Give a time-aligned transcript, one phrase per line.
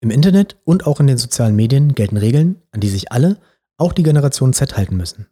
[0.00, 3.38] Im Internet und auch in den sozialen Medien gelten Regeln, an die sich alle,
[3.76, 5.26] auch die Generation Z, halten müssen.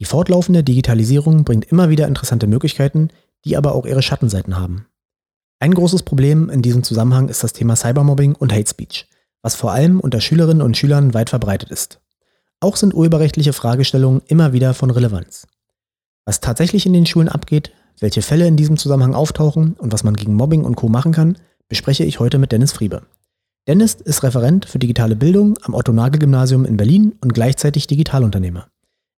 [0.00, 3.08] Die fortlaufende Digitalisierung bringt immer wieder interessante Möglichkeiten,
[3.44, 4.86] die aber auch ihre Schattenseiten haben.
[5.58, 9.08] Ein großes Problem in diesem Zusammenhang ist das Thema Cybermobbing und Hate Speech,
[9.42, 12.00] was vor allem unter Schülerinnen und Schülern weit verbreitet ist.
[12.60, 15.48] Auch sind urheberrechtliche Fragestellungen immer wieder von Relevanz.
[16.24, 20.14] Was tatsächlich in den Schulen abgeht, welche Fälle in diesem Zusammenhang auftauchen und was man
[20.14, 20.88] gegen Mobbing und Co.
[20.88, 23.02] machen kann, bespreche ich heute mit Dennis Friebe.
[23.68, 28.68] Dennis ist Referent für digitale Bildung am Otto-Nagel-Gymnasium in Berlin und gleichzeitig Digitalunternehmer.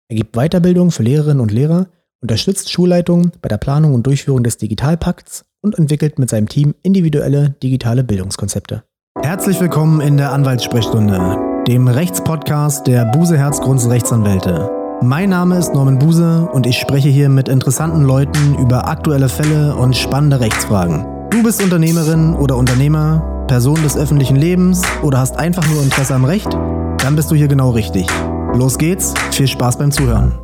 [0.09, 1.87] Er gibt Weiterbildung für Lehrerinnen und Lehrer,
[2.21, 7.51] unterstützt Schulleitungen bei der Planung und Durchführung des Digitalpakts und entwickelt mit seinem Team individuelle
[7.63, 8.83] digitale Bildungskonzepte.
[9.23, 14.69] Herzlich willkommen in der Anwaltssprechstunde, dem Rechtspodcast der Buse Herzgrunds Rechtsanwälte.
[15.01, 19.77] Mein Name ist Norman Buse und ich spreche hier mit interessanten Leuten über aktuelle Fälle
[19.77, 21.20] und spannende Rechtsfragen.
[21.31, 26.25] Du bist Unternehmerin oder Unternehmer, Person des öffentlichen Lebens oder hast einfach nur Interesse am
[26.25, 26.53] Recht?
[26.53, 28.05] Dann bist du hier genau richtig.
[28.53, 30.37] Los geht's, viel Spaß beim Zuhören.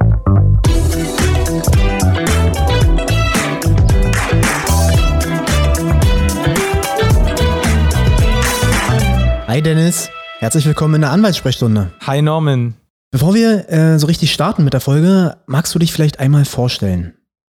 [9.49, 11.91] Hi Dennis, herzlich willkommen in der Anwaltssprechstunde.
[12.07, 12.75] Hi Norman.
[13.11, 17.16] Bevor wir äh, so richtig starten mit der Folge, magst du dich vielleicht einmal vorstellen?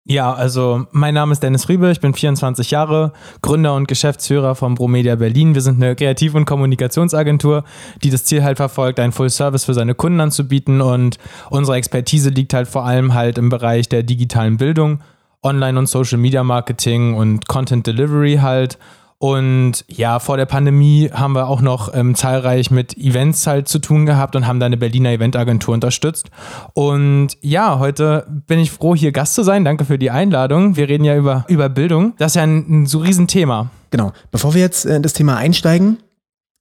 [0.09, 3.13] Ja, also mein Name ist Dennis Friebe, ich bin 24 Jahre,
[3.43, 5.55] Gründer und Geschäftsführer von Promedia Berlin.
[5.55, 7.65] Wir sind eine Kreativ- und Kommunikationsagentur,
[8.05, 11.19] die das Ziel halt verfolgt, einen Full Service für seine Kunden anzubieten und
[11.51, 15.01] unsere Expertise liegt halt vor allem halt im Bereich der digitalen Bildung,
[15.43, 18.79] Online- und Social Media Marketing und Content Delivery halt
[19.19, 23.79] und ja, vor der Pandemie haben wir auch noch ähm, zahlreich mit Events halt zu
[23.79, 26.31] tun gehabt und haben da eine Berliner Eventagentur unterstützt.
[26.75, 29.65] Und ja, heute bin ich froh, hier Gast zu sein.
[29.65, 30.77] Danke für die Einladung.
[30.77, 32.15] Wir reden ja über, über Bildung.
[32.19, 33.71] Das ist ja ein, ein so Riesenthema.
[33.91, 34.13] Genau.
[34.31, 35.97] Bevor wir jetzt in das Thema einsteigen,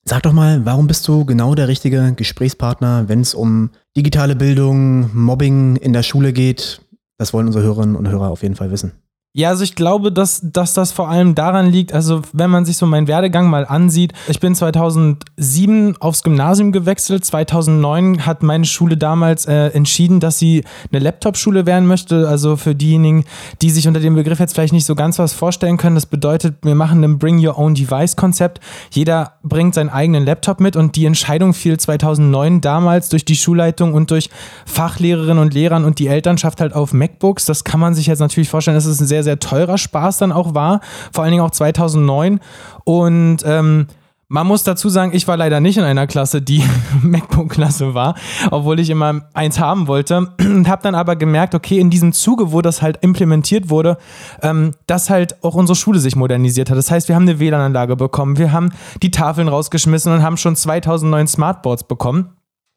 [0.06, 5.10] sag doch mal, warum bist du genau der richtige Gesprächspartner, wenn es um digitale Bildung,
[5.14, 6.80] Mobbing in der Schule geht?
[7.18, 8.94] Das wollen unsere Hörerinnen und Hörer auf jeden Fall wissen.
[9.38, 12.78] Ja, also ich glaube, dass, dass das vor allem daran liegt, also wenn man sich
[12.78, 18.96] so meinen Werdegang mal ansieht, ich bin 2007 aufs Gymnasium gewechselt, 2009 hat meine Schule
[18.96, 23.26] damals äh, entschieden, dass sie eine Laptop-Schule werden möchte, also für diejenigen,
[23.62, 26.56] die sich unter dem Begriff jetzt vielleicht nicht so ganz was vorstellen können, das bedeutet,
[26.62, 31.08] wir machen ein Bring Your Own Device-Konzept, jeder bringt seinen eigenen Laptop mit und die
[31.08, 34.30] Entscheidung fiel 2009 damals durch die Schulleitung und durch
[34.66, 38.48] Fachlehrerinnen und Lehrern und die Elternschaft halt auf MacBooks, das kann man sich jetzt natürlich
[38.48, 40.80] vorstellen, das ist ein sehr, sehr teurer Spaß dann auch war,
[41.12, 42.40] vor allen Dingen auch 2009.
[42.86, 43.88] Und ähm,
[44.28, 46.64] man muss dazu sagen, ich war leider nicht in einer Klasse, die
[47.04, 48.16] MacBook-Klasse war,
[48.50, 50.30] obwohl ich immer eins haben wollte.
[50.40, 53.98] Und habe dann aber gemerkt, okay, in diesem Zuge, wo das halt implementiert wurde,
[54.42, 56.78] ähm, dass halt auch unsere Schule sich modernisiert hat.
[56.78, 58.72] Das heißt, wir haben eine WLAN-Anlage bekommen, wir haben
[59.04, 62.32] die Tafeln rausgeschmissen und haben schon 2009 Smartboards bekommen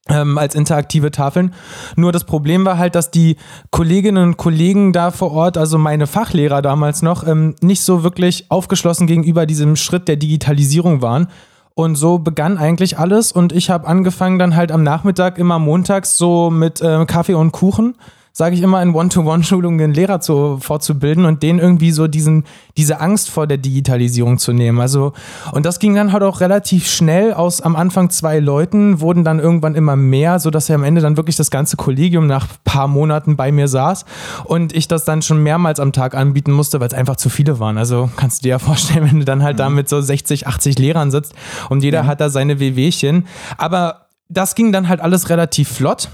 [0.08, 1.54] ähm, als interaktive Tafeln.
[1.96, 3.36] Nur das Problem war halt, dass die
[3.70, 8.50] Kolleginnen und Kollegen da vor Ort, also meine Fachlehrer damals noch, ähm, nicht so wirklich
[8.50, 11.28] aufgeschlossen gegenüber diesem Schritt der Digitalisierung waren.
[11.74, 16.18] Und so begann eigentlich alles und ich habe angefangen dann halt am Nachmittag immer montags
[16.18, 17.94] so mit äh, Kaffee und Kuchen
[18.32, 22.44] sage ich immer, in One-to-One-Schulungen den Lehrer zu, fortzubilden und denen irgendwie so diesen,
[22.76, 24.80] diese Angst vor der Digitalisierung zu nehmen.
[24.80, 25.12] Also,
[25.52, 29.38] und das ging dann halt auch relativ schnell aus am Anfang zwei Leuten, wurden dann
[29.38, 32.88] irgendwann immer mehr, sodass ja am Ende dann wirklich das ganze Kollegium nach ein paar
[32.88, 34.04] Monaten bei mir saß
[34.44, 37.58] und ich das dann schon mehrmals am Tag anbieten musste, weil es einfach zu viele
[37.58, 37.78] waren.
[37.78, 39.58] Also kannst du dir ja vorstellen, wenn du dann halt mhm.
[39.58, 41.34] da mit so 60, 80 Lehrern sitzt
[41.68, 42.06] und jeder mhm.
[42.06, 43.26] hat da seine WWchen.
[43.56, 46.08] Aber das ging dann halt alles relativ flott.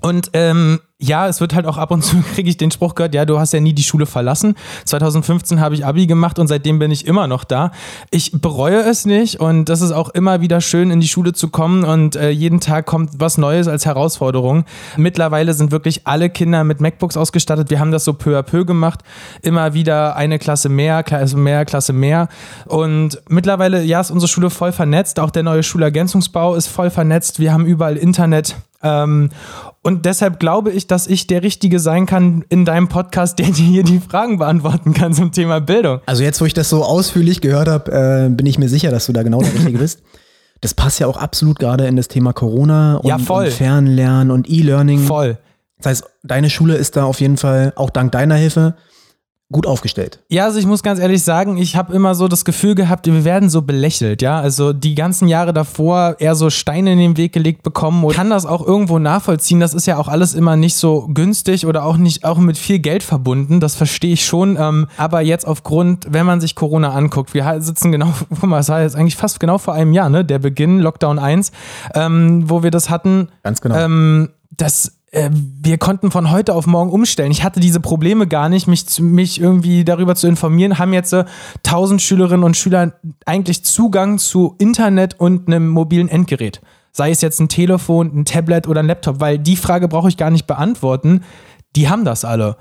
[0.00, 3.14] Und ähm, ja, es wird halt auch ab und zu, kriege ich den Spruch gehört,
[3.14, 4.54] ja, du hast ja nie die Schule verlassen.
[4.84, 7.70] 2015 habe ich Abi gemacht und seitdem bin ich immer noch da.
[8.10, 11.48] Ich bereue es nicht und das ist auch immer wieder schön, in die Schule zu
[11.48, 14.64] kommen und äh, jeden Tag kommt was Neues als Herausforderung.
[14.96, 17.70] Mittlerweile sind wirklich alle Kinder mit MacBooks ausgestattet.
[17.70, 19.00] Wir haben das so peu à peu gemacht.
[19.42, 22.28] Immer wieder eine Klasse mehr, Klasse mehr, Klasse mehr.
[22.66, 25.20] Und mittlerweile, ja, ist unsere Schule voll vernetzt.
[25.20, 27.38] Auch der neue Schulergänzungsbau ist voll vernetzt.
[27.38, 28.56] Wir haben überall Internet.
[28.86, 29.30] Ähm,
[29.82, 33.64] und deshalb glaube ich, dass ich der Richtige sein kann in deinem Podcast, der dir
[33.64, 36.00] hier die Fragen beantworten kann zum Thema Bildung.
[36.06, 39.06] Also jetzt, wo ich das so ausführlich gehört habe, äh, bin ich mir sicher, dass
[39.06, 40.02] du da genau der Richtige bist.
[40.60, 44.48] Das passt ja auch absolut gerade in das Thema Corona und, ja, und Fernlernen und
[44.48, 45.00] E-Learning.
[45.00, 45.38] Voll.
[45.78, 48.74] Das heißt, deine Schule ist da auf jeden Fall auch dank deiner Hilfe
[49.52, 50.24] gut aufgestellt.
[50.28, 53.24] Ja, also ich muss ganz ehrlich sagen, ich habe immer so das Gefühl gehabt, wir
[53.24, 54.40] werden so belächelt, ja.
[54.40, 58.28] Also die ganzen Jahre davor eher so Steine in den Weg gelegt bekommen und kann
[58.28, 59.60] das auch irgendwo nachvollziehen.
[59.60, 62.80] Das ist ja auch alles immer nicht so günstig oder auch nicht auch mit viel
[62.80, 63.60] Geld verbunden.
[63.60, 64.56] Das verstehe ich schon.
[64.60, 68.68] Ähm, aber jetzt aufgrund, wenn man sich Corona anguckt, wir sitzen genau, guck mal, es
[68.68, 70.24] war jetzt eigentlich fast genau vor einem Jahr, ne?
[70.24, 71.52] Der Beginn, Lockdown 1,
[71.94, 73.28] ähm, wo wir das hatten.
[73.44, 73.76] Ganz genau.
[73.76, 77.30] Ähm, das wir konnten von heute auf morgen umstellen.
[77.30, 80.78] Ich hatte diese Probleme gar nicht, mich, mich irgendwie darüber zu informieren.
[80.78, 81.24] Haben jetzt äh,
[81.64, 82.92] 1000 Schülerinnen und Schüler
[83.24, 86.60] eigentlich Zugang zu Internet und einem mobilen Endgerät.
[86.92, 90.16] Sei es jetzt ein Telefon, ein Tablet oder ein Laptop, weil die Frage brauche ich
[90.16, 91.22] gar nicht beantworten.
[91.76, 92.56] Die haben das alle.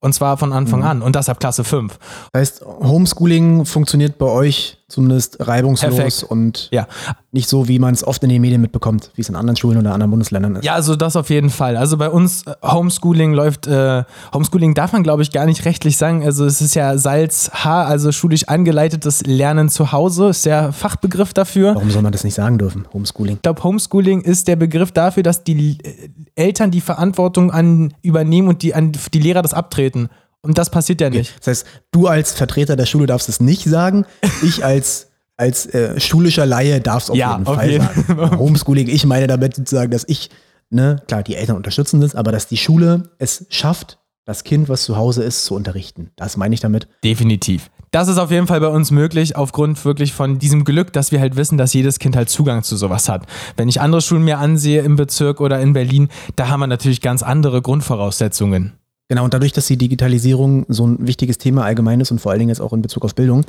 [0.00, 0.86] Und zwar von Anfang mhm.
[0.86, 1.98] an und das ab Klasse 5.
[2.32, 6.22] Das heißt, Homeschooling funktioniert bei euch zumindest reibungslos Perfekt.
[6.24, 6.86] und ja.
[7.32, 9.78] nicht so, wie man es oft in den Medien mitbekommt, wie es in anderen Schulen
[9.78, 10.64] oder anderen Bundesländern ist.
[10.64, 11.76] Ja, also das auf jeden Fall.
[11.76, 14.04] Also bei uns äh, Homeschooling läuft, äh,
[14.34, 16.24] Homeschooling darf man glaube ich gar nicht rechtlich sagen.
[16.24, 21.32] Also es ist ja Salz H, also schulisch angeleitetes Lernen zu Hause, ist der Fachbegriff
[21.32, 21.74] dafür.
[21.74, 23.36] Warum soll man das nicht sagen dürfen, Homeschooling?
[23.36, 28.48] Ich glaube, Homeschooling ist der Begriff dafür, dass die äh, Eltern die Verantwortung an übernehmen
[28.48, 30.08] und die, an die Lehrer das abtreten.
[30.42, 31.38] Und das passiert ja nicht.
[31.40, 34.06] Das heißt, du als Vertreter der Schule darfst es nicht sagen.
[34.42, 37.86] Ich als, als äh, schulischer Laie darf es auf ja, jeden Fall jeden.
[37.86, 38.38] sagen.
[38.38, 40.30] Homeschooling, ich meine damit sozusagen, dass ich,
[40.70, 44.84] ne, klar, die Eltern unterstützen das, aber dass die Schule es schafft, das Kind, was
[44.84, 46.10] zu Hause ist, zu unterrichten.
[46.16, 46.88] Das meine ich damit.
[47.04, 47.70] Definitiv.
[47.90, 51.20] Das ist auf jeden Fall bei uns möglich, aufgrund wirklich von diesem Glück, dass wir
[51.20, 53.26] halt wissen, dass jedes Kind halt Zugang zu sowas hat.
[53.56, 57.00] Wenn ich andere Schulen mir ansehe im Bezirk oder in Berlin, da haben wir natürlich
[57.00, 58.79] ganz andere Grundvoraussetzungen.
[59.10, 62.38] Genau, und dadurch, dass die Digitalisierung so ein wichtiges Thema allgemein ist und vor allen
[62.38, 63.44] Dingen jetzt auch in Bezug auf Bildung,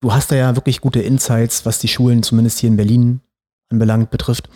[0.00, 3.20] du hast da ja wirklich gute Insights, was die Schulen zumindest hier in Berlin
[3.68, 4.48] anbelangt betrifft.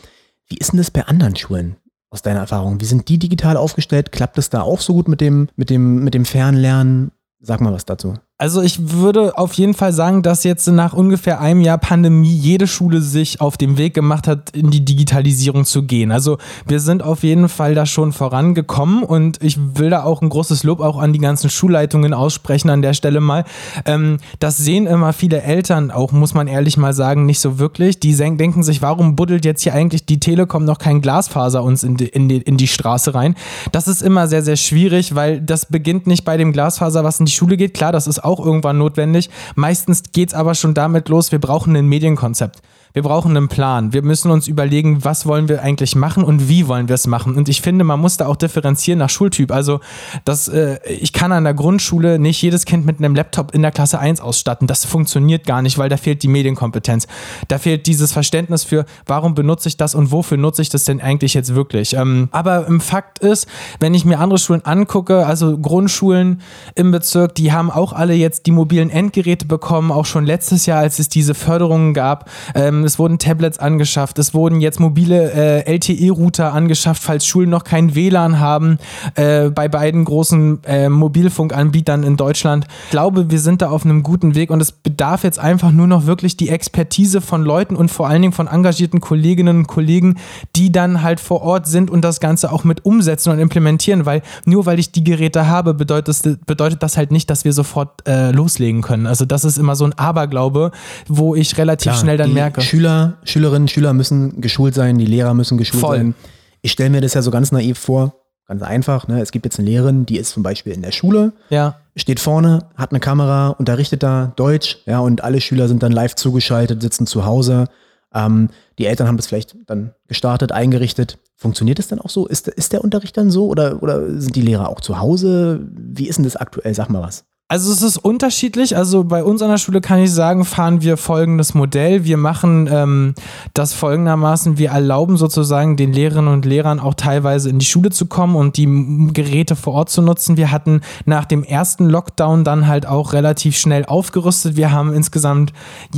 [0.48, 1.76] Wie ist denn das bei anderen Schulen
[2.10, 2.80] aus deiner Erfahrung?
[2.80, 4.10] Wie sind die digital aufgestellt?
[4.10, 7.12] Klappt es da auch so gut mit dem, mit dem, mit dem Fernlernen?
[7.38, 8.18] Sag mal was dazu.
[8.36, 12.66] Also ich würde auf jeden Fall sagen, dass jetzt nach ungefähr einem Jahr Pandemie jede
[12.66, 16.10] Schule sich auf den Weg gemacht hat, in die Digitalisierung zu gehen.
[16.10, 20.30] Also wir sind auf jeden Fall da schon vorangekommen und ich will da auch ein
[20.30, 23.44] großes Lob auch an die ganzen Schulleitungen aussprechen an der Stelle mal.
[23.86, 28.00] Ähm, das sehen immer viele Eltern auch, muss man ehrlich mal sagen, nicht so wirklich.
[28.00, 31.96] Die denken sich, warum buddelt jetzt hier eigentlich die Telekom noch kein Glasfaser uns in
[31.96, 33.36] die, in die, in die Straße rein?
[33.70, 37.26] Das ist immer sehr, sehr schwierig, weil das beginnt nicht bei dem Glasfaser, was in
[37.26, 37.74] die Schule geht.
[37.74, 39.30] Klar, das ist auch irgendwann notwendig.
[39.54, 42.60] Meistens geht es aber schon damit los, wir brauchen ein Medienkonzept.
[42.94, 43.92] Wir brauchen einen Plan.
[43.92, 47.34] Wir müssen uns überlegen, was wollen wir eigentlich machen und wie wollen wir es machen.
[47.34, 49.50] Und ich finde, man muss da auch differenzieren nach Schultyp.
[49.50, 49.80] Also,
[50.24, 53.72] das, äh, ich kann an der Grundschule nicht jedes Kind mit einem Laptop in der
[53.72, 54.68] Klasse 1 ausstatten.
[54.68, 57.08] Das funktioniert gar nicht, weil da fehlt die Medienkompetenz.
[57.48, 61.00] Da fehlt dieses Verständnis für, warum benutze ich das und wofür nutze ich das denn
[61.00, 61.94] eigentlich jetzt wirklich.
[61.94, 63.48] Ähm, aber im Fakt ist,
[63.80, 66.42] wenn ich mir andere Schulen angucke, also Grundschulen
[66.76, 70.78] im Bezirk, die haben auch alle jetzt die mobilen Endgeräte bekommen, auch schon letztes Jahr,
[70.78, 72.30] als es diese Förderungen gab.
[72.54, 77.64] Ähm, es wurden Tablets angeschafft, es wurden jetzt mobile äh, LTE-Router angeschafft, falls Schulen noch
[77.64, 78.78] kein WLAN haben,
[79.14, 82.66] äh, bei beiden großen äh, Mobilfunkanbietern in Deutschland.
[82.86, 85.86] Ich glaube, wir sind da auf einem guten Weg und es bedarf jetzt einfach nur
[85.86, 90.16] noch wirklich die Expertise von Leuten und vor allen Dingen von engagierten Kolleginnen und Kollegen,
[90.56, 94.22] die dann halt vor Ort sind und das Ganze auch mit umsetzen und implementieren, weil
[94.44, 98.06] nur weil ich die Geräte habe, bedeutet das, bedeutet das halt nicht, dass wir sofort
[98.06, 99.06] äh, loslegen können.
[99.06, 100.70] Also das ist immer so ein Aberglaube,
[101.08, 102.60] wo ich relativ Klar, schnell dann merke.
[102.74, 105.96] Schüler, Schülerinnen, Schüler müssen geschult sein, die Lehrer müssen geschult Voll.
[105.96, 106.14] sein.
[106.60, 108.14] Ich stelle mir das ja so ganz naiv vor,
[108.48, 109.06] ganz einfach.
[109.06, 109.20] Ne?
[109.20, 111.76] Es gibt jetzt eine Lehrerin, die ist zum Beispiel in der Schule, ja.
[111.94, 116.16] steht vorne, hat eine Kamera, unterrichtet da Deutsch, ja, und alle Schüler sind dann live
[116.16, 117.66] zugeschaltet, sitzen zu Hause.
[118.12, 118.48] Ähm,
[118.78, 121.18] die Eltern haben das vielleicht dann gestartet, eingerichtet.
[121.36, 122.26] Funktioniert das dann auch so?
[122.26, 125.60] Ist, ist der Unterricht dann so oder, oder sind die Lehrer auch zu Hause?
[125.72, 126.74] Wie ist denn das aktuell?
[126.74, 127.24] Sag mal was.
[127.46, 128.74] Also es ist unterschiedlich.
[128.74, 132.06] Also bei uns an der Schule kann ich sagen, fahren wir folgendes Modell.
[132.06, 133.14] Wir machen ähm,
[133.52, 138.06] das folgendermaßen, wir erlauben sozusagen den Lehrerinnen und Lehrern auch teilweise in die Schule zu
[138.06, 138.66] kommen und die
[139.12, 140.38] Geräte vor Ort zu nutzen.
[140.38, 144.56] Wir hatten nach dem ersten Lockdown dann halt auch relativ schnell aufgerüstet.
[144.56, 145.52] Wir haben insgesamt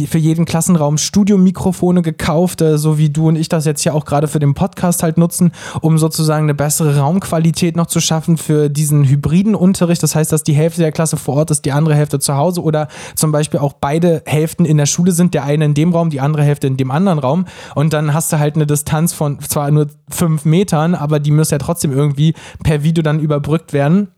[0.08, 4.04] für jeden Klassenraum Studiomikrofone gekauft, äh, so wie du und ich das jetzt ja auch
[4.04, 8.68] gerade für den Podcast halt nutzen, um sozusagen eine bessere Raumqualität noch zu schaffen für
[8.68, 10.02] diesen hybriden Unterricht.
[10.02, 12.62] Das heißt, dass die Hälfte der Klasse vor Ort ist, die andere Hälfte zu Hause
[12.62, 16.10] oder zum Beispiel auch beide Hälften in der Schule sind, der eine in dem Raum,
[16.10, 19.40] die andere Hälfte in dem anderen Raum und dann hast du halt eine Distanz von
[19.40, 24.08] zwar nur fünf Metern, aber die muss ja trotzdem irgendwie per Video dann überbrückt werden.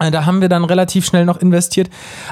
[0.00, 1.90] Äh, Da haben wir dann relativ schnell noch investiert.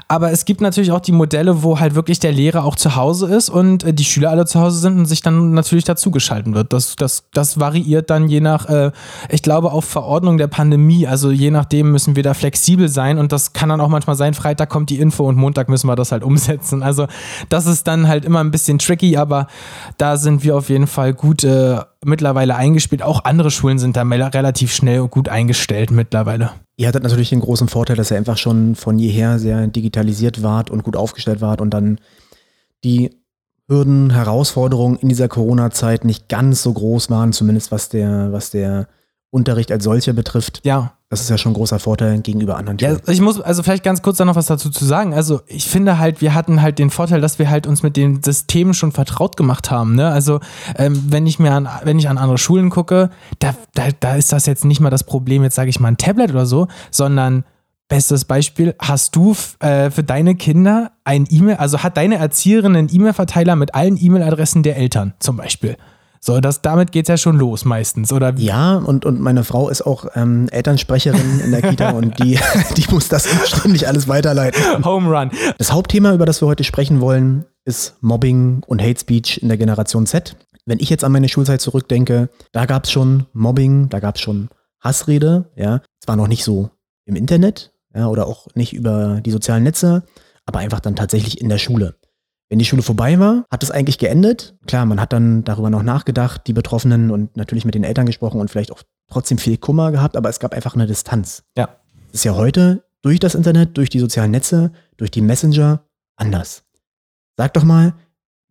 [0.09, 3.27] Aber es gibt natürlich auch die Modelle, wo halt wirklich der Lehrer auch zu Hause
[3.35, 6.73] ist und äh, die Schüler alle zu Hause sind und sich dann natürlich dazugeschalten wird.
[6.73, 8.93] Das, das, das variiert dann je nach, äh,
[9.31, 11.07] ich glaube, auf Verordnung der Pandemie.
[11.07, 14.35] Also je nachdem müssen wir da flexibel sein und das kann dann auch manchmal sein,
[14.35, 16.83] Freitag kommt die Info und Montag müssen wir das halt umsetzen.
[16.83, 17.07] Also
[17.49, 19.49] das ist dann halt immer ein bisschen tricky, aber
[19.99, 23.03] da sind wir auf jeden Fall gut äh, mittlerweile eingespielt.
[23.03, 26.51] Auch andere Schulen sind da relativ schnell und gut eingestellt mittlerweile.
[26.77, 30.71] Ihr hattet natürlich den großen Vorteil, dass ihr einfach schon von jeher sehr digitalisiert wart
[30.71, 31.99] und gut aufgestellt wart und dann
[32.85, 33.11] die
[33.69, 38.89] Hürden, Herausforderungen in dieser Corona-Zeit nicht ganz so groß waren, zumindest was der, was der
[39.31, 40.61] Unterricht als solcher betrifft.
[40.65, 43.03] Ja, Das ist ja schon ein großer Vorteil gegenüber anderen Ja, Schulen.
[43.07, 45.15] ich muss also vielleicht ganz kurz da noch was dazu zu sagen.
[45.15, 48.25] Also ich finde halt, wir hatten halt den Vorteil, dass wir halt uns mit den
[48.25, 49.95] Systemen schon vertraut gemacht haben.
[49.95, 50.09] Ne?
[50.11, 50.41] Also
[50.77, 54.33] ähm, wenn ich mir an, wenn ich an andere Schulen gucke, da, da, da ist
[54.33, 57.45] das jetzt nicht mal das Problem, jetzt sage ich mal ein Tablet oder so, sondern
[57.89, 62.89] bestes Beispiel, hast du äh, für deine Kinder ein E-Mail, also hat deine Erzieherin einen
[62.93, 65.77] E-Mail-Verteiler mit allen E-Mail-Adressen der Eltern zum Beispiel.
[66.27, 68.35] So, das, damit geht's ja schon los meistens, oder?
[68.37, 72.37] Ja, und, und meine Frau ist auch ähm, Elternsprecherin in der Kita und die,
[72.77, 74.85] die muss das ständig alles weiterleiten.
[74.85, 75.31] Home Run.
[75.57, 79.57] Das Hauptthema, über das wir heute sprechen wollen, ist Mobbing und Hate Speech in der
[79.57, 80.35] Generation Z.
[80.65, 84.21] Wenn ich jetzt an meine Schulzeit zurückdenke, da gab es schon Mobbing, da gab es
[84.21, 84.49] schon
[84.81, 85.81] Hassrede, ja.
[86.01, 86.71] Zwar noch nicht so
[87.05, 90.03] im Internet, ja, oder auch nicht über die sozialen Netze,
[90.45, 91.95] aber einfach dann tatsächlich in der Schule.
[92.49, 94.57] Wenn die Schule vorbei war, hat es eigentlich geendet.
[94.67, 98.41] Klar, man hat dann darüber noch nachgedacht, die Betroffenen und natürlich mit den Eltern gesprochen
[98.41, 101.43] und vielleicht auch trotzdem viel Kummer gehabt, aber es gab einfach eine Distanz.
[101.57, 101.67] Ja.
[102.13, 105.85] Das ist ja heute durch das Internet, durch die sozialen Netze, durch die Messenger
[106.17, 106.63] anders.
[107.37, 107.95] Sag doch mal,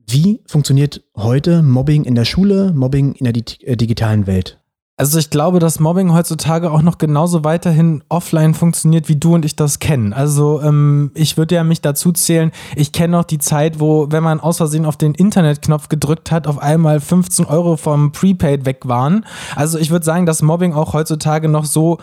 [0.08, 4.62] wie funktioniert heute Mobbing in der Schule, Mobbing in der äh, digitalen Welt?
[4.98, 9.44] Also ich glaube, dass Mobbing heutzutage auch noch genauso weiterhin offline funktioniert, wie du und
[9.44, 10.14] ich das kennen.
[10.14, 14.24] Also ähm, ich würde ja mich dazu zählen, ich kenne noch die Zeit, wo, wenn
[14.24, 18.88] man aus Versehen auf den Internetknopf gedrückt hat, auf einmal 15 Euro vom Prepaid weg
[18.88, 19.26] waren.
[19.58, 21.98] Also ich würde sagen, dass Mobbing auch heutzutage noch so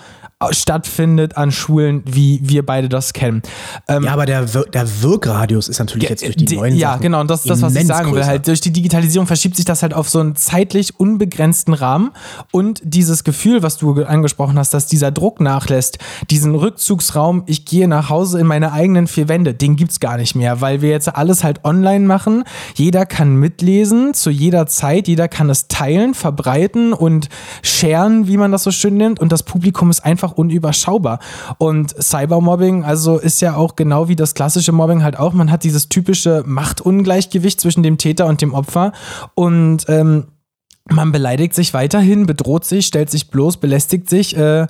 [0.51, 3.43] stattfindet an Schulen, wie wir beide das kennen.
[3.89, 6.91] Ähm, Ja, aber der, Wir der Wirkradius ist natürlich jetzt durch die Die- neuen Ja,
[6.93, 8.15] Sachen genau, und das ist das, was ich sagen will.
[8.19, 8.27] größer.
[8.29, 12.11] Halt, durch die Digitalisierung verschiebt sich das halt auf so einen zeitlich unbegrenzten Rahmen
[12.51, 15.99] und dieses Gefühl, was du ge- angesprochen hast, dass dieser Druck nachlässt,
[16.31, 20.35] diesen Rückzugsraum, ich gehe nach Hause in meine eigenen vier Wände, den gibt's gar nicht
[20.35, 22.45] mehr, weil wir jetzt alles halt online machen.
[22.75, 27.29] Jeder kann mitlesen zu jeder Zeit, jeder kann es teilen, verbreiten und
[27.63, 31.19] sharen, wie man das so schön nennt und das Publikum ist einfach unüberschaubar.
[31.59, 35.65] Und Cybermobbing, also ist ja auch genau wie das klassische Mobbing halt auch, man hat
[35.65, 38.93] dieses typische Machtungleichgewicht zwischen dem Täter und dem Opfer.
[39.35, 40.29] Und ähm,
[40.91, 44.67] man beleidigt sich weiterhin, bedroht sich, stellt sich bloß, belästigt sich äh,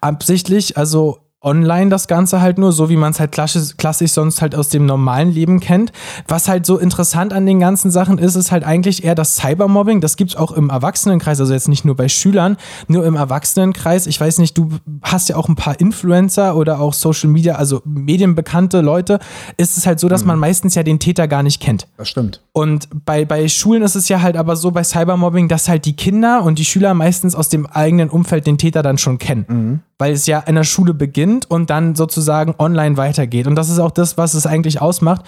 [0.00, 4.42] absichtlich, also online das Ganze halt nur, so wie man es halt klassisch, klassisch sonst
[4.42, 5.92] halt aus dem normalen Leben kennt.
[6.26, 10.00] Was halt so interessant an den ganzen Sachen ist, ist halt eigentlich eher das Cybermobbing.
[10.00, 12.56] Das gibt es auch im Erwachsenenkreis, also jetzt nicht nur bei Schülern,
[12.88, 14.06] nur im Erwachsenenkreis.
[14.06, 14.70] Ich weiß nicht, du
[15.02, 19.20] hast ja auch ein paar Influencer oder auch Social Media, also medienbekannte Leute.
[19.56, 21.86] Ist es halt so, dass man meistens ja den Täter gar nicht kennt.
[21.96, 22.42] Das stimmt.
[22.52, 25.94] Und bei, bei Schulen ist es ja halt aber so bei Cybermobbing, dass halt die
[25.94, 29.82] Kinder und die Schüler meistens aus dem eigenen Umfeld den Täter dann schon kennen.
[29.98, 33.46] Weil es ja in der Schule beginnt und dann sozusagen online weitergeht.
[33.46, 35.24] Und das ist auch das, was es eigentlich ausmacht.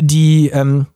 [0.00, 0.86] Die ähm,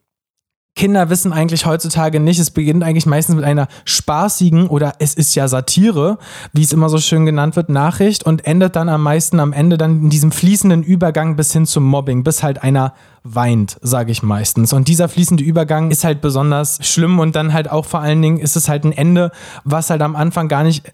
[0.76, 5.35] Kinder wissen eigentlich heutzutage nicht, es beginnt eigentlich meistens mit einer spaßigen oder es ist
[5.35, 6.18] ja Satire,
[6.52, 9.78] wie es immer so schön genannt wird, Nachricht und endet dann am meisten am Ende
[9.78, 12.92] dann in diesem fließenden Übergang bis hin zum Mobbing, bis halt einer
[13.35, 14.73] weint, sage ich meistens.
[14.73, 18.38] Und dieser fließende Übergang ist halt besonders schlimm und dann halt auch vor allen Dingen
[18.38, 19.30] ist es halt ein Ende,
[19.64, 20.85] was halt am Anfang gar nicht,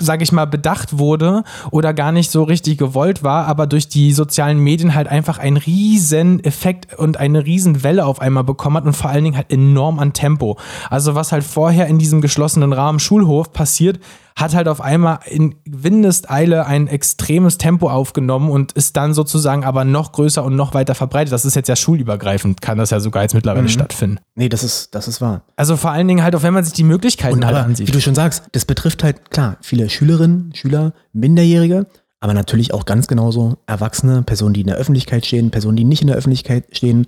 [0.00, 4.12] sage ich mal, bedacht wurde oder gar nicht so richtig gewollt war, aber durch die
[4.12, 8.84] sozialen Medien halt einfach einen riesen Effekt und eine riesen Welle auf einmal bekommen hat
[8.84, 10.58] und vor allen Dingen halt enorm an Tempo.
[10.90, 13.98] Also was halt vorher in diesem geschlossenen Rahmen Schulhof passiert,
[14.36, 19.84] hat halt auf einmal in Windeseile ein extremes Tempo aufgenommen und ist dann sozusagen aber
[19.84, 21.32] noch größer und noch weiter verbreitet.
[21.32, 24.18] Das ist jetzt ja schulübergreifend, kann das ja sogar jetzt mittlerweile stattfinden.
[24.34, 25.42] Nee, das ist, das ist wahr.
[25.56, 27.70] Also vor allen Dingen halt auch, wenn man sich die Möglichkeiten Und halt aber, wie
[27.70, 27.94] ansieht.
[27.94, 31.86] du schon sagst, das betrifft halt, klar, viele Schülerinnen, Schüler, Minderjährige,
[32.20, 36.02] aber natürlich auch ganz genauso Erwachsene, Personen, die in der Öffentlichkeit stehen, Personen, die nicht
[36.02, 37.06] in der Öffentlichkeit stehen.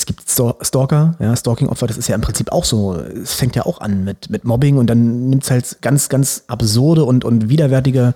[0.00, 2.94] Es gibt Stalker, ja, Stalking-Opfer, das ist ja im Prinzip auch so.
[2.94, 6.44] Es fängt ja auch an mit, mit Mobbing und dann nimmt es halt ganz, ganz
[6.46, 8.14] absurde und, und widerwärtige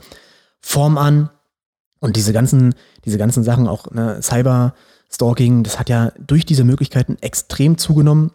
[0.62, 1.28] Form an.
[2.00, 2.74] Und diese ganzen,
[3.04, 8.30] diese ganzen Sachen, auch ne, Cyber-Stalking, das hat ja durch diese Möglichkeiten extrem zugenommen.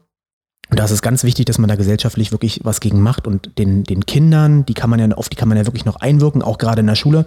[0.69, 3.57] Und da ist es ganz wichtig, dass man da gesellschaftlich wirklich was gegen macht und
[3.57, 6.43] den, den Kindern, die kann man ja, auf die kann man ja wirklich noch einwirken,
[6.43, 7.25] auch gerade in der Schule,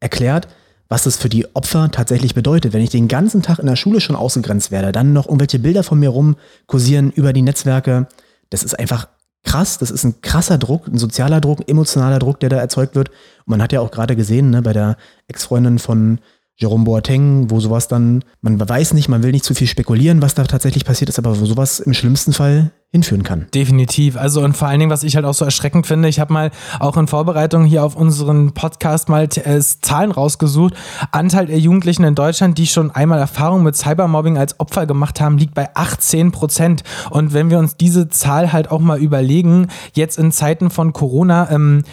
[0.00, 0.48] erklärt,
[0.88, 2.72] was das für die Opfer tatsächlich bedeutet.
[2.72, 5.82] Wenn ich den ganzen Tag in der Schule schon ausgegrenzt werde, dann noch irgendwelche Bilder
[5.82, 8.06] von mir rum kursieren über die Netzwerke,
[8.50, 9.08] das ist einfach
[9.44, 9.78] krass.
[9.78, 13.08] Das ist ein krasser Druck, ein sozialer Druck, ein emotionaler Druck, der da erzeugt wird.
[13.08, 14.96] Und man hat ja auch gerade gesehen, ne, bei der
[15.28, 16.18] Ex-Freundin von
[16.56, 20.34] Jerome Boateng, wo sowas dann, man weiß nicht, man will nicht zu viel spekulieren, was
[20.34, 23.46] da tatsächlich passiert ist, aber wo sowas im schlimmsten Fall hinführen kann.
[23.52, 24.16] Definitiv.
[24.16, 26.50] Also und vor allen Dingen, was ich halt auch so erschreckend finde, ich habe mal
[26.80, 30.72] auch in Vorbereitung hier auf unseren Podcast mal äh, Zahlen rausgesucht.
[31.12, 35.36] Anteil der Jugendlichen in Deutschland, die schon einmal Erfahrung mit Cybermobbing als Opfer gemacht haben,
[35.36, 36.82] liegt bei 18 Prozent.
[37.10, 41.50] Und wenn wir uns diese Zahl halt auch mal überlegen, jetzt in Zeiten von Corona,
[41.50, 41.84] ähm,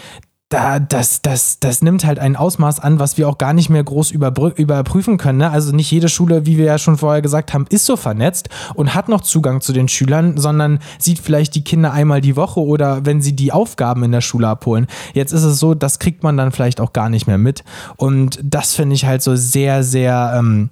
[0.56, 3.84] da, das, das, das nimmt halt ein Ausmaß an, was wir auch gar nicht mehr
[3.84, 5.40] groß überprüfen können.
[5.40, 5.52] Ne?
[5.52, 8.96] Also nicht jede Schule, wie wir ja schon vorher gesagt haben, ist so vernetzt und
[8.96, 13.06] hat noch Zugang zu den Schülern, sondern sieht vielleicht die Kinder einmal die Woche oder
[13.06, 14.88] wenn sie die Aufgaben in der Schule abholen.
[15.14, 17.66] Jetzt ist es so, das kriegt man dann vielleicht auch gar nicht mehr mit.
[17.98, 20.70] Und das finde ich halt so sehr, sehr ähm,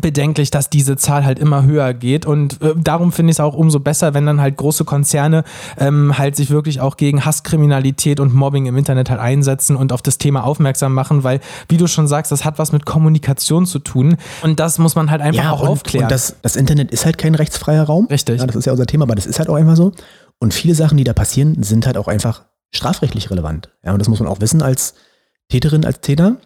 [0.00, 3.54] bedenklich, dass diese Zahl halt immer höher geht und äh, darum finde ich es auch
[3.54, 5.44] umso besser, wenn dann halt große Konzerne
[5.78, 10.02] ähm, halt sich wirklich auch gegen Hasskriminalität und Mobbing im Internet halt einsetzen und auf
[10.02, 13.78] das Thema aufmerksam machen, weil wie du schon sagst, das hat was mit Kommunikation zu
[13.78, 16.04] tun und das muss man halt einfach ja, auch und, aufklären.
[16.04, 18.06] Und das, das Internet ist halt kein rechtsfreier Raum.
[18.06, 18.40] Richtig.
[18.40, 19.92] Ja, das ist ja unser Thema, aber das ist halt auch einfach so.
[20.38, 23.70] Und viele Sachen, die da passieren, sind halt auch einfach strafrechtlich relevant.
[23.84, 24.94] Ja, und das muss man auch wissen als
[25.48, 26.36] Täterin, als Täter.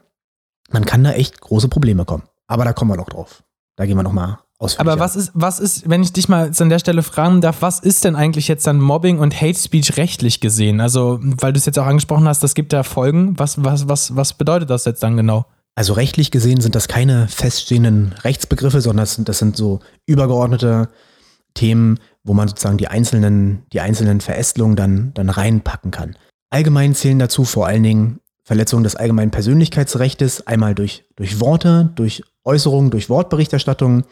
[0.70, 2.22] Man kann da echt große Probleme kommen.
[2.50, 3.42] Aber da kommen wir noch drauf.
[3.76, 4.40] Da gehen wir noch mal
[4.76, 7.80] aber was ist, was ist, wenn ich dich mal an der Stelle fragen darf, was
[7.80, 10.82] ist denn eigentlich jetzt dann Mobbing und Hate Speech rechtlich gesehen?
[10.82, 13.38] Also, weil du es jetzt auch angesprochen hast, das gibt ja Folgen.
[13.38, 15.46] Was, was, was, was bedeutet das jetzt dann genau?
[15.76, 20.90] Also rechtlich gesehen sind das keine feststehenden Rechtsbegriffe, sondern das sind, das sind so übergeordnete
[21.54, 26.16] Themen, wo man sozusagen die einzelnen, die einzelnen Verästelungen dann, dann reinpacken kann.
[26.50, 32.24] Allgemein zählen dazu vor allen Dingen Verletzungen des allgemeinen Persönlichkeitsrechts, einmal durch, durch Worte, durch
[32.42, 34.02] Äußerungen, durch Wortberichterstattung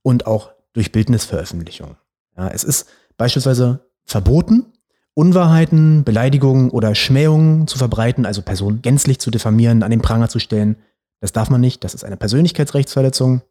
[0.00, 1.96] und auch durch Bildnisveröffentlichung.
[2.34, 4.72] Ja, es ist beispielsweise verboten,
[5.12, 10.38] Unwahrheiten, Beleidigungen oder Schmähungen zu verbreiten, also Personen gänzlich zu diffamieren, an den Pranger zu
[10.38, 10.76] stellen.
[11.20, 13.42] Das darf man nicht, das ist eine Persönlichkeitsrechtsverletzung.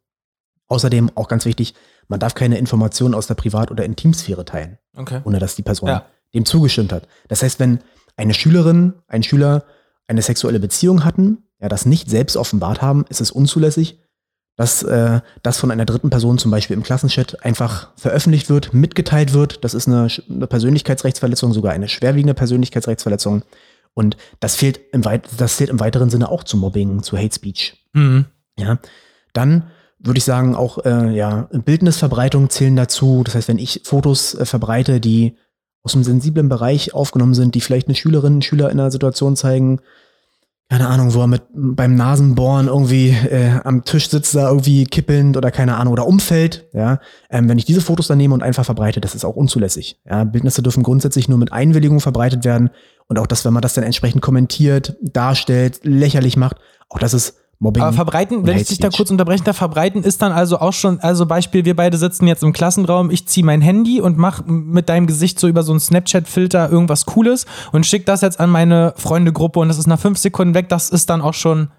[0.70, 1.76] Außerdem, auch ganz wichtig,
[2.08, 5.22] man darf keine Informationen aus der Privat- oder Intimsphäre teilen, okay.
[5.24, 6.08] ohne dass die Person ja.
[6.34, 7.08] dem zugestimmt hat.
[7.28, 7.78] Das heißt, wenn
[8.18, 9.66] eine Schülerin, ein Schüler
[10.12, 14.00] eine sexuelle Beziehung hatten, ja, das nicht selbst offenbart haben, ist es unzulässig,
[14.58, 19.34] dass äh, das von einer dritten Person zum Beispiel im Klassenchat einfach veröffentlicht wird, mitgeteilt
[19.34, 19.64] wird.
[19.64, 23.44] Das ist eine, eine Persönlichkeitsrechtsverletzung, sogar eine schwerwiegende Persönlichkeitsrechtsverletzung.
[23.94, 27.34] Und das fehlt im, Weit das zählt im weiteren Sinne auch zu Mobbing, zu Hate
[27.34, 27.86] Speech.
[27.94, 28.26] Mhm.
[28.60, 28.80] Ja,
[29.34, 33.24] dann würde ich sagen, auch äh, ja, Bildnisverbreitung zählen dazu.
[33.24, 35.38] Das heißt, wenn ich Fotos äh, verbreite, die
[35.84, 39.80] aus einem sensiblen Bereich aufgenommen sind, die vielleicht eine Schülerin, Schüler in einer Situation zeigen,
[40.72, 45.52] keine Ahnung, er mit beim Nasenbohren irgendwie äh, am Tisch sitzt, da irgendwie kippelnd oder
[45.52, 47.02] keine Ahnung, oder umfällt, ja.
[47.30, 50.00] Ähm, wenn ich diese Fotos dann nehme und einfach verbreite, das ist auch unzulässig.
[50.10, 52.70] Ja, Bildnisse dürfen grundsätzlich nur mit Einwilligung verbreitet werden
[53.10, 56.56] und auch das, wenn man das dann entsprechend kommentiert, darstellt, lächerlich macht,
[56.88, 57.84] auch das ist Mobbing.
[57.84, 61.00] Aber verbreiten, wenn ich dich da kurz unterbrechen darf, verbreiten ist dann also auch schon,
[61.00, 64.90] also Beispiel, wir beide sitzen jetzt im Klassenraum, ich ziehe mein Handy und mach mit
[64.90, 68.96] deinem Gesicht so über so einen Snapchat-Filter irgendwas Cooles und schick das jetzt an meine
[68.98, 71.70] Freundegruppe und das ist nach fünf Sekunden weg, das ist dann auch schon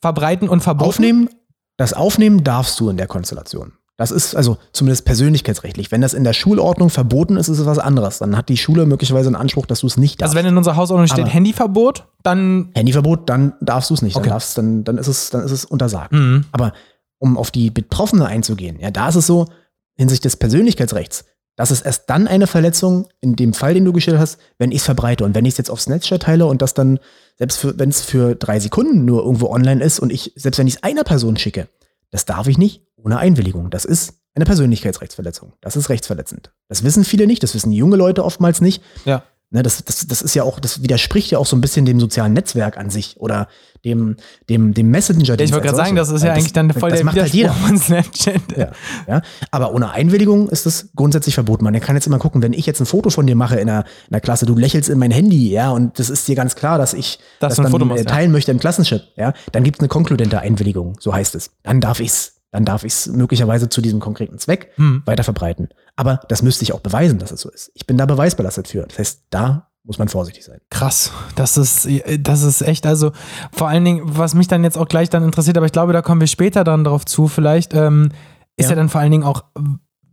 [0.00, 0.88] verbreiten und verboten.
[0.88, 1.28] Aufnehmen,
[1.76, 3.72] das Aufnehmen darfst du in der Konstellation.
[4.00, 5.92] Das ist also zumindest persönlichkeitsrechtlich.
[5.92, 8.16] Wenn das in der Schulordnung verboten ist, ist es was anderes.
[8.16, 10.34] Dann hat die Schule möglicherweise einen Anspruch, dass du es nicht darfst.
[10.34, 12.70] Also wenn in unserer Hausordnung steht Aber Handyverbot, dann.
[12.74, 14.16] Handyverbot, dann darfst du es nicht.
[14.16, 14.24] Okay.
[14.24, 16.12] Dann, darfst, dann, dann, ist es, dann ist es untersagt.
[16.12, 16.46] Mhm.
[16.50, 16.72] Aber
[17.18, 19.48] um auf die Betroffene einzugehen, ja, da ist es so,
[19.96, 24.18] hinsichtlich des Persönlichkeitsrechts, das ist erst dann eine Verletzung, in dem Fall, den du gestellt
[24.18, 25.26] hast, wenn ich es verbreite.
[25.26, 27.00] Und wenn ich es jetzt aufs Snapchat teile und das dann,
[27.36, 30.76] selbst wenn es für drei Sekunden nur irgendwo online ist und ich, selbst wenn ich
[30.76, 31.68] es einer Person schicke,
[32.10, 33.70] das darf ich nicht ohne Einwilligung.
[33.70, 35.54] Das ist eine Persönlichkeitsrechtsverletzung.
[35.60, 36.52] Das ist rechtsverletzend.
[36.68, 38.82] Das wissen viele nicht, das wissen junge Leute oftmals nicht.
[39.04, 39.24] Ja.
[39.52, 41.98] Ne, das, das, das ist ja auch, das widerspricht ja auch so ein bisschen dem
[41.98, 43.48] sozialen Netzwerk an sich oder
[43.84, 44.14] dem,
[44.48, 45.40] dem, dem Messenger.
[45.40, 47.52] Ich wollte gerade sagen, das ist ja eigentlich dann voll das der macht halt jeder.
[47.52, 48.56] von Snapchat.
[48.56, 48.70] Ja,
[49.08, 49.22] ja.
[49.50, 51.64] Aber ohne Einwilligung ist das grundsätzlich verboten.
[51.64, 53.80] Man kann jetzt immer gucken, wenn ich jetzt ein Foto von dir mache in der,
[54.06, 56.78] in der Klasse, du lächelst in mein Handy, ja, und das ist dir ganz klar,
[56.78, 58.32] dass ich das, das dann machst, teilen ja.
[58.32, 61.50] möchte im Klassenchip, ja, dann gibt es eine konkludente Einwilligung, so heißt es.
[61.64, 65.02] Dann darf ich's dann darf ich es möglicherweise zu diesem konkreten Zweck hm.
[65.06, 65.68] weiter verbreiten.
[66.00, 67.70] Aber das müsste ich auch beweisen, dass es so ist.
[67.74, 68.86] Ich bin da beweisbelastet für.
[68.86, 70.58] Das heißt, da muss man vorsichtig sein.
[70.70, 71.86] Krass, das ist,
[72.20, 73.12] das ist echt, also
[73.52, 76.00] vor allen Dingen, was mich dann jetzt auch gleich dann interessiert, aber ich glaube, da
[76.00, 78.12] kommen wir später dann drauf zu, vielleicht, ähm,
[78.56, 78.70] ist ja.
[78.70, 79.44] ja dann vor allen Dingen auch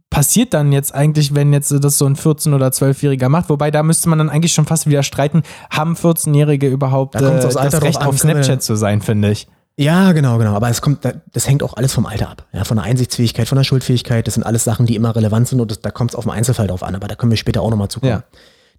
[0.10, 3.48] passiert dann jetzt eigentlich, wenn jetzt das so ein 14- oder 12-Jähriger macht?
[3.48, 7.42] Wobei da müsste man dann eigentlich schon fast wieder streiten, haben 14-Jährige überhaupt da äh,
[7.42, 9.48] das Recht an, auf Snapchat zu sein, finde ich.
[9.80, 10.54] Ja, genau, genau.
[10.54, 11.00] Aber es kommt,
[11.32, 12.48] das hängt auch alles vom Alter ab.
[12.52, 14.26] Ja, von der Einsichtsfähigkeit, von der Schuldfähigkeit.
[14.26, 16.32] Das sind alles Sachen, die immer relevant sind und das, da kommt es auf den
[16.32, 16.96] Einzelfall drauf an.
[16.96, 18.12] Aber da können wir später auch nochmal zukommen.
[18.12, 18.24] Ja.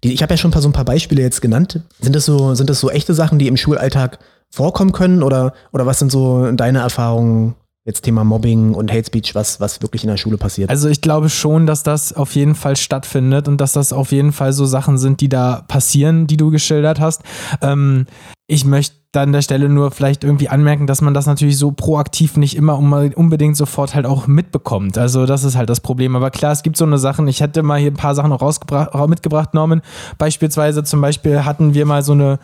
[0.03, 1.81] Die, ich habe ja schon ein paar, so ein paar Beispiele jetzt genannt.
[2.01, 5.23] Sind das so, sind das so echte Sachen, die im Schulalltag vorkommen können?
[5.23, 9.81] Oder, oder was sind so deine Erfahrungen jetzt Thema Mobbing und Hate Speech, was, was
[9.81, 10.69] wirklich in der Schule passiert?
[10.69, 14.31] Also ich glaube schon, dass das auf jeden Fall stattfindet und dass das auf jeden
[14.31, 17.21] Fall so Sachen sind, die da passieren, die du geschildert hast.
[17.61, 18.05] Ähm,
[18.47, 22.37] ich möchte an der Stelle nur vielleicht irgendwie anmerken, dass man das natürlich so proaktiv
[22.37, 24.97] nicht immer unbedingt sofort halt auch mitbekommt.
[24.97, 26.15] Also das ist halt das Problem.
[26.15, 28.41] Aber klar, es gibt so eine Sachen, ich hätte mal hier ein paar Sachen noch
[28.41, 29.81] rausgebracht, mitgebracht, Norman.
[30.17, 32.39] Beispielsweise zum Beispiel hatten wir mal so eine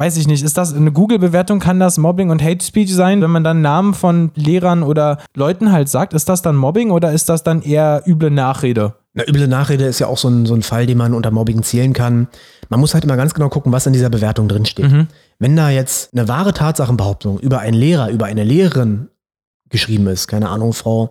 [0.00, 3.20] weiß ich nicht, ist das eine Google-Bewertung, kann das Mobbing und Hate Speech sein?
[3.20, 7.12] Wenn man dann Namen von Lehrern oder Leuten halt sagt, ist das dann Mobbing oder
[7.12, 8.94] ist das dann eher üble Nachrede?
[9.12, 11.62] Na, üble Nachrede ist ja auch so ein, so ein Fall, den man unter Mobbing
[11.62, 12.28] zählen kann.
[12.70, 14.90] Man muss halt immer ganz genau gucken, was in dieser Bewertung drinsteht.
[14.90, 15.08] Mhm.
[15.40, 19.08] Wenn da jetzt eine wahre Tatsachenbehauptung über einen Lehrer, über eine Lehrerin
[19.70, 21.10] geschrieben ist, keine Ahnung, Frau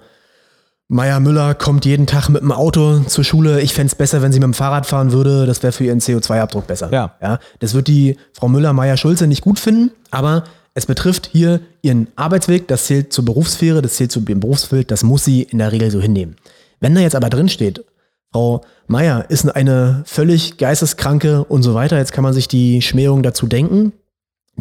[0.88, 3.62] Meier Müller kommt jeden Tag mit dem Auto zur Schule.
[3.62, 5.46] Ich fände es besser, wenn sie mit dem Fahrrad fahren würde.
[5.46, 6.90] Das wäre für ihren CO2-Abdruck besser.
[6.92, 7.16] Ja.
[7.22, 7.40] ja.
[7.60, 10.44] Das wird die Frau Müller, Meier, Schulze nicht gut finden, aber
[10.76, 12.68] es betrifft hier ihren Arbeitsweg.
[12.68, 14.92] Das zählt zur Berufssphäre, das zählt zu dem Berufsbild.
[14.92, 16.36] Das muss sie in der Regel so hinnehmen.
[16.80, 17.84] Wenn da jetzt aber drin steht,
[18.32, 23.24] Frau Meier ist eine völlig geisteskranke und so weiter, jetzt kann man sich die Schmähung
[23.24, 23.94] dazu denken,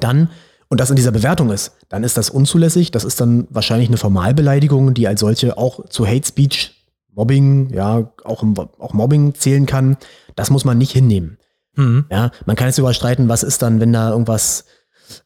[0.00, 0.30] dann
[0.68, 2.90] und das in dieser Bewertung ist, dann ist das unzulässig.
[2.90, 6.74] Das ist dann wahrscheinlich eine Formalbeleidigung, die als solche auch zu Hate Speech,
[7.14, 8.44] Mobbing, ja, auch,
[8.78, 9.96] auch Mobbing zählen kann.
[10.36, 11.38] Das muss man nicht hinnehmen.
[11.74, 12.04] Mhm.
[12.10, 14.66] Ja, man kann jetzt überstreiten, was ist dann, wenn da irgendwas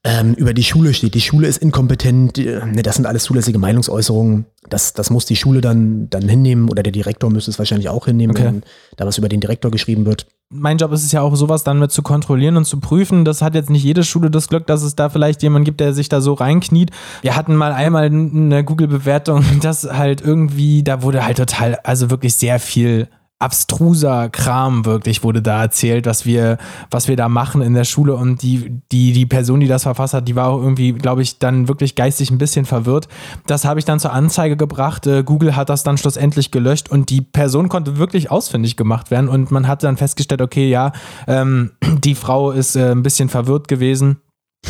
[0.04, 1.14] ähm, über die Schule steht.
[1.14, 2.38] Die Schule ist inkompetent.
[2.38, 4.46] Ne, das sind alles zulässige Meinungsäußerungen.
[4.68, 8.06] Das, das muss die Schule dann, dann hinnehmen oder der Direktor müsste es wahrscheinlich auch
[8.06, 8.44] hinnehmen, okay.
[8.44, 8.62] wenn
[8.96, 10.26] da was über den Direktor geschrieben wird.
[10.54, 13.24] Mein Job ist es ja auch, sowas dann mit zu kontrollieren und zu prüfen.
[13.24, 15.94] Das hat jetzt nicht jede Schule das Glück, dass es da vielleicht jemand gibt, der
[15.94, 16.90] sich da so reinkniet.
[17.22, 22.34] Wir hatten mal einmal eine Google-Bewertung, dass halt irgendwie, da wurde halt total, also wirklich
[22.34, 23.08] sehr viel
[23.42, 26.58] abstruser Kram wirklich wurde da erzählt, was wir,
[26.90, 30.14] was wir da machen in der Schule und die, die, die Person, die das verfasst
[30.14, 33.08] hat, die war irgendwie, glaube ich, dann wirklich geistig ein bisschen verwirrt.
[33.46, 35.06] Das habe ich dann zur Anzeige gebracht.
[35.06, 39.28] Äh, Google hat das dann schlussendlich gelöscht und die Person konnte wirklich ausfindig gemacht werden
[39.28, 40.92] und man hat dann festgestellt, okay, ja,
[41.26, 41.72] ähm,
[42.04, 44.18] die Frau ist äh, ein bisschen verwirrt gewesen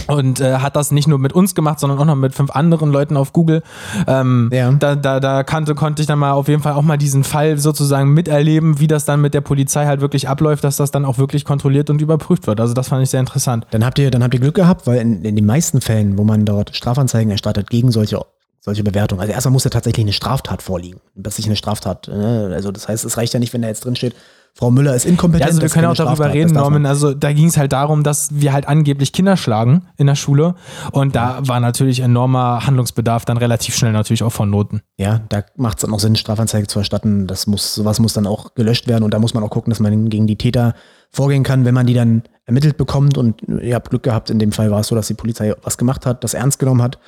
[0.09, 2.91] und äh, hat das nicht nur mit uns gemacht, sondern auch noch mit fünf anderen
[2.91, 3.63] Leuten auf Google.
[4.07, 4.73] Ähm, ja.
[4.73, 7.59] Da, da, da kannte, konnte ich dann mal auf jeden Fall auch mal diesen Fall
[7.59, 11.19] sozusagen miterleben, wie das dann mit der Polizei halt wirklich abläuft, dass das dann auch
[11.19, 12.61] wirklich kontrolliert und überprüft wird.
[12.61, 13.67] Also das fand ich sehr interessant.
[13.71, 16.25] Dann habt ihr, dann habt ihr Glück gehabt, weil in, in den meisten Fällen, wo
[16.25, 18.21] man dort Strafanzeigen erstattet gegen solche
[18.65, 19.21] solche Bewertungen.
[19.21, 22.07] Also erstmal muss ja tatsächlich eine Straftat vorliegen, dass sich eine Straftat.
[22.07, 22.53] Ne?
[22.55, 24.15] Also das heißt, es reicht ja nicht, wenn da jetzt drin steht,
[24.55, 25.41] Frau Müller ist inkompetent.
[25.41, 26.85] Ja, also wir können auch darüber Straftat, reden, Norman.
[26.85, 30.55] Also da ging es halt darum, dass wir halt angeblich Kinder schlagen in der Schule.
[30.93, 34.83] Und da war natürlich enormer Handlungsbedarf dann relativ schnell natürlich auch von Noten.
[34.99, 37.27] Ja, da macht es dann auch Sinn, Strafanzeige zu erstatten.
[37.27, 39.81] Das muss, sowas muss dann auch gelöscht werden und da muss man auch gucken, dass
[39.81, 40.75] man gegen die Täter
[41.11, 43.17] vorgehen kann, wenn man die dann ermittelt bekommt.
[43.17, 45.79] Und ihr habt Glück gehabt, in dem Fall war es so, dass die Polizei was
[45.79, 46.99] gemacht hat, das ernst genommen hat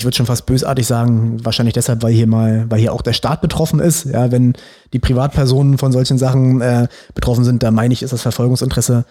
[0.00, 3.12] ich würde schon fast bösartig sagen, wahrscheinlich deshalb, weil hier mal, weil hier auch der
[3.12, 4.06] Staat betroffen ist.
[4.06, 4.54] Ja, wenn
[4.94, 9.04] die Privatpersonen von solchen Sachen äh, betroffen sind, da meine ich, ist das Verfolgungsinteresse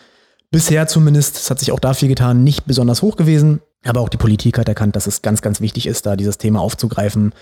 [0.49, 3.61] bisher zumindest, es hat sich auch da viel getan, nicht besonders hoch gewesen.
[3.85, 6.59] Aber auch die Politik hat erkannt, dass es ganz, ganz wichtig ist, da dieses Thema
[6.59, 7.33] aufzugreifen,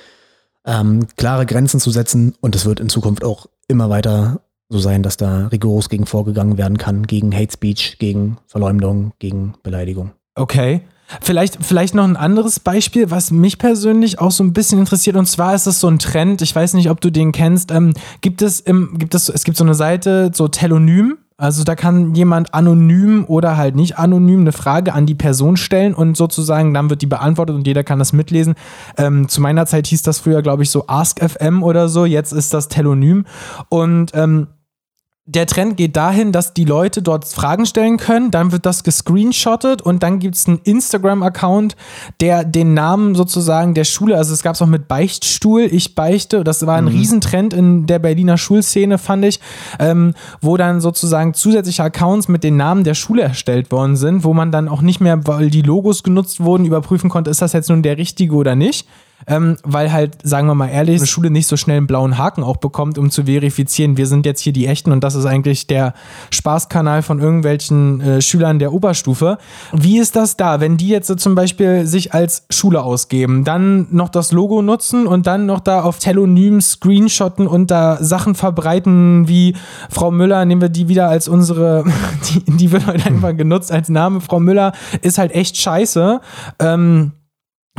[0.65, 2.35] ähm, klare Grenzen zu setzen.
[2.41, 6.57] Und es wird in Zukunft auch immer weiter so sein, dass da rigoros gegen vorgegangen
[6.57, 10.11] werden kann, gegen Hate Speech, gegen Verleumdung, gegen Beleidigung.
[10.35, 10.81] Okay.
[11.21, 15.15] Vielleicht, vielleicht noch ein anderes Beispiel, was mich persönlich auch so ein bisschen interessiert.
[15.15, 17.71] Und zwar ist es so ein Trend, ich weiß nicht, ob du den kennst.
[17.71, 21.17] Ähm, gibt es im, gibt es, es gibt so eine Seite, so Telonym.
[21.39, 25.93] Also da kann jemand anonym oder halt nicht anonym eine Frage an die Person stellen
[25.93, 28.55] und sozusagen dann wird die beantwortet und jeder kann das mitlesen.
[28.97, 32.05] Ähm, zu meiner Zeit hieß das früher, glaube ich, so AskFM oder so.
[32.05, 33.25] Jetzt ist das Telonym.
[33.69, 34.47] Und ähm,
[35.29, 39.81] der Trend geht dahin, dass die Leute dort Fragen stellen können, dann wird das gescreenshottet
[39.81, 41.75] und dann gibt es einen Instagram-Account,
[42.21, 46.45] der den Namen sozusagen der Schule, also es gab es auch mit Beichtstuhl, ich beichte,
[46.45, 46.91] das war ein mhm.
[46.91, 49.41] Riesentrend in der Berliner Schulszene, fand ich,
[49.79, 54.33] ähm, wo dann sozusagen zusätzliche Accounts mit den Namen der Schule erstellt worden sind, wo
[54.33, 57.69] man dann auch nicht mehr, weil die Logos genutzt wurden, überprüfen konnte, ist das jetzt
[57.69, 58.87] nun der richtige oder nicht
[59.25, 62.43] ähm, weil halt, sagen wir mal ehrlich, eine Schule nicht so schnell einen blauen Haken
[62.43, 65.65] auch bekommt, um zu verifizieren, wir sind jetzt hier die Echten und das ist eigentlich
[65.65, 65.93] der
[66.29, 69.37] Spaßkanal von irgendwelchen äh, Schülern der Oberstufe.
[69.73, 73.87] Wie ist das da, wenn die jetzt so zum Beispiel sich als Schule ausgeben, dann
[73.91, 79.27] noch das Logo nutzen und dann noch da auf Telonym screenshotten und da Sachen verbreiten
[79.27, 79.55] wie
[79.89, 81.85] Frau Müller, nehmen wir die wieder als unsere,
[82.29, 84.21] die, die wird heute einfach genutzt als Name.
[84.21, 86.21] Frau Müller ist halt echt scheiße.
[86.59, 87.13] Ähm,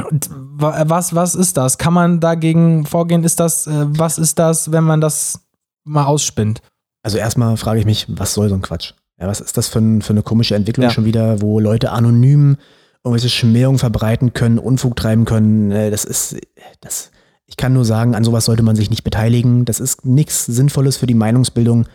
[0.00, 1.78] Was, was ist das?
[1.78, 3.24] Kann man dagegen vorgehen?
[3.24, 5.40] Ist das, äh, was ist das, wenn man das
[5.84, 6.62] mal ausspinnt?
[7.02, 8.92] Also erstmal frage ich mich, was soll so ein Quatsch?
[9.20, 10.90] Ja, was ist das für, ein, für eine komische Entwicklung ja.
[10.90, 12.56] schon wieder, wo Leute anonym
[13.02, 15.70] irgendwelche Schmähungen verbreiten können, Unfug treiben können?
[15.72, 16.36] Äh, das ist,
[16.80, 17.10] das,
[17.46, 19.64] ich kann nur sagen, an sowas sollte man sich nicht beteiligen.
[19.64, 21.86] Das ist nichts Sinnvolles für die Meinungsbildung.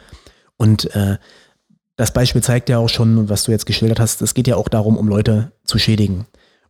[0.57, 1.17] Und äh,
[1.95, 4.67] das Beispiel zeigt ja auch schon, was du jetzt geschildert hast, es geht ja auch
[4.67, 6.25] darum, um Leute zu schädigen.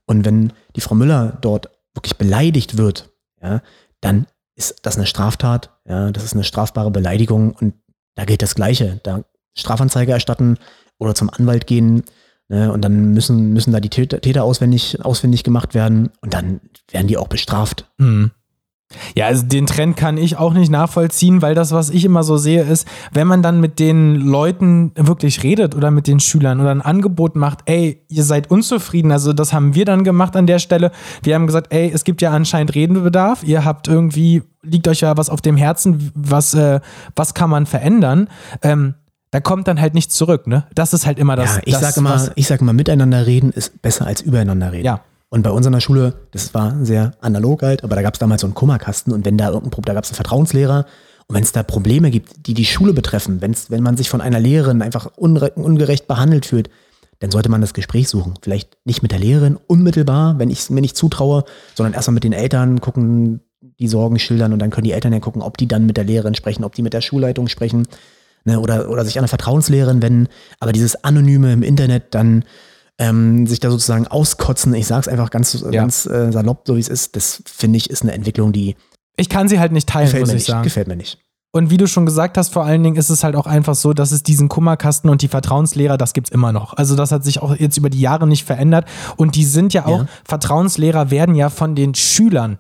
[0.06, 3.12] Und wenn die Frau Müller dort wirklich beleidigt wird,
[3.42, 3.62] ja,
[4.02, 7.76] dann ist das eine Straftat, ja, das ist eine strafbare Beleidigung und
[8.16, 9.00] da gilt das Gleiche.
[9.04, 9.24] Da
[9.58, 10.58] Strafanzeige erstatten
[11.00, 12.04] oder zum Anwalt gehen
[12.50, 16.62] ne, und dann müssen, müssen da die Täter, auswendig, ausfindig gemacht werden und dann
[16.92, 17.92] werden die auch bestraft.
[17.98, 18.32] Mhm.
[19.16, 22.38] Ja, also den Trend kann ich auch nicht nachvollziehen, weil das, was ich immer so
[22.38, 26.72] sehe, ist, wenn man dann mit den Leuten wirklich redet oder mit den Schülern oder
[26.72, 30.60] ein Angebot macht, ey, ihr seid unzufrieden, also das haben wir dann gemacht an der
[30.60, 30.92] Stelle.
[31.22, 35.18] Wir haben gesagt, ey, es gibt ja anscheinend Redebedarf, ihr habt irgendwie, liegt euch ja
[35.18, 36.80] was auf dem Herzen, was, äh,
[37.16, 38.30] was kann man verändern?
[38.62, 38.96] Ähm,
[39.32, 40.66] da kommt dann halt nichts zurück, ne?
[40.76, 41.56] Das ist halt immer das.
[41.56, 44.86] Ja, ich sage immer, ich sag immer, miteinander reden ist besser als übereinander reden.
[44.86, 45.02] Ja.
[45.34, 48.20] Und bei uns an der Schule, das war sehr analog halt, aber da gab es
[48.20, 50.86] damals so einen Kummerkasten und wenn da irgendein Problem, da gab es einen Vertrauenslehrer
[51.26, 54.22] und wenn es da Probleme gibt, die die Schule betreffen, wenn's, wenn man sich von
[54.22, 56.70] einer Lehrerin einfach ungerecht behandelt fühlt,
[57.18, 58.36] dann sollte man das Gespräch suchen.
[58.44, 62.26] Vielleicht nicht mit der Lehrerin unmittelbar, wenn ich es mir nicht zutraue, sondern erstmal mit
[62.26, 63.40] den Eltern gucken,
[63.80, 66.04] die Sorgen schildern und dann können die Eltern ja gucken, ob die dann mit der
[66.04, 67.88] Lehrerin sprechen, ob die mit der Schulleitung sprechen
[68.46, 70.28] ne, oder, oder sich an eine Vertrauenslehrerin wenden.
[70.60, 72.46] Aber dieses Anonyme im Internet dann
[73.00, 75.72] ähm, sich da sozusagen auskotzen, ich sage es einfach ganz, ja.
[75.72, 78.76] ganz äh, salopp, so wie es ist, das finde ich ist eine Entwicklung, die.
[79.18, 80.64] Ich kann sie halt nicht teilen, muss ich nicht, sagen.
[80.64, 81.20] Gefällt mir nicht.
[81.56, 83.94] Und wie du schon gesagt hast, vor allen Dingen ist es halt auch einfach so,
[83.94, 86.74] dass es diesen Kummerkasten und die Vertrauenslehrer, das gibt es immer noch.
[86.74, 88.88] Also das hat sich auch jetzt über die Jahre nicht verändert.
[89.18, 90.08] Und die sind ja auch, ja.
[90.26, 92.58] Vertrauenslehrer werden ja von den Schülern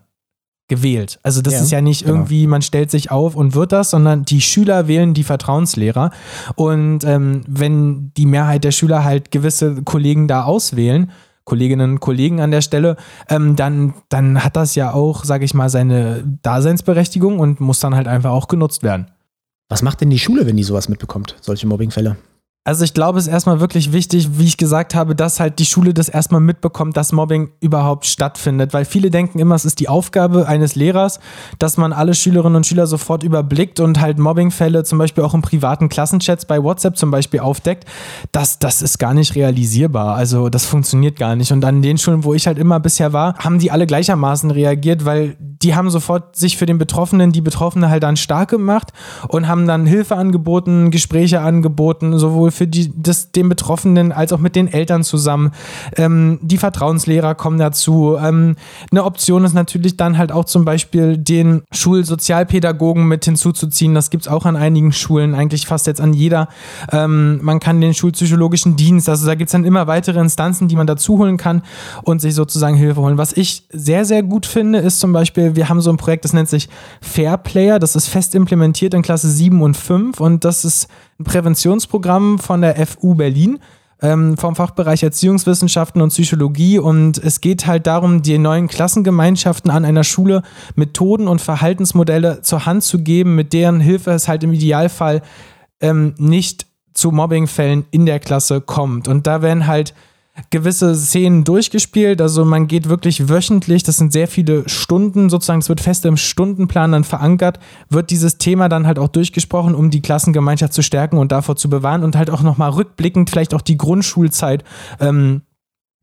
[0.67, 1.19] gewählt.
[1.23, 2.15] Also das ja, ist ja nicht genau.
[2.15, 6.11] irgendwie, man stellt sich auf und wird das, sondern die Schüler wählen die Vertrauenslehrer.
[6.55, 11.11] Und ähm, wenn die Mehrheit der Schüler halt gewisse Kollegen da auswählen,
[11.43, 12.95] Kolleginnen und Kollegen an der Stelle,
[13.29, 17.95] ähm, dann, dann hat das ja auch, sage ich mal, seine Daseinsberechtigung und muss dann
[17.95, 19.07] halt einfach auch genutzt werden.
[19.67, 22.15] Was macht denn die Schule, wenn die sowas mitbekommt, solche Mobbingfälle?
[22.65, 25.65] Also ich glaube, es ist erstmal wirklich wichtig, wie ich gesagt habe, dass halt die
[25.65, 28.73] Schule das erstmal mitbekommt, dass Mobbing überhaupt stattfindet.
[28.73, 31.19] Weil viele denken immer, es ist die Aufgabe eines Lehrers,
[31.59, 35.41] dass man alle Schülerinnen und Schüler sofort überblickt und halt Mobbingfälle zum Beispiel auch im
[35.41, 37.83] privaten Klassenchats bei WhatsApp zum Beispiel aufdeckt.
[38.31, 40.15] Das, das ist gar nicht realisierbar.
[40.15, 41.51] Also das funktioniert gar nicht.
[41.51, 45.03] Und an den Schulen, wo ich halt immer bisher war, haben die alle gleichermaßen reagiert,
[45.03, 48.93] weil die haben sofort sich für den Betroffenen, die Betroffene halt dann stark gemacht
[49.27, 54.39] und haben dann Hilfe angeboten, Gespräche angeboten, sowohl für die, das, den Betroffenen als auch
[54.39, 55.51] mit den Eltern zusammen.
[55.97, 58.17] Ähm, die Vertrauenslehrer kommen dazu.
[58.21, 58.55] Ähm,
[58.91, 63.93] eine Option ist natürlich dann halt auch zum Beispiel den Schulsozialpädagogen mit hinzuzuziehen.
[63.93, 66.47] Das gibt es auch an einigen Schulen, eigentlich fast jetzt an jeder.
[66.91, 70.75] Ähm, man kann den schulpsychologischen Dienst, also da gibt es dann immer weitere Instanzen, die
[70.75, 71.63] man dazu holen kann
[72.03, 73.17] und sich sozusagen Hilfe holen.
[73.17, 76.33] Was ich sehr, sehr gut finde, ist zum Beispiel, wir haben so ein Projekt, das
[76.33, 76.69] nennt sich
[77.01, 77.79] Fair Player.
[77.79, 80.87] Das ist fest implementiert in Klasse 7 und 5 und das ist
[81.23, 83.59] Präventionsprogramm von der FU Berlin
[84.03, 86.77] ähm, vom Fachbereich Erziehungswissenschaften und Psychologie.
[86.77, 90.43] Und es geht halt darum, die neuen Klassengemeinschaften an einer Schule
[90.75, 95.21] Methoden und Verhaltensmodelle zur Hand zu geben, mit deren Hilfe es halt im Idealfall
[95.79, 99.07] ähm, nicht zu Mobbingfällen in der Klasse kommt.
[99.07, 99.93] Und da werden halt
[100.49, 102.21] gewisse Szenen durchgespielt.
[102.21, 106.17] Also man geht wirklich wöchentlich, das sind sehr viele Stunden sozusagen, es wird fest im
[106.17, 111.17] Stundenplan dann verankert, wird dieses Thema dann halt auch durchgesprochen, um die Klassengemeinschaft zu stärken
[111.17, 114.63] und davor zu bewahren und halt auch nochmal rückblickend vielleicht auch die Grundschulzeit
[114.99, 115.41] ähm,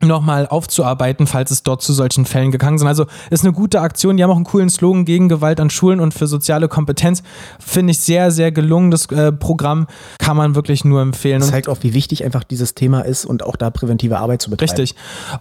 [0.01, 2.87] nochmal aufzuarbeiten, falls es dort zu solchen Fällen gegangen sind.
[2.87, 4.17] Also ist eine gute Aktion.
[4.17, 7.23] Die haben auch einen coolen Slogan gegen Gewalt an Schulen und für soziale Kompetenz.
[7.59, 8.91] Finde ich sehr, sehr gelungen.
[8.91, 9.87] Das äh, Programm
[10.19, 11.41] kann man wirklich nur empfehlen.
[11.41, 14.71] Zeigt auch, wie wichtig einfach dieses Thema ist und auch da präventive Arbeit zu betreiben.
[14.71, 14.95] Richtig.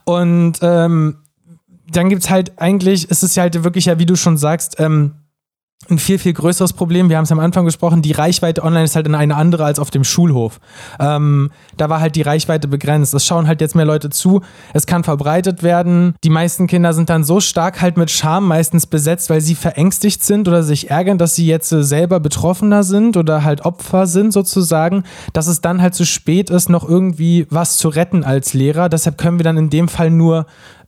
[0.05, 1.17] Und ähm,
[1.91, 4.77] dann gibt es halt eigentlich, ist es ja halt wirklich ja, wie du schon sagst,
[4.79, 5.15] ähm,
[5.89, 7.09] ein viel, viel größeres Problem.
[7.09, 9.91] Wir haben es am Anfang gesprochen, die Reichweite online ist halt eine andere als auf
[9.91, 10.61] dem Schulhof.
[10.99, 13.15] Ähm, da war halt die Reichweite begrenzt.
[13.15, 14.43] Es schauen halt jetzt mehr Leute zu.
[14.75, 16.15] Es kann verbreitet werden.
[16.23, 20.23] Die meisten Kinder sind dann so stark halt mit Scham meistens besetzt, weil sie verängstigt
[20.23, 24.33] sind oder sich ärgern, dass sie jetzt äh, selber Betroffener sind oder halt Opfer sind
[24.33, 28.91] sozusagen, dass es dann halt zu spät ist, noch irgendwie was zu retten als Lehrer.
[28.91, 30.47] Deshalb können wir dann in dem Fall nur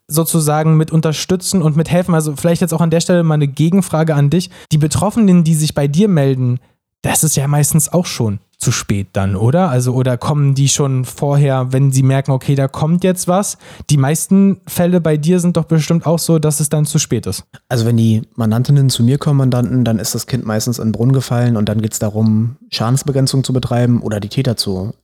[0.08, 2.14] sozusagen mit unterstützen und mit helfen.
[2.14, 4.50] Also vielleicht jetzt auch an der Stelle mal eine Gegenfrage an dich.
[4.70, 6.58] Die Betroffenen, die sich bei dir melden,
[7.02, 9.70] das ist ja meistens auch schon zu spät dann, oder?
[9.70, 13.58] Also, oder kommen die schon vorher, wenn sie merken, okay, da kommt jetzt was?
[13.90, 17.26] Die meisten Fälle bei dir sind doch bestimmt auch so, dass es dann zu spät
[17.26, 17.42] ist.
[17.68, 20.92] Also, wenn die Mandantinnen zu mir kommen, Mandanten, dann ist das Kind meistens in den
[20.92, 24.94] Brunnen gefallen und dann geht es darum, Schadensbegrenzung zu betreiben oder die Täter zu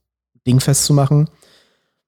[0.47, 1.29] dingfest zu machen.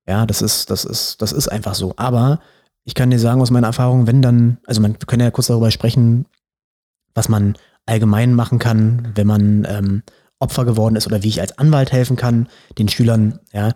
[0.06, 1.94] Ja, das ist, das ist, das ist einfach so.
[1.96, 2.38] Aber
[2.84, 5.48] ich kann dir sagen aus meiner Erfahrung, wenn dann, also man, wir können ja kurz
[5.48, 6.26] darüber sprechen,
[7.14, 10.02] was man allgemein machen kann, wenn man ähm,
[10.38, 13.72] Opfer geworden ist oder wie ich als Anwalt helfen kann, den Schülern, ja.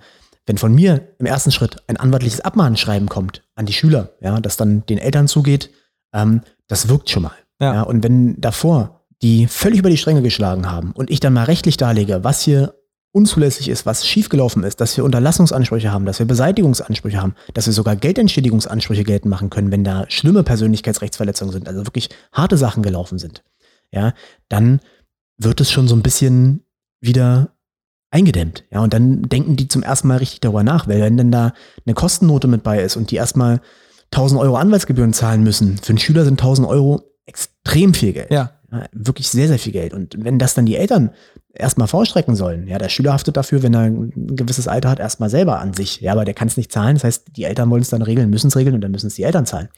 [0.46, 4.58] Wenn von mir im ersten Schritt ein anwaltliches Abmahnschreiben kommt an die Schüler, ja, das
[4.58, 5.70] dann den Eltern zugeht,
[6.12, 7.32] ähm, das wirkt schon mal.
[7.60, 7.74] Ja.
[7.74, 7.82] ja.
[7.82, 11.78] Und wenn davor die völlig über die Stränge geschlagen haben und ich dann mal rechtlich
[11.78, 12.74] darlege, was hier
[13.14, 17.72] unzulässig ist, was schiefgelaufen ist, dass wir Unterlassungsansprüche haben, dass wir Beseitigungsansprüche haben, dass wir
[17.72, 23.18] sogar Geldentschädigungsansprüche geltend machen können, wenn da schlimme Persönlichkeitsrechtsverletzungen sind, also wirklich harte Sachen gelaufen
[23.18, 23.44] sind,
[23.92, 24.14] ja,
[24.48, 24.80] dann
[25.38, 26.64] wird es schon so ein bisschen
[27.00, 27.52] wieder
[28.10, 28.64] eingedämmt.
[28.72, 31.52] Ja, und dann denken die zum ersten Mal richtig darüber nach, weil wenn denn da
[31.86, 33.60] eine Kostennote mit bei ist und die erstmal
[34.10, 38.30] 1000 Euro Anwaltsgebühren zahlen müssen, für einen Schüler sind 1000 Euro extrem viel Geld.
[38.30, 38.52] Ja.
[38.72, 38.86] ja.
[38.92, 39.94] Wirklich sehr, sehr viel Geld.
[39.94, 41.10] Und wenn das dann die Eltern
[41.54, 45.30] erstmal vorstrecken sollen, ja, der Schüler haftet dafür, wenn er ein gewisses Alter hat, erstmal
[45.30, 46.00] selber an sich.
[46.00, 46.96] Ja, aber der kann es nicht zahlen.
[46.96, 49.14] Das heißt, die Eltern wollen es dann regeln, müssen es regeln und dann müssen es
[49.14, 49.68] die Eltern zahlen.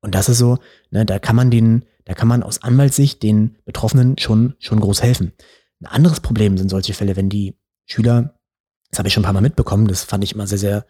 [0.00, 0.58] Und das ist so,
[0.90, 5.02] ne, da kann man den, da kann man aus Anwaltssicht den Betroffenen schon, schon groß
[5.02, 5.32] helfen.
[5.80, 7.56] Ein anderes Problem sind solche Fälle, wenn die
[7.86, 8.34] Schüler,
[8.90, 10.86] das habe ich schon ein paar Mal mitbekommen, das fand ich immer sehr, sehr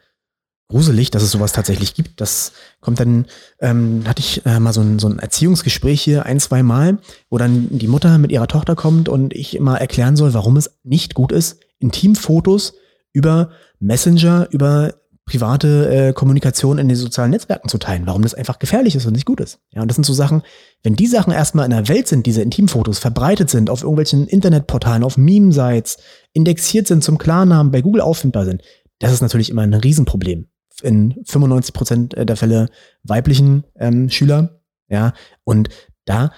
[0.73, 2.19] gruselig, dass es sowas tatsächlich gibt.
[2.19, 3.25] Das kommt dann,
[3.59, 6.97] ähm, hatte ich äh, mal so ein, so ein Erziehungsgespräch hier ein, zwei Mal,
[7.29, 10.79] wo dann die Mutter mit ihrer Tochter kommt und ich immer erklären soll, warum es
[10.83, 12.73] nicht gut ist, Intimfotos
[13.13, 18.57] über Messenger, über private äh, Kommunikation in den sozialen Netzwerken zu teilen, warum das einfach
[18.57, 19.59] gefährlich ist und nicht gut ist.
[19.73, 20.41] Ja, und das sind so Sachen,
[20.81, 25.03] wenn die Sachen erstmal in der Welt sind, diese Intimfotos verbreitet sind, auf irgendwelchen Internetportalen,
[25.03, 25.97] auf Meme-Sites,
[26.33, 28.63] indexiert sind zum Klarnamen, bei Google auffindbar sind,
[28.99, 30.47] das ist natürlich immer ein Riesenproblem.
[30.81, 32.69] In 95 Prozent der Fälle
[33.03, 35.69] weiblichen ähm, Schüler, ja, und
[36.05, 36.31] da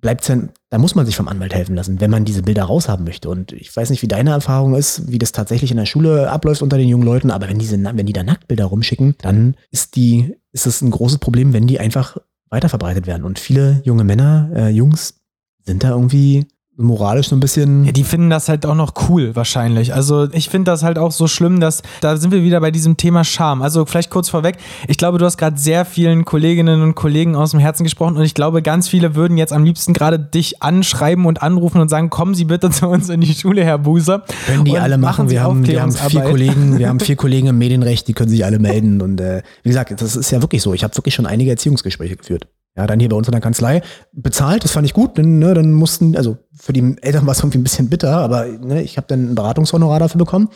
[0.00, 3.04] bleibt dann, da muss man sich vom Anwalt helfen lassen, wenn man diese Bilder raushaben
[3.04, 3.28] möchte.
[3.28, 6.62] Und ich weiß nicht, wie deine Erfahrung ist, wie das tatsächlich in der Schule abläuft
[6.62, 10.36] unter den jungen Leuten, aber wenn diese, wenn die da Nacktbilder rumschicken, dann ist die,
[10.52, 12.16] ist es ein großes Problem, wenn die einfach
[12.48, 13.24] weiterverbreitet werden.
[13.24, 15.20] Und viele junge Männer, äh, Jungs,
[15.64, 16.46] sind da irgendwie
[16.78, 17.84] moralisch so ein bisschen.
[17.84, 19.94] Ja, die finden das halt auch noch cool, wahrscheinlich.
[19.94, 22.96] Also ich finde das halt auch so schlimm, dass da sind wir wieder bei diesem
[22.96, 23.62] Thema Scham.
[23.62, 27.50] Also vielleicht kurz vorweg, ich glaube, du hast gerade sehr vielen Kolleginnen und Kollegen aus
[27.50, 31.26] dem Herzen gesprochen und ich glaube, ganz viele würden jetzt am liebsten gerade dich anschreiben
[31.26, 34.24] und anrufen und sagen, kommen Sie bitte zu uns in die Schule, Herr Buser.
[34.46, 35.26] Können die alle machen.
[35.26, 38.30] machen wir, haben, wir haben vier Kollegen, wir haben vier Kollegen im Medienrecht, die können
[38.30, 39.02] sich alle melden.
[39.02, 40.74] Und äh, wie gesagt, das ist ja wirklich so.
[40.74, 42.46] Ich habe wirklich schon einige Erziehungsgespräche geführt.
[42.78, 45.52] Ja, dann hier bei uns in der Kanzlei bezahlt, das fand ich gut, denn ne,
[45.52, 48.96] dann mussten, also für die Eltern war es irgendwie ein bisschen bitter, aber ne, ich
[48.96, 50.48] habe dann ein Beratungshonorar dafür bekommen.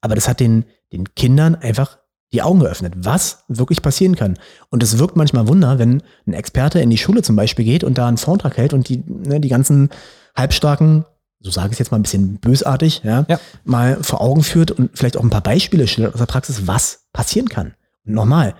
[0.00, 1.98] Aber das hat den, den Kindern einfach
[2.32, 4.38] die Augen geöffnet, was wirklich passieren kann.
[4.70, 7.98] Und es wirkt manchmal Wunder, wenn ein Experte in die Schule zum Beispiel geht und
[7.98, 9.90] da einen Vortrag hält und die, ne, die ganzen
[10.34, 11.04] halbstarken,
[11.40, 14.70] so sage ich es jetzt mal ein bisschen bösartig, ja, ja, mal vor Augen führt
[14.70, 17.74] und vielleicht auch ein paar Beispiele schildert aus der Praxis, was passieren kann.
[18.06, 18.54] Und nochmal,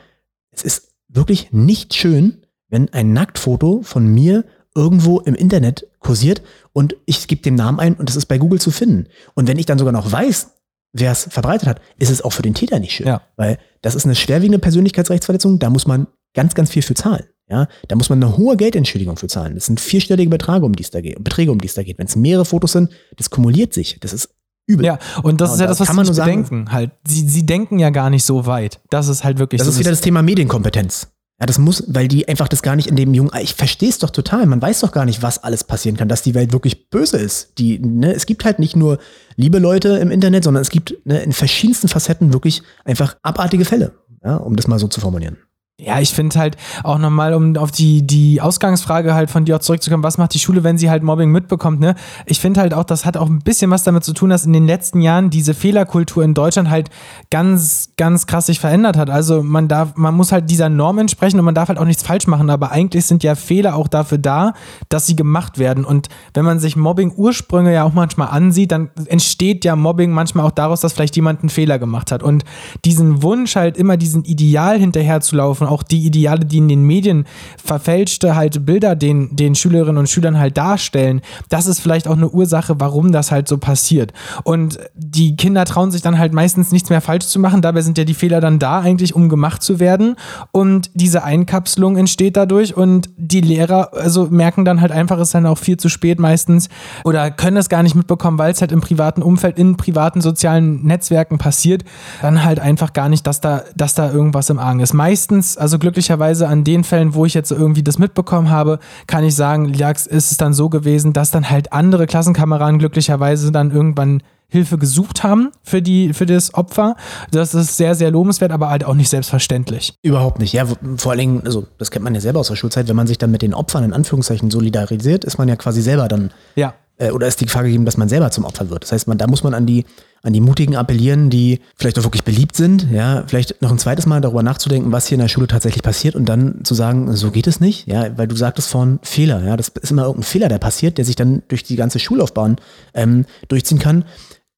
[0.51, 6.97] es ist wirklich nicht schön, wenn ein Nacktfoto von mir irgendwo im Internet kursiert und
[7.07, 9.09] ich gebe den Namen ein und es ist bei Google zu finden.
[9.35, 10.51] Und wenn ich dann sogar noch weiß,
[10.93, 13.07] wer es verbreitet hat, ist es auch für den Täter nicht schön.
[13.07, 13.23] Ja.
[13.37, 17.25] Weil das ist eine schwerwiegende Persönlichkeitsrechtsverletzung, da muss man ganz, ganz viel für zahlen.
[17.49, 19.55] Ja, da muss man eine hohe Geldentschädigung für zahlen.
[19.55, 21.23] Das sind vierstellige Beträge, um die es da geht.
[21.23, 21.97] Beträge, um die es da geht.
[21.97, 24.01] Wenn es mehrere Fotos sind, das kumuliert sich.
[24.01, 24.31] Das ist
[24.67, 24.85] übel.
[24.85, 26.73] Ja, und das ja, ist ja das, was sie denken.
[26.73, 28.81] Halt, sie, sie denken ja gar nicht so weit.
[28.91, 29.61] Das ist halt wirklich.
[29.61, 31.09] Das so ist wieder das Thema Medienkompetenz.
[31.39, 33.99] Ja, das muss, weil die einfach das gar nicht in dem jungen, ich verstehe es
[33.99, 36.89] doch total, man weiß doch gar nicht, was alles passieren kann, dass die Welt wirklich
[36.89, 37.59] böse ist.
[37.59, 38.99] Die, ne, es gibt halt nicht nur
[39.37, 43.93] liebe Leute im Internet, sondern es gibt ne, in verschiedensten Facetten wirklich einfach abartige Fälle,
[44.25, 45.37] ja, um das mal so zu formulieren.
[45.79, 49.61] Ja, ich finde halt auch nochmal, um auf die, die Ausgangsfrage halt von dir auch
[49.61, 51.97] zurückzukommen, was macht die Schule, wenn sie halt Mobbing mitbekommt, ne?
[52.25, 54.55] Ich finde halt auch, das hat auch ein bisschen was damit zu tun, dass in
[54.55, 56.89] den letzten Jahren diese Fehlerkultur in Deutschland halt
[57.31, 59.11] ganz, ganz krass sich verändert hat.
[59.11, 62.03] Also man darf, man muss halt dieser Norm entsprechen und man darf halt auch nichts
[62.03, 64.55] falsch machen, aber eigentlich sind ja Fehler auch dafür da,
[64.89, 65.85] dass sie gemacht werden.
[65.85, 70.53] Und wenn man sich Mobbing-Ursprünge ja auch manchmal ansieht, dann entsteht ja Mobbing manchmal auch
[70.53, 72.23] daraus, dass vielleicht jemand einen Fehler gemacht hat.
[72.23, 72.47] Und
[72.87, 76.69] diesen Wunsch halt immer diesen Ideal hinterher zu laufen angesprochen, auch die Ideale, die in
[76.69, 77.27] den Medien
[77.63, 82.29] verfälschte halt Bilder den, den Schülerinnen und Schülern halt darstellen, das ist vielleicht auch eine
[82.29, 84.13] Ursache, warum das halt so passiert.
[84.45, 87.99] Und die Kinder trauen sich dann halt meistens nichts mehr falsch zu machen, dabei sind
[87.99, 90.17] ja die Fehler dann da eigentlich, um gemacht zu werden
[90.53, 95.35] und diese Einkapselung entsteht dadurch und die Lehrer also merken dann halt einfach, es ist
[95.35, 96.69] dann auch viel zu spät meistens
[97.05, 100.85] oder können es gar nicht mitbekommen, weil es halt im privaten Umfeld, in privaten sozialen
[100.85, 101.85] Netzwerken passiert,
[102.23, 104.95] dann halt einfach gar nicht, dass da, dass da irgendwas im Argen ist.
[104.95, 109.35] Meistens, also glücklicherweise an den Fällen, wo ich jetzt irgendwie das mitbekommen habe, kann ich
[109.35, 114.79] sagen, ist es dann so gewesen, dass dann halt andere Klassenkameraden glücklicherweise dann irgendwann Hilfe
[114.79, 116.95] gesucht haben für, die, für das Opfer.
[117.33, 119.95] Das ist sehr, sehr lobenswert, aber halt auch nicht selbstverständlich.
[120.03, 120.53] Überhaupt nicht.
[120.53, 123.09] Ja, vor allen Dingen, also das kennt man ja selber aus der Schulzeit, wenn man
[123.09, 126.75] sich dann mit den Opfern in Anführungszeichen solidarisiert, ist man ja quasi selber dann ja
[126.99, 128.85] äh, oder ist die Gefahr gegeben, dass man selber zum Opfer wird.
[128.85, 129.85] Das heißt, man, da muss man an die,
[130.23, 134.07] an die Mutigen appellieren, die vielleicht auch wirklich beliebt sind, ja, vielleicht noch ein zweites
[134.07, 137.31] Mal darüber nachzudenken, was hier in der Schule tatsächlich passiert und dann zu sagen, so
[137.31, 140.49] geht es nicht, ja, weil du sagtest vorhin Fehler, ja, das ist immer irgendein Fehler,
[140.49, 142.57] der passiert, der sich dann durch die ganze Schullaufbahn
[142.95, 144.05] ähm, durchziehen kann.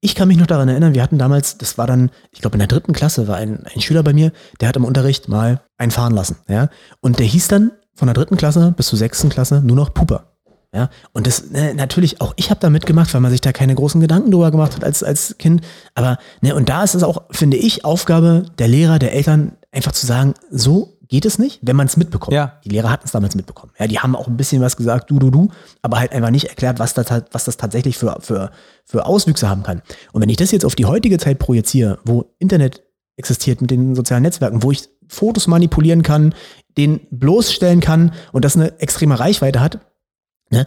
[0.01, 2.61] Ich kann mich noch daran erinnern, wir hatten damals, das war dann, ich glaube in
[2.61, 5.91] der dritten Klasse, war ein, ein Schüler bei mir, der hat im Unterricht mal einen
[5.91, 6.71] fahren lassen, ja,
[7.01, 10.38] und der hieß dann von der dritten Klasse bis zur sechsten Klasse nur noch Puper.
[10.75, 13.75] Ja, und das ne, natürlich auch ich habe da mitgemacht, weil man sich da keine
[13.75, 15.63] großen Gedanken drüber gemacht hat als als Kind,
[15.95, 19.93] aber ne und da ist es auch finde ich Aufgabe der Lehrer, der Eltern einfach
[19.93, 22.35] zu sagen, so geht es nicht, wenn man es mitbekommt.
[22.35, 22.61] Ja.
[22.65, 23.73] Die Lehrer hatten es damals mitbekommen.
[23.79, 25.49] Ja, die haben auch ein bisschen was gesagt, du du du,
[25.81, 28.51] aber halt einfach nicht erklärt, was das was das tatsächlich für für
[28.85, 29.81] für Auswüchse haben kann.
[30.13, 32.83] Und wenn ich das jetzt auf die heutige Zeit projiziere, wo Internet
[33.17, 36.35] existiert mit den sozialen Netzwerken, wo ich Fotos manipulieren kann,
[36.77, 39.81] den bloßstellen kann und das eine extreme Reichweite hat,
[40.51, 40.67] ne,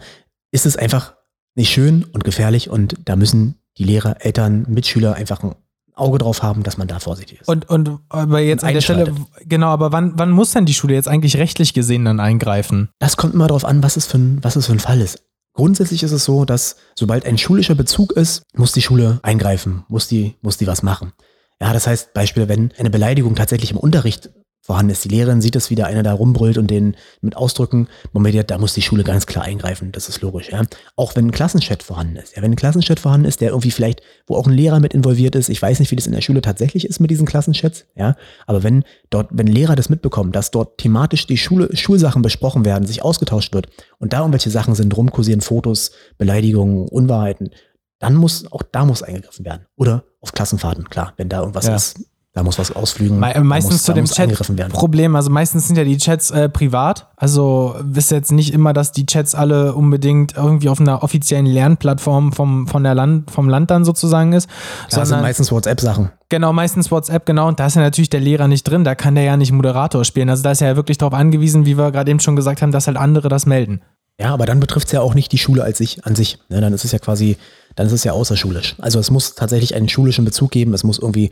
[0.50, 1.14] ist es einfach
[1.54, 5.54] nicht schön und gefährlich und da müssen die Lehrer, Eltern, Mitschüler einfach ein
[5.94, 7.48] Auge drauf haben, dass man da vorsichtig ist.
[7.48, 9.14] Und, und aber jetzt an der Stelle,
[9.44, 12.88] genau, aber wann, wann muss denn die Schule jetzt eigentlich rechtlich gesehen dann eingreifen?
[12.98, 15.22] Das kommt immer darauf an, was es, für ein, was es für ein Fall ist.
[15.54, 20.08] Grundsätzlich ist es so, dass sobald ein schulischer Bezug ist, muss die Schule eingreifen, muss
[20.08, 21.12] die, muss die was machen.
[21.60, 24.30] Ja, das heißt, Beispiel, wenn eine Beleidigung tatsächlich im Unterricht
[24.62, 25.04] vorhanden ist.
[25.04, 28.58] Die Lehrerin sieht es, wie da einer da rumbrüllt und den mit Ausdrücken bombardiert, da
[28.58, 29.90] muss die Schule ganz klar eingreifen.
[29.90, 30.62] Das ist logisch, ja.
[30.94, 32.36] Auch wenn ein Klassenchat vorhanden ist.
[32.36, 35.34] Ja, wenn ein Klassenchat vorhanden ist, der irgendwie vielleicht, wo auch ein Lehrer mit involviert
[35.34, 35.48] ist.
[35.48, 38.14] Ich weiß nicht, wie das in der Schule tatsächlich ist mit diesen Klassenchats, ja.
[38.46, 42.86] Aber wenn dort, wenn Lehrer das mitbekommen, dass dort thematisch die Schule, Schulsachen besprochen werden,
[42.86, 43.66] sich ausgetauscht wird
[43.98, 47.50] und da irgendwelche Sachen sind, rumkursieren Fotos, Beleidigungen, Unwahrheiten,
[47.98, 49.66] dann muss, auch da muss eingegriffen werden.
[49.76, 51.74] Oder auf Klassenfahrten, klar, wenn da irgendwas ja.
[51.76, 53.20] ist, da muss was ausflügen.
[53.20, 57.08] Me meistens muss, zu dem Chat-Problem, also meistens sind ja die Chats äh, privat.
[57.16, 62.32] Also ist jetzt nicht immer, dass die Chats alle unbedingt irgendwie auf einer offiziellen Lernplattform
[62.32, 64.48] vom, von der Land, vom Land dann sozusagen ist.
[64.88, 66.10] Sondern, sind meistens WhatsApp-Sachen.
[66.30, 67.48] Genau, meistens WhatsApp, genau.
[67.48, 70.02] Und da ist ja natürlich der Lehrer nicht drin, da kann der ja nicht Moderator
[70.06, 70.30] spielen.
[70.30, 72.72] Also da ist er ja wirklich darauf angewiesen, wie wir gerade eben schon gesagt haben,
[72.72, 73.82] dass halt andere das melden.
[74.18, 76.38] Ja, aber dann betrifft es ja auch nicht die Schule als sich, an sich.
[76.48, 77.36] Ja, dann ist es ja quasi,
[77.76, 78.76] dann ist es ja außerschulisch.
[78.78, 81.30] Also es muss tatsächlich einen schulischen Bezug geben, es muss irgendwie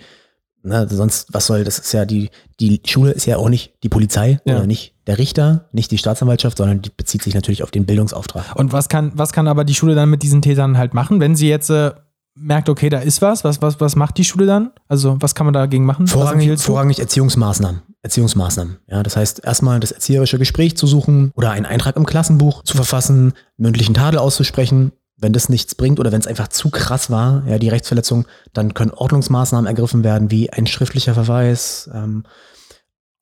[0.63, 3.89] na, sonst, was soll, das ist ja die, die Schule ist ja auch nicht die
[3.89, 4.57] Polizei ja.
[4.57, 8.57] oder nicht der Richter, nicht die Staatsanwaltschaft, sondern die bezieht sich natürlich auf den Bildungsauftrag.
[8.57, 11.35] Und was kann, was kann aber die Schule dann mit diesen Tätern halt machen, wenn
[11.35, 11.93] sie jetzt äh,
[12.35, 14.71] merkt, okay, da ist was, was, was, was macht die Schule dann?
[14.89, 16.07] Also, was kann man dagegen machen?
[16.07, 17.83] Vorrangig, vorrangig Erziehungsmaßnahmen.
[18.03, 18.79] Erziehungsmaßnahmen.
[18.89, 22.77] Ja, das heißt, erstmal das erzieherische Gespräch zu suchen oder einen Eintrag im Klassenbuch zu
[22.77, 27.43] verfassen, mündlichen Tadel auszusprechen, wenn das nichts bringt oder wenn es einfach zu krass war,
[27.47, 32.25] ja, die Rechtsverletzung, dann können Ordnungsmaßnahmen ergriffen werden, wie ein schriftlicher Verweis, ähm,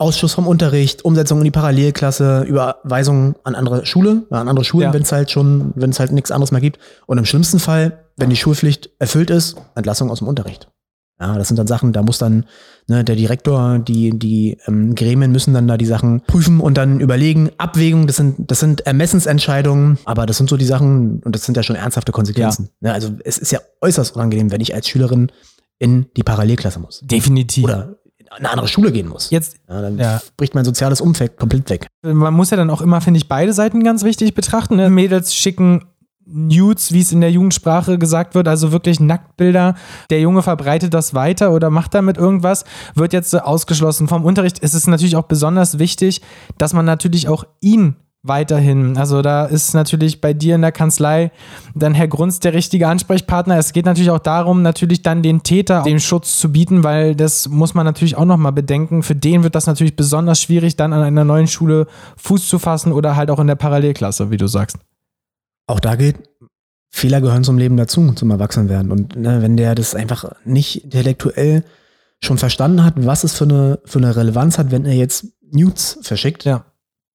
[0.01, 4.95] Ausschuss vom Unterricht, Umsetzung in die Parallelklasse, Überweisung an andere Schule, an andere Schulen, ja.
[4.95, 6.79] wenn es halt schon, wenn es halt nichts anderes mehr gibt.
[7.07, 10.69] Und im schlimmsten Fall, wenn die Schulpflicht erfüllt ist, Entlassung aus dem Unterricht.
[11.21, 12.45] Ja, das sind dann Sachen, da muss dann
[12.87, 17.01] ne, der Direktor, die, die ähm, Gremien müssen dann da die Sachen prüfen und dann
[17.01, 21.45] überlegen, Abwägung, das sind, das sind Ermessensentscheidungen, aber das sind so die Sachen und das
[21.45, 22.71] sind ja schon ernsthafte Konsequenzen.
[22.81, 22.89] Ja.
[22.89, 25.33] Ne, also es ist ja äußerst unangenehm, wenn ich als Schülerin
[25.79, 27.01] in die Parallelklasse muss.
[27.05, 27.65] Definitiv.
[27.65, 29.31] Oder in eine andere Schule gehen muss.
[29.31, 30.21] Jetzt ja, dann ja.
[30.37, 31.87] bricht mein soziales Umfeld komplett weg.
[32.03, 34.77] Man muss ja dann auch immer, finde ich, beide Seiten ganz wichtig betrachten.
[34.77, 34.91] Ne?
[34.91, 35.85] Mädels schicken
[36.31, 39.75] Nudes, wie es in der Jugendsprache gesagt wird, also wirklich Nacktbilder.
[40.11, 42.65] Der Junge verbreitet das weiter oder macht damit irgendwas,
[42.95, 44.59] wird jetzt ausgeschlossen vom Unterricht.
[44.63, 46.21] Es ist natürlich auch besonders wichtig,
[46.59, 48.97] dass man natürlich auch ihn weiterhin.
[48.97, 51.31] Also da ist natürlich bei dir in der Kanzlei
[51.75, 53.57] dann Herr Grunz der richtige Ansprechpartner.
[53.57, 57.49] Es geht natürlich auch darum, natürlich dann den Täter den Schutz zu bieten, weil das
[57.49, 59.03] muss man natürlich auch nochmal bedenken.
[59.03, 62.93] Für den wird das natürlich besonders schwierig, dann an einer neuen Schule Fuß zu fassen
[62.93, 64.79] oder halt auch in der Parallelklasse, wie du sagst
[65.69, 66.17] auch da gilt,
[66.91, 68.91] Fehler gehören zum Leben dazu, zum Erwachsenwerden.
[68.91, 71.63] Und ne, wenn der das einfach nicht intellektuell
[72.23, 75.99] schon verstanden hat, was es für eine, für eine Relevanz hat, wenn er jetzt Nudes
[76.03, 76.65] verschickt, Ja.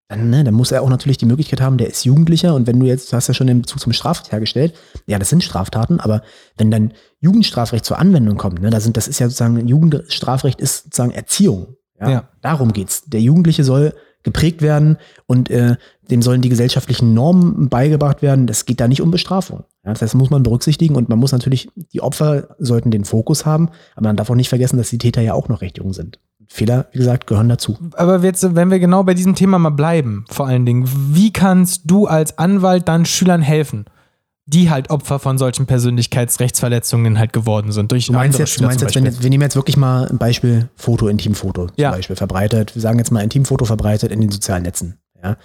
[0.08, 2.80] dann, ne, dann muss er auch natürlich die Möglichkeit haben, der ist Jugendlicher und wenn
[2.80, 4.74] du jetzt, du hast ja schon den Bezug zum Strafrecht hergestellt,
[5.08, 6.22] ja, das sind Straftaten, aber
[6.58, 10.84] wenn dann Jugendstrafrecht zur Anwendung kommt, ne, da sind, das ist ja sozusagen, Jugendstrafrecht ist
[10.86, 11.76] sozusagen Erziehung.
[12.00, 12.30] Ja, Ja.
[12.42, 13.04] Darum geht's.
[13.06, 13.94] Der Jugendliche soll
[14.24, 15.76] geprägt werden und äh,
[16.12, 18.48] dem sollen die gesellschaftlichen Normen beigebracht werden.
[18.48, 19.64] Das geht da nicht um Bestrafung.
[19.86, 23.46] Ja, das heißt, muss man berücksichtigen und man muss natürlich, die Opfer sollten den Fokus
[23.46, 25.94] haben, aber man darf auch nicht vergessen, dass die Täter ja auch noch recht jung
[25.94, 26.20] sind.
[26.48, 27.78] Fehler, wie gesagt, gehören dazu.
[27.94, 31.84] Aber jetzt, wenn wir genau bei diesem Thema mal bleiben, vor allen Dingen, wie kannst
[31.86, 33.86] du als Anwalt dann Schülern helfen,
[34.46, 37.92] die halt Opfer von solchen Persönlichkeitsrechtsverletzungen halt geworden sind?
[37.92, 40.18] Durch Du meinst jetzt, du meinst jetzt, wenn jetzt, wir nehmen jetzt wirklich mal ein
[40.18, 41.92] Beispiel Foto, Intimfoto zum Ja.
[41.92, 42.76] Beispiel verbreitet.
[42.76, 44.98] Wir sagen jetzt mal Intimfoto verbreitet in den sozialen Netzen.
[45.24, 45.38] Ja?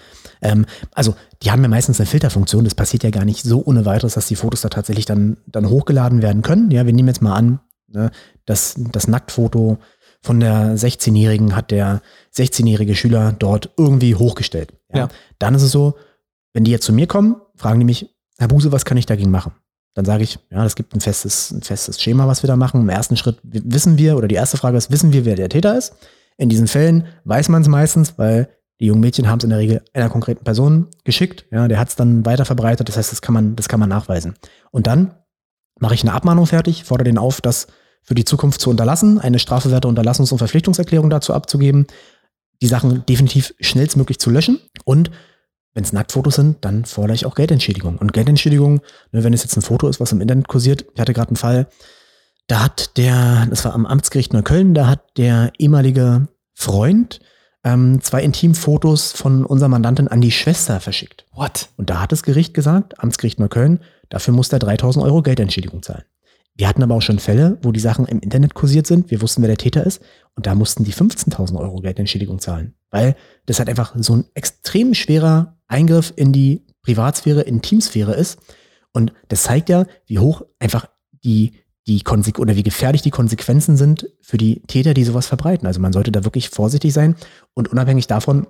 [0.43, 2.65] Ähm, also, die haben ja meistens eine Filterfunktion.
[2.65, 5.69] Das passiert ja gar nicht so ohne weiteres, dass die Fotos da tatsächlich dann, dann
[5.69, 6.71] hochgeladen werden können.
[6.71, 8.11] Ja, wir nehmen jetzt mal an, ne,
[8.45, 9.79] dass das Nacktfoto
[10.21, 12.03] von der 16-Jährigen hat der
[12.35, 14.75] 16-jährige Schüler dort irgendwie hochgestellt.
[14.93, 15.09] Ja.
[15.39, 15.95] Dann ist es so,
[16.53, 19.31] wenn die jetzt zu mir kommen, fragen die mich, Herr Buse, was kann ich dagegen
[19.31, 19.53] machen?
[19.95, 22.83] Dann sage ich, ja, es gibt ein festes, ein festes Schema, was wir da machen.
[22.83, 25.77] Im ersten Schritt wissen wir, oder die erste Frage ist, wissen wir, wer der Täter
[25.77, 25.95] ist?
[26.37, 28.49] In diesen Fällen weiß man es meistens, weil
[28.81, 31.47] die jungen Mädchen haben es in der Regel einer konkreten Person geschickt.
[31.51, 32.89] Ja, der hat es dann weiter verbreitet.
[32.89, 34.35] Das heißt, das kann man, das kann man nachweisen.
[34.71, 35.15] Und dann
[35.81, 37.67] mache ich eine Abmahnung fertig, fordere den auf, das
[38.03, 41.87] für die Zukunft zu unterlassen, eine strafbewährte Unterlassungs- und Verpflichtungserklärung dazu abzugeben,
[42.63, 45.11] die Sachen definitiv schnellstmöglich zu löschen und
[45.75, 47.99] wenn es Nacktfotos sind, dann fordere ich auch Geldentschädigung.
[47.99, 48.81] Und Geldentschädigung,
[49.13, 51.37] ne, wenn es jetzt ein Foto ist, was im Internet kursiert, ich hatte gerade einen
[51.37, 51.69] Fall,
[52.49, 57.21] da hat der, das war am Amtsgericht Neukölln, da hat der ehemalige Freund
[57.65, 61.27] ähm, zwei Intimfotos von unserer Mandantin an die Schwester verschickt.
[61.33, 61.69] What?
[61.77, 66.05] Und da hat das Gericht gesagt, Amtsgericht Neukölln, dafür muss der 3000 Euro Geldentschädigung zahlen.
[66.59, 69.13] Wir hatten aber auch schon Fälle, wo die Sachen im Internet kursiert sind.
[69.13, 70.03] Wir wussten, wer der Täter ist.
[70.35, 72.75] Und da mussten die 15.000 Euro Geldentschädigung zahlen.
[72.91, 73.15] Weil
[73.47, 78.41] das halt einfach so ein extrem schwerer Eingriff in die Privatsphäre, Intimsphäre ist.
[78.93, 80.89] Und das zeigt ja, wie hoch einfach
[81.23, 81.53] die,
[81.89, 85.67] die Konsequ oder wie gefährlich die Konsequenzen sind für die Täter, die sowas verbreiten.
[85.67, 87.17] Also man sollte da wirklich vorsichtig sein.
[87.55, 88.47] Und unabhängig davon,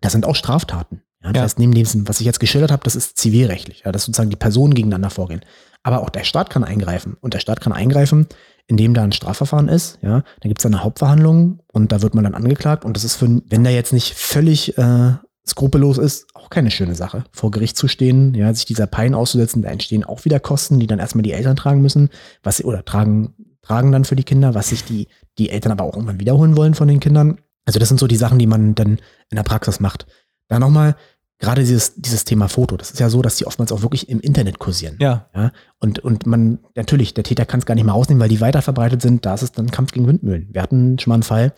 [0.00, 1.02] das sind auch Straftaten.
[1.22, 1.42] Ja, das Ja.
[1.42, 4.36] heißt, neben dem, was ich jetzt geschildert habe, das ist zivilrechtlich, ja, dass sozusagen die
[4.36, 5.40] Personen gegeneinander vorgehen.
[5.82, 7.16] Aber auch der Staat kann eingreifen.
[7.20, 8.26] Und der Staat kann eingreifen,
[8.68, 9.98] indem da ein Strafverfahren ist.
[10.02, 12.84] Ja, da gibt es eine Hauptverhandlung und da wird man dann angeklagt.
[12.84, 15.12] Und das ist für, wenn der jetzt nicht völlig äh,
[15.48, 17.24] skrupellos ist, auch keine schöne Sache.
[17.32, 20.86] Vor Gericht zu stehen, ja, sich dieser Pein auszusetzen, da entstehen auch wieder Kosten, die
[20.86, 22.10] dann erstmal die Eltern tragen müssen,
[22.42, 25.84] was sie, oder tragen, tragen dann für die Kinder, was sich die, die Eltern aber
[25.84, 27.38] auch irgendwann wiederholen wollen von den Kindern.
[27.64, 28.98] Also das sind so die Sachen, die man dann
[29.30, 30.06] in der Praxis macht.
[30.48, 30.96] Da nochmal,
[31.38, 34.20] gerade dieses, dieses Thema Foto, das ist ja so, dass die oftmals auch wirklich im
[34.20, 34.96] Internet kursieren.
[35.00, 35.28] Ja.
[35.34, 38.40] Ja, und, und man, natürlich, der Täter kann es gar nicht mehr rausnehmen, weil die
[38.40, 39.26] weiter verbreitet sind.
[39.26, 40.48] Da ist es dann Kampf gegen Windmühlen.
[40.50, 41.52] Wir hatten schon mal einen Fall,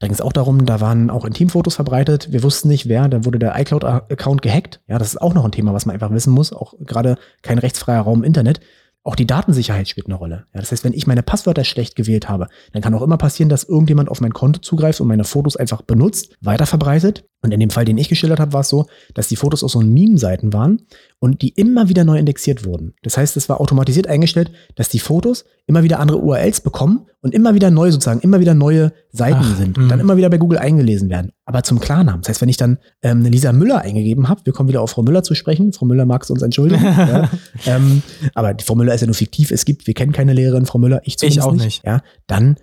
[0.00, 2.32] da ging es auch darum, da waren auch Intimfotos verbreitet.
[2.32, 4.80] Wir wussten nicht, wer, da wurde der iCloud-Account gehackt.
[4.88, 6.54] Ja, das ist auch noch ein Thema, was man einfach wissen muss.
[6.54, 8.60] Auch gerade kein rechtsfreier Raum im Internet.
[9.02, 10.46] Auch die Datensicherheit spielt eine Rolle.
[10.52, 13.48] Ja, das heißt, wenn ich meine Passwörter schlecht gewählt habe, dann kann auch immer passieren,
[13.48, 17.24] dass irgendjemand auf mein Konto zugreift und meine Fotos einfach benutzt, weiterverbreitet.
[17.42, 19.72] Und in dem Fall, den ich geschildert habe, war es so, dass die Fotos aus
[19.72, 20.82] so Meme-Seiten waren
[21.18, 22.92] und die immer wieder neu indexiert wurden.
[23.02, 27.32] Das heißt, es war automatisiert eingestellt, dass die Fotos immer wieder andere URLs bekommen und
[27.32, 29.82] immer wieder neu sozusagen, immer wieder neue Seiten Ach, sind mh.
[29.82, 31.32] und dann immer wieder bei Google eingelesen werden.
[31.50, 32.20] Aber zum Klarnamen.
[32.20, 34.92] Das heißt, wenn ich dann ähm, eine Lisa Müller eingegeben habe, wir kommen wieder auf
[34.92, 35.72] Frau Müller zu sprechen.
[35.72, 36.80] Frau Müller mag es uns entschuldigen.
[36.84, 37.28] ja.
[37.66, 39.50] ähm, aber die Frau Müller ist ja nur fiktiv.
[39.50, 41.00] Es gibt, wir kennen keine Lehrerin Frau Müller.
[41.02, 41.64] Ich zumindest auch nicht.
[41.64, 41.84] nicht.
[41.84, 42.54] Ja, dann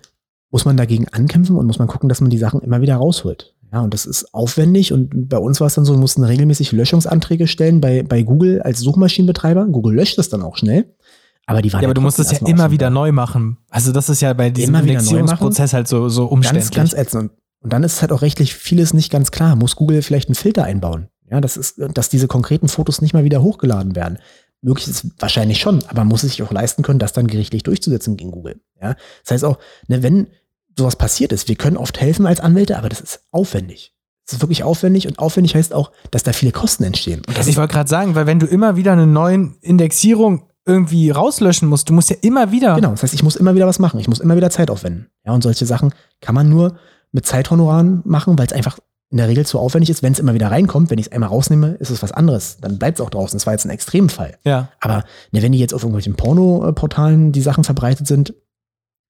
[0.50, 3.54] muss man dagegen ankämpfen und muss man gucken, dass man die Sachen immer wieder rausholt.
[3.70, 6.72] Ja, und das ist aufwendig und bei uns war es dann so, wir mussten regelmäßig
[6.72, 9.66] Löschungsanträge stellen bei, bei Google als Suchmaschinenbetreiber.
[9.66, 10.96] Google löscht das dann auch schnell.
[11.44, 13.58] Aber die waren Ja, aber du musst es ja immer wieder neu machen.
[13.68, 16.70] Also das ist ja bei diesem Indexierungsprozess halt so, so umständlich.
[16.70, 17.32] Ganz, ganz ätzend.
[17.60, 19.56] Und, dann ist es halt auch rechtlich vieles nicht ganz klar.
[19.56, 21.08] Muss Google vielleicht einen Filter einbauen?
[21.30, 24.18] Ja, das ist, dass diese konkreten Fotos nicht mal wieder hochgeladen werden.
[24.62, 28.16] Möglich ist wahrscheinlich schon, aber muss es sich auch leisten können, das dann gerichtlich durchzusetzen
[28.16, 28.60] gegen Google.
[28.80, 30.28] Ja, das heißt auch, ne, wenn
[30.76, 33.94] sowas passiert ist, wir können oft helfen als Anwälte, aber das ist aufwendig.
[34.26, 37.22] Das ist wirklich aufwendig und aufwendig heißt auch, dass da viele Kosten entstehen.
[37.26, 41.10] Und das ich wollte gerade sagen, weil wenn du immer wieder eine neue Indexierung irgendwie
[41.10, 42.74] rauslöschen musst, du musst ja immer wieder.
[42.74, 43.98] genau, das heißt, ich muss immer wieder was machen.
[44.00, 45.08] Ich muss immer wieder Zeit aufwenden.
[45.24, 46.78] Ja, und solche Sachen kann man nur
[47.12, 48.78] mit Zeithonoraren machen, weil es einfach
[49.10, 50.90] in der Regel zu aufwendig ist, wenn es immer wieder reinkommt.
[50.90, 52.58] Wenn ich es einmal rausnehme, ist es was anderes.
[52.60, 53.38] Dann bleibt es auch draußen.
[53.38, 54.36] Das war jetzt ein Extremfall.
[54.44, 54.68] Ja.
[54.80, 58.34] Aber ne, wenn die jetzt auf irgendwelchen Porno-Portalen die Sachen verbreitet sind,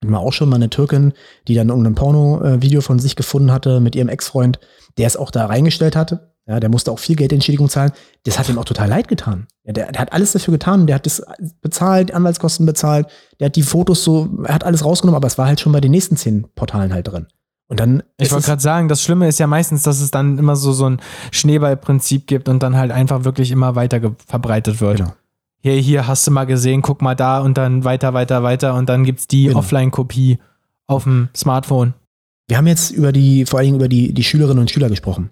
[0.01, 1.13] hatten wir auch schon mal eine Türkin,
[1.49, 4.61] die dann irgendein Porno-Video von sich gefunden hatte mit ihrem Ex-Freund,
[4.97, 6.35] der es auch da reingestellt hatte.
[6.47, 7.93] Ja, der musste auch viel Geldentschädigung zahlen.
[8.25, 9.49] Das hat ihm auch total leid getan.
[9.65, 10.87] Ja, der, der hat alles dafür getan.
[10.87, 11.23] Der hat das
[11.61, 13.07] bezahlt, die Anwaltskosten bezahlt.
[13.39, 15.81] Der hat die Fotos so, er hat alles rausgenommen, aber es war halt schon bei
[15.83, 17.27] den nächsten zehn Portalen halt drin.
[17.69, 20.39] Und dann Ich wollte es- gerade sagen, das Schlimme ist ja meistens, dass es dann
[20.39, 21.01] immer so, so ein
[21.33, 24.99] Schneeballprinzip gibt und dann halt einfach wirklich immer weiter verbreitet wird.
[24.99, 25.13] Genau.
[25.61, 28.89] Hier, hier hast du mal gesehen, guck mal da und dann weiter, weiter, weiter und
[28.89, 29.59] dann gibt's die Genau.
[29.59, 30.39] Offline-Kopie
[30.87, 31.95] auf dem Smartphone.
[32.47, 35.31] Wir haben jetzt über die, vor allen Dingen über die, die Schülerinnen und Schüler gesprochen.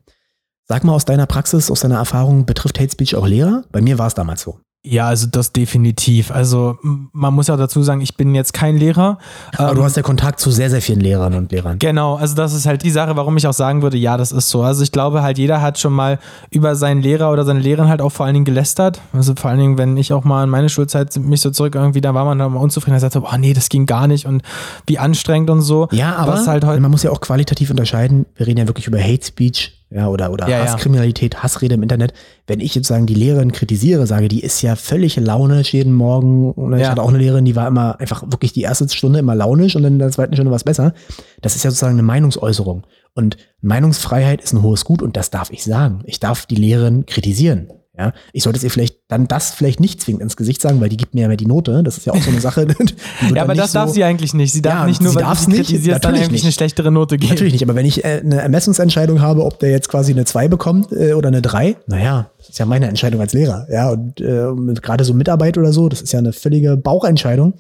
[0.65, 3.65] Sag mal aus deiner Praxis, aus deiner Erfahrung, betrifft Hate Speech auch Lehrer?
[3.71, 4.59] Bei mir war es damals so.
[4.89, 6.31] Ja, also das definitiv.
[6.31, 6.79] Also
[7.13, 9.19] man muss ja dazu sagen, ich bin jetzt kein Lehrer.
[9.57, 11.81] Aber Ähm, du hast ja Kontakt zu sehr, sehr vielen Lehrern und Lehrern.
[11.81, 14.49] Genau, also das ist halt die Sache, warum ich auch sagen würde, ja, das ist
[14.49, 14.63] so.
[14.63, 16.21] Also ich glaube halt, jeder hat schon mal
[16.51, 19.01] über seinen Lehrer oder seine Lehrerin halt auch vor allen Dingen gelästert.
[19.13, 22.01] Also vor allen Dingen, wenn ich auch mal in meine Schulzeit mich so zurück irgendwie,
[22.01, 24.43] da war man dann mal unzufrieden und sagte, oh nee, das ging gar nicht und
[24.87, 25.89] wie anstrengend und so.
[25.91, 28.27] Ja, aber halt man muss ja auch qualitativ unterscheiden.
[28.37, 30.73] Wir reden ja wirklich über Hate Speech ja, oder, oder Ja, ja.
[30.73, 32.13] Hasskriminalität, Hassrede im Internet.
[32.47, 36.53] Wenn ich jetzt sagen, die Lehrerin kritisiere, sage, die ist ja völlig launisch jeden Morgen.
[36.53, 36.91] Und ich Ja.
[36.91, 39.83] hatte auch eine Lehrerin, die war immer einfach wirklich die erste Stunde immer launisch und
[39.85, 40.93] dann in der zweiten Stunde war es besser.
[41.41, 42.85] Das ist ja sozusagen eine Meinungsäußerung.
[43.15, 46.01] Und Meinungsfreiheit ist ein hohes Gut und das darf ich sagen.
[46.05, 47.69] Ich darf die Lehrerin kritisieren.
[47.99, 50.91] Ja, ich sollte es ihr vielleicht dann das vielleicht nicht zwingend ins Gesicht sagen, weil
[50.91, 51.83] die gibt mir ja mehr die Note.
[51.83, 52.67] Das ist ja auch so eine Sache.
[53.35, 54.53] Ja, aber das darf so- sie eigentlich nicht.
[54.53, 56.45] Sie darf Ja, nicht nur, sie weil sie nicht, kritisierst, dann eigentlich nicht.
[56.45, 57.31] eine schlechtere Note geben.
[57.33, 60.49] Natürlich nicht, aber wenn ich äh, eine Ermessungsentscheidung habe, ob der jetzt quasi eine 2
[60.49, 63.67] bekommt äh, oder eine 3, naja, das ist ja meine Entscheidung als Lehrer.
[63.71, 64.47] Ja, und äh,
[64.83, 67.55] gerade so Mitarbeit oder so, das ist ja eine völlige Bauchentscheidung.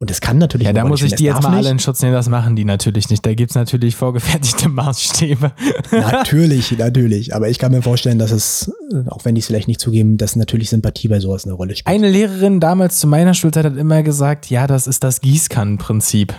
[0.00, 2.12] Und das kann natürlich Ja, da muss ich die jetzt mal alle in Schutz nehmen,
[2.12, 3.26] das machen die natürlich nicht.
[3.26, 5.52] Da gibt's natürlich vorgefertigte Maßstäbe.
[5.90, 7.34] Natürlich, natürlich.
[7.34, 10.16] Aber ich kann mir vorstellen, dass es, äh, auch wenn die es vielleicht nicht zugeben,
[10.16, 11.92] dass natürlich Sympathie bei sowas eine Rolle spielt.
[11.92, 16.32] Eine Lehrerin damals zu meiner Schulzeit hat immer gesagt, ja, das ist das Gießkannenprinzip.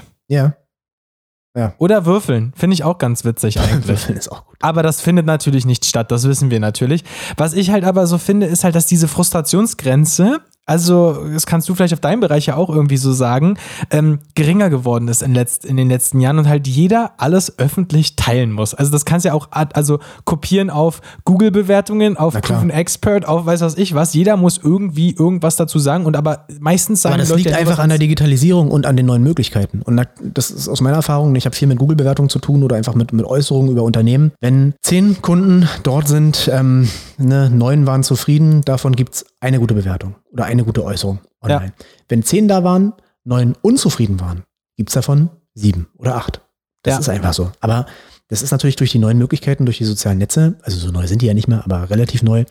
[1.57, 3.87] ja, Oder Würfeln, finde ich auch ganz witzig eigentlich.
[3.87, 4.55] Würfeln ist auch gut.
[4.61, 7.03] Aber das findet natürlich nicht statt, das wissen wir natürlich.
[7.35, 10.39] Was ich halt aber so finde, ist halt, dass diese Frustrationsgrenze,
[10.69, 13.57] also das kannst du vielleicht auf deinem Bereich ja auch irgendwie so sagen,
[13.89, 18.15] ähm, geringer geworden ist in, letzt, in den letzten Jahren und halt jeder alles öffentlich
[18.15, 18.75] teilen muss.
[18.75, 22.39] Also das kannst du ja auch also kopieren auf Google-Bewertungen, auf.
[22.39, 24.13] Proven Expert, auf weiß was ich was.
[24.13, 27.79] Jeder muss irgendwie irgendwas dazu sagen und aber meistens sagen Aber das Leute liegt einfach
[27.79, 29.81] an der Digitalisierung und an den neuen Möglichkeiten.
[29.81, 32.75] Und da, das ist aus meiner Erfahrung, ich habe viel mit Google-Bewertungen zu tun oder
[32.75, 34.33] einfach mit, mit Äußerungen über Unternehmen.
[34.39, 40.15] Wenn zehn Kunden dort sind, ähm, ne, neun waren zufrieden, davon gibt's eine gute Bewertung
[40.31, 41.73] oder eine gute Äußerung online.
[42.07, 44.43] Wenn zehn da waren, neun unzufrieden waren,
[44.75, 46.41] gibt's davon sieben oder acht.
[46.83, 46.99] Das Ja.
[46.99, 47.51] ist einfach so.
[47.59, 47.85] Aber
[48.27, 51.21] das ist natürlich durch die neuen Möglichkeiten, durch die sozialen Netze, also so neu sind
[51.21, 52.45] die ja nicht mehr, aber relativ neu,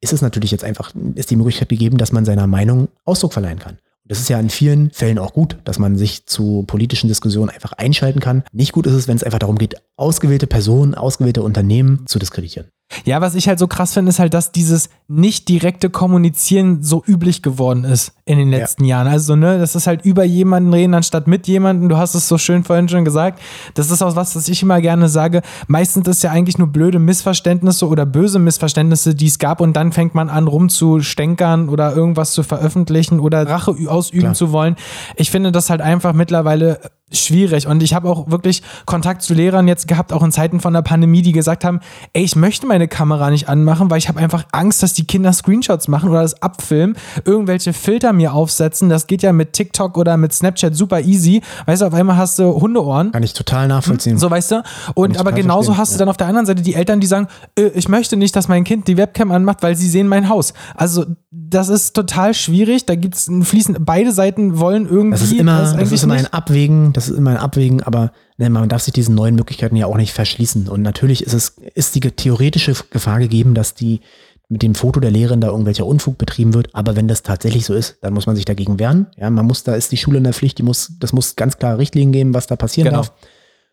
[0.00, 3.58] ist es natürlich jetzt einfach, ist die Möglichkeit gegeben, dass man seiner Meinung Ausdruck verleihen
[3.58, 3.78] kann.
[4.04, 7.72] Das ist ja in vielen Fällen auch gut, dass man sich zu politischen Diskussionen einfach
[7.74, 8.42] einschalten kann.
[8.52, 12.68] Nicht gut ist es, wenn es einfach darum geht, ausgewählte Personen, ausgewählte Unternehmen zu diskreditieren.
[13.04, 17.02] Ja, was ich halt so krass finde, ist halt, dass dieses nicht direkte Kommunizieren so
[17.06, 19.06] üblich geworden ist in den letzten Jahren.
[19.06, 21.88] Also, ne, das ist halt über jemanden reden anstatt mit jemandem.
[21.88, 23.40] Du hast es so schön vorhin schon gesagt.
[23.74, 25.42] Das ist auch was, was ich immer gerne sage.
[25.66, 29.92] Meistens ist ja eigentlich nur blöde Missverständnisse oder böse Missverständnisse, die es gab und dann
[29.92, 34.34] fängt man an rumzustänkern oder irgendwas zu veröffentlichen oder Rache ausüben Klar.
[34.34, 34.76] zu wollen.
[35.16, 36.80] Ich finde das halt einfach mittlerweile
[37.12, 40.72] schwierig und ich habe auch wirklich Kontakt zu Lehrern jetzt gehabt, auch in Zeiten von
[40.72, 41.80] der Pandemie, die gesagt haben,
[42.12, 45.32] ey, ich möchte meine Kamera nicht anmachen, weil ich habe einfach Angst, dass die Kinder
[45.32, 48.88] Screenshots machen oder das abfilmen, irgendwelche Filter mir aufsetzen.
[48.88, 51.42] Das geht ja mit TikTok oder mit Snapchat super easy.
[51.66, 53.12] Weißt du, auf einmal hast du Hundeohren.
[53.12, 54.18] Kann ich total nachvollziehen.
[54.18, 54.62] So, weißt du?
[54.94, 57.28] Und aber genauso verstehen, hast du dann auf der anderen Seite die Eltern, die sagen,
[57.58, 60.54] äh, ich möchte nicht, dass mein Kind die Webcam anmacht, weil sie sehen mein Haus.
[60.74, 62.86] Also, das ist total schwierig.
[62.86, 65.18] Da gibt's ein fließen, beide Seiten wollen irgendwie.
[65.18, 68.12] Das ist immer, das eigentlich ist immer ein Abwägen, das ist immer ein Abwägen, aber
[68.38, 70.68] ne, man darf sich diesen neuen Möglichkeiten ja auch nicht verschließen.
[70.68, 74.00] Und natürlich ist es, ist die theoretische Gefahr gegeben, dass die
[74.48, 76.74] mit dem Foto der Lehrerin da irgendwelcher Unfug betrieben wird.
[76.74, 79.06] Aber wenn das tatsächlich so ist, dann muss man sich dagegen wehren.
[79.16, 81.58] Ja, man muss, da ist die Schule in der Pflicht, die muss, das muss ganz
[81.58, 82.98] klare Richtlinien geben, was da passieren Genau.
[82.98, 83.12] darf.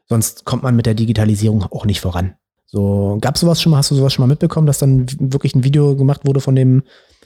[0.08, 2.36] Sonst kommt man mit der Digitalisierung auch nicht voran.
[2.66, 5.56] So, gab es sowas schon mal, hast du sowas schon mal mitbekommen, dass dann wirklich
[5.56, 6.84] ein Video gemacht wurde von dem,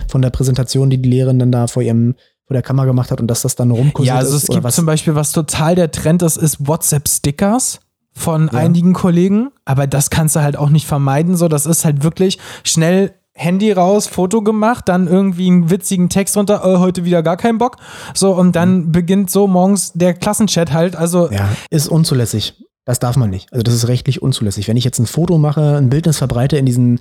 [0.07, 2.15] von der Präsentation, die die Lehrerin dann da vor ihrem,
[2.53, 5.15] der Kamera gemacht hat und dass das dann rumkursiert Ja, also es gibt zum Beispiel,
[5.15, 7.79] was total der Trend ist, ist WhatsApp-Stickers
[8.13, 8.59] von Ja.
[8.59, 9.49] einigen Kollegen.
[9.65, 11.35] Aber das kannst du halt auch nicht vermeiden.
[11.35, 16.37] So, das ist halt wirklich schnell Handy raus, Foto gemacht, dann irgendwie einen witzigen Text
[16.37, 17.77] runter, äh, heute wieder gar keinen Bock.
[18.13, 20.95] So, und dann beginnt so morgens der Klassenchat halt.
[20.95, 22.53] Also, Ja, ist unzulässig.
[22.85, 23.51] Das darf man nicht.
[23.51, 24.67] Also das ist rechtlich unzulässig.
[24.67, 26.99] Wenn ich jetzt ein Foto mache, ein Bildnis verbreite in diesen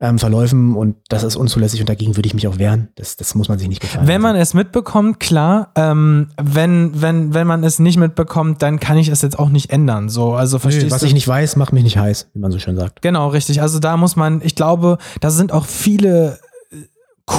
[0.00, 2.88] ähm, Verläufen und das ist unzulässig und dagegen würde ich mich auch wehren.
[2.96, 4.06] Das, das muss man sich nicht gefallen.
[4.06, 5.70] Wenn man es mitbekommt, klar.
[5.76, 9.70] Ähm, wenn, wenn, wenn man es nicht mitbekommt, dann kann ich es jetzt auch nicht
[9.70, 10.08] ändern.
[10.08, 11.06] So, also Nö, verstehst was du?
[11.06, 13.02] ich nicht weiß, macht mich nicht heiß, wie man so schön sagt.
[13.02, 13.62] Genau, richtig.
[13.62, 16.38] Also da muss man, ich glaube, da sind auch viele
[16.72, 16.76] äh,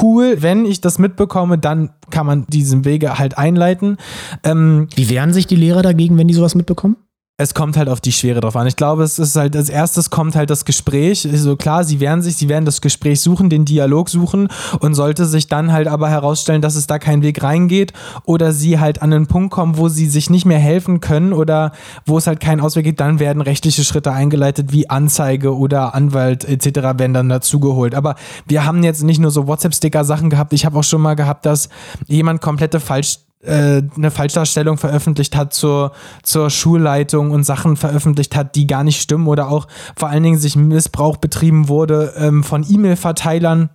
[0.02, 0.38] cool.
[0.40, 3.98] Wenn ich das mitbekomme, dann kann man diesen Wege halt einleiten.
[4.44, 6.96] Ähm, Wie wehren sich die Lehrer dagegen, wenn die sowas mitbekommen?
[7.38, 8.66] Es kommt halt auf die Schwere drauf an.
[8.66, 11.24] Ich glaube, es ist halt, als erstes kommt halt das Gespräch.
[11.24, 14.48] So also klar, sie werden sich, sie werden das Gespräch suchen, den Dialog suchen
[14.80, 17.92] und sollte sich dann halt aber herausstellen, dass es da kein Weg reingeht
[18.24, 21.74] oder sie halt an einen Punkt kommen, wo sie sich nicht mehr helfen können oder
[22.06, 26.46] wo es halt keinen Ausweg gibt, dann werden rechtliche Schritte eingeleitet wie Anzeige oder Anwalt
[26.46, 26.98] etc.
[26.98, 27.96] werden dann dazugeholt.
[27.96, 28.16] Aber
[28.48, 30.54] wir haben jetzt nicht nur so WhatsApp-Sticker-Sachen gehabt.
[30.54, 31.68] Ich habe auch schon mal gehabt, dass
[32.08, 35.92] jemand komplette falsch äh, eine Falschdarstellung veröffentlicht hat zur,
[36.24, 40.38] zur Schulleitung und Sachen veröffentlicht hat, die gar nicht stimmen oder auch vor allen Dingen
[40.40, 43.70] sich Missbrauch betrieben wurde ähm, von E-Mail-Verteilern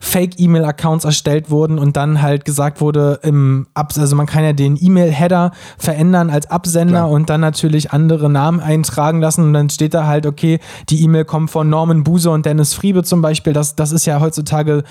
[0.00, 4.76] Fake-E-Mail-Accounts erstellt wurden und dann halt gesagt wurde, im Ab also man kann ja den
[4.80, 7.10] E-Mail-Header verändern als Absender Klar.
[7.10, 11.24] und dann natürlich andere Namen eintragen lassen und dann steht da halt, okay, die E-Mail
[11.24, 13.52] kommt von Norman Buse und Dennis Friebe zum Beispiel.
[13.52, 14.84] Das, das ist ja heutzutage,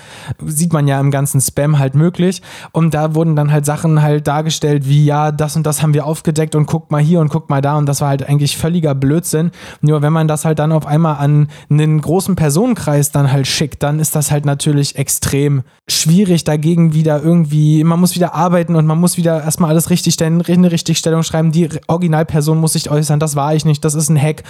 [0.44, 2.42] sieht man ja im ganzen Spam halt möglich.
[2.72, 6.06] Und da wurden dann halt Sachen halt dargestellt wie, ja, das und das haben wir
[6.06, 8.94] aufgedeckt und guckt mal hier und guckt mal da und das war halt eigentlich völliger
[8.94, 9.50] Blödsinn.
[9.80, 13.82] Nur wenn man das halt dann auf einmal an einen großen Personenkreis dann halt schickt,
[13.82, 18.86] dann ist das halt natürlich extrem schwierig dagegen wieder irgendwie, man muss wieder arbeiten und
[18.86, 23.36] man muss wieder erstmal alles richtigstellen, eine Richtigstellung schreiben, die Originalperson muss sich äußern, das
[23.36, 24.42] war ich nicht, das ist ein Hack.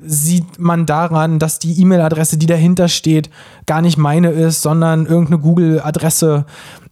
[0.00, 3.30] Sieht man daran, dass die E-Mail-Adresse, die dahinter steht,
[3.66, 6.46] gar nicht meine ist, sondern irgendeine Google-Adresse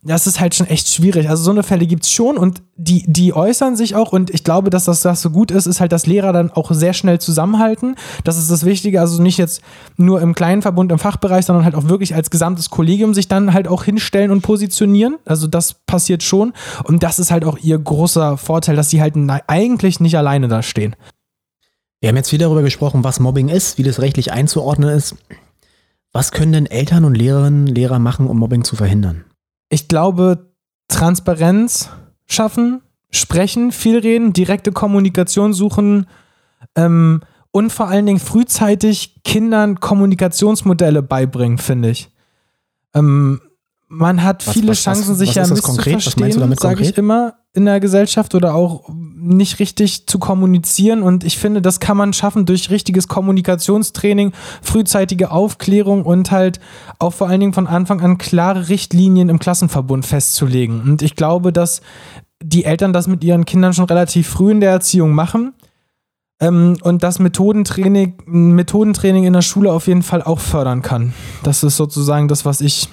[0.06, 1.28] das ist halt schon echt schwierig.
[1.28, 4.44] Also so eine Fälle gibt es schon und die, die äußern sich auch und ich
[4.44, 7.18] glaube, dass das, das so gut ist, ist halt, dass Lehrer dann auch sehr schnell
[7.18, 7.96] zusammenhalten.
[8.24, 9.62] Das ist das Wichtige, also nicht jetzt
[9.96, 13.52] nur im kleinen Verbund, im Fachbereich, sondern halt auch wirklich als gesamtes Kollegium sich dann
[13.52, 15.16] halt auch hinstellen und positionieren.
[15.24, 16.52] Also das passiert schon
[16.84, 19.14] und das ist halt auch ihr großer Vorteil, dass sie halt
[19.46, 20.94] eigentlich nicht alleine da stehen.
[22.00, 25.16] Wir haben jetzt viel darüber gesprochen, was Mobbing ist, wie das rechtlich einzuordnen ist.
[26.12, 29.24] Was können denn Eltern und Lehrerinnen, Lehrer machen, um Mobbing zu verhindern?
[29.68, 30.50] Ich glaube,
[30.88, 31.90] Transparenz
[32.26, 36.06] schaffen, sprechen, viel reden, direkte Kommunikation suchen
[36.74, 42.10] ähm, und vor allen Dingen frühzeitig Kindern Kommunikationsmodelle beibringen, finde ich.
[42.94, 43.40] Ähm,
[43.88, 47.80] man hat was, viele was, Chancen, was, sich ja misszuverstehen, sage ich immer, in der
[47.80, 51.02] Gesellschaft oder auch nicht richtig zu kommunizieren.
[51.02, 54.32] Und ich finde, das kann man schaffen durch richtiges Kommunikationstraining,
[54.62, 56.60] frühzeitige Aufklärung und halt
[56.98, 60.82] auch vor allen Dingen von Anfang an klare Richtlinien im Klassenverbund festzulegen.
[60.82, 61.80] Und ich glaube, dass
[62.42, 65.54] die Eltern das mit ihren Kindern schon relativ früh in der Erziehung machen.
[66.38, 71.14] Ähm, und das Methodentraining, Methodentraining in der Schule auf jeden Fall auch fördern kann.
[71.42, 72.90] Das ist sozusagen das, was ich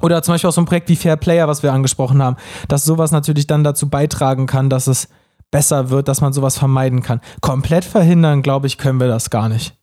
[0.00, 2.36] oder zum Beispiel auch so ein Projekt wie Fair Player, was wir angesprochen haben,
[2.68, 5.08] dass sowas natürlich dann dazu beitragen kann, dass es
[5.50, 7.20] besser wird, dass man sowas vermeiden kann.
[7.40, 9.74] Komplett verhindern, glaube ich, können wir das gar nicht.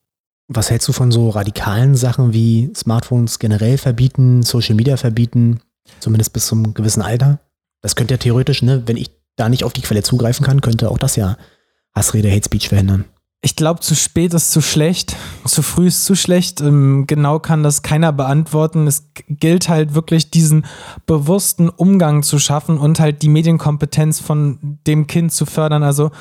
[0.48, 5.60] Was hältst du von so radikalen Sachen wie Smartphones generell verbieten, Social Media verbieten,
[6.00, 7.40] zumindest bis zum gewissen Alter?
[7.82, 10.90] Das könnte ja theoretisch, ne, wenn ich da nicht auf die Quelle zugreifen kann, könnte
[10.90, 11.36] auch das ja
[11.94, 13.06] Hassrede, Hate Speech verhindern
[13.42, 15.16] ich glaube, zu spät ist zu schlecht,
[15.46, 16.60] zu früh ist zu schlecht.
[16.60, 18.88] Ähm, genau kann das keiner beantworten.
[18.88, 20.66] Es gilt halt wirklich, diesen
[21.06, 25.84] bewussten Umgang zu schaffen und halt die Medienkompetenz von dem Kind zu fördern.
[25.84, 26.12] Also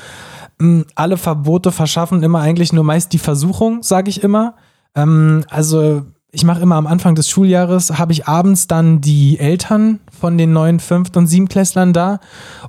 [0.59, 4.55] ähm, alle Verbote verschaffen immer eigentlich nur meist die Versuchung, sage ich immer.
[4.93, 6.05] Ähm, also
[6.37, 10.53] ich mache immer am Anfang des Schuljahres, habe ich abends dann die Eltern von den
[10.53, 12.19] neuen Fünft- und Siebenklässlern da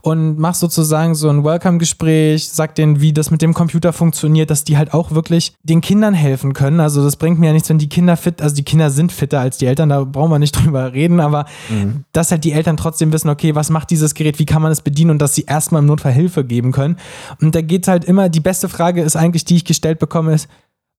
[0.01, 4.64] und mache sozusagen so ein Welcome-Gespräch, sag denen, wie das mit dem Computer funktioniert, dass
[4.64, 6.81] die halt auch wirklich den Kindern helfen können.
[6.81, 9.41] Also das bringt mir ja nichts, wenn die Kinder fit, also die Kinder sind fitter
[9.41, 12.05] als die Eltern, da brauchen wir nicht drüber reden, aber mhm.
[12.12, 14.81] dass halt die Eltern trotzdem wissen, okay, was macht dieses Gerät, wie kann man es
[14.81, 16.97] bedienen und dass sie erstmal im Notfall Hilfe geben können.
[17.43, 20.33] Und da geht es halt immer, die beste Frage ist eigentlich, die ich gestellt bekomme,
[20.33, 20.49] ist,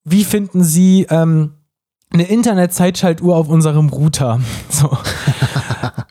[0.03, 1.53] wie finden Sie ähm,
[2.11, 4.39] eine Internet-Zeitschaltuhr auf unserem Router.
[4.69, 4.97] So.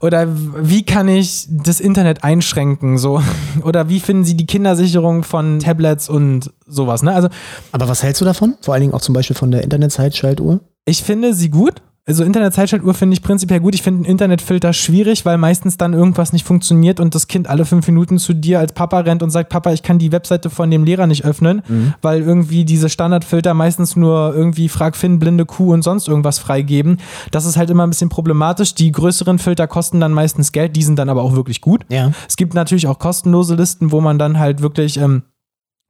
[0.00, 2.98] Oder wie kann ich das Internet einschränken?
[2.98, 3.22] So.
[3.64, 7.02] Oder wie finden Sie die Kindersicherung von Tablets und sowas?
[7.02, 7.14] Ne?
[7.14, 7.28] Also,
[7.72, 8.54] Aber was hältst du davon?
[8.60, 10.60] Vor allen Dingen auch zum Beispiel von der Internet-Zeitschaltuhr?
[10.84, 11.82] Ich finde sie gut.
[12.08, 13.74] Also Internetzeitschaltuhr finde ich prinzipiell gut.
[13.74, 17.66] Ich finde einen Internetfilter schwierig, weil meistens dann irgendwas nicht funktioniert und das Kind alle
[17.66, 20.70] fünf Minuten zu dir als Papa rennt und sagt, Papa, ich kann die Webseite von
[20.70, 21.92] dem Lehrer nicht öffnen, mhm.
[22.00, 26.96] weil irgendwie diese Standardfilter meistens nur irgendwie Frag Finn, blinde Kuh und sonst irgendwas freigeben.
[27.30, 28.74] Das ist halt immer ein bisschen problematisch.
[28.74, 31.84] Die größeren Filter kosten dann meistens Geld, die sind dann aber auch wirklich gut.
[31.90, 32.12] Ja.
[32.26, 35.24] Es gibt natürlich auch kostenlose Listen, wo man dann halt wirklich ähm,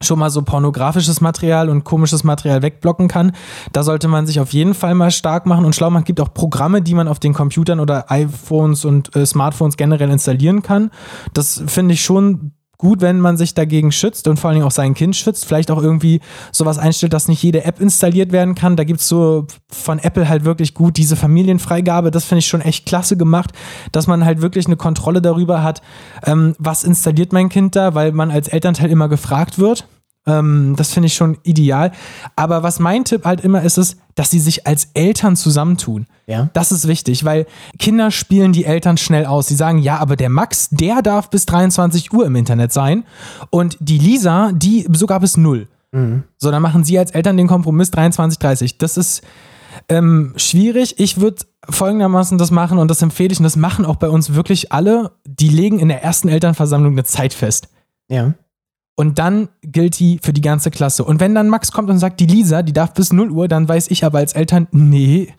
[0.02, 3.32] schon mal so pornografisches Material und komisches Material wegblocken kann.
[3.72, 6.02] Da sollte man sich auf jeden Fall mal stark machen und schlau machen.
[6.02, 10.10] Es gibt auch Programme, die man auf den Computern oder iPhones und äh, Smartphones generell
[10.10, 10.90] installieren kann.
[11.34, 14.72] Das finde ich schon gut, wenn man sich dagegen schützt und vor allen Dingen auch
[14.72, 15.44] sein Kind schützt.
[15.44, 16.20] Vielleicht auch irgendwie
[16.52, 18.76] sowas einstellt, dass nicht jede App installiert werden kann.
[18.76, 22.10] Da gibt es so von Apple halt wirklich gut diese Familienfreigabe.
[22.12, 23.50] Das finde ich schon echt klasse gemacht,
[23.90, 25.82] dass man halt wirklich eine Kontrolle darüber hat,
[26.24, 29.86] ähm, was installiert mein Kind da, weil man als Elternteil immer gefragt wird
[30.28, 31.90] Ähm, das finde ich schon ideal.
[32.36, 36.06] Aber was mein Tipp halt immer ist, ist, dass sie sich als Eltern zusammentun.
[36.26, 36.50] Ja.
[36.52, 37.46] Das ist wichtig, weil
[37.78, 39.46] Kinder spielen die Eltern schnell aus.
[39.46, 43.04] Sie sagen, ja, aber der Max, der darf bis 23 Uhr im Internet sein
[43.50, 45.66] und die Lisa, die sogar bis 0.
[45.92, 46.24] Mhm.
[46.36, 48.78] So, dann machen sie als Eltern den Kompromiss 23, 30.
[48.78, 49.22] Das ist
[49.88, 50.98] ähm, schwierig.
[50.98, 54.34] Ich würde folgendermaßen das machen und das empfehle ich und das machen auch bei uns
[54.34, 55.12] wirklich alle.
[55.24, 57.68] Die legen in der ersten Elternversammlung eine Zeit fest.
[58.08, 58.34] Ja.
[58.98, 61.04] Und dann gilt die für die ganze Klasse.
[61.04, 63.68] Und wenn dann Max kommt und sagt, die Lisa, die darf bis 0 Uhr, dann
[63.68, 65.32] weiß ich aber als Eltern, nee,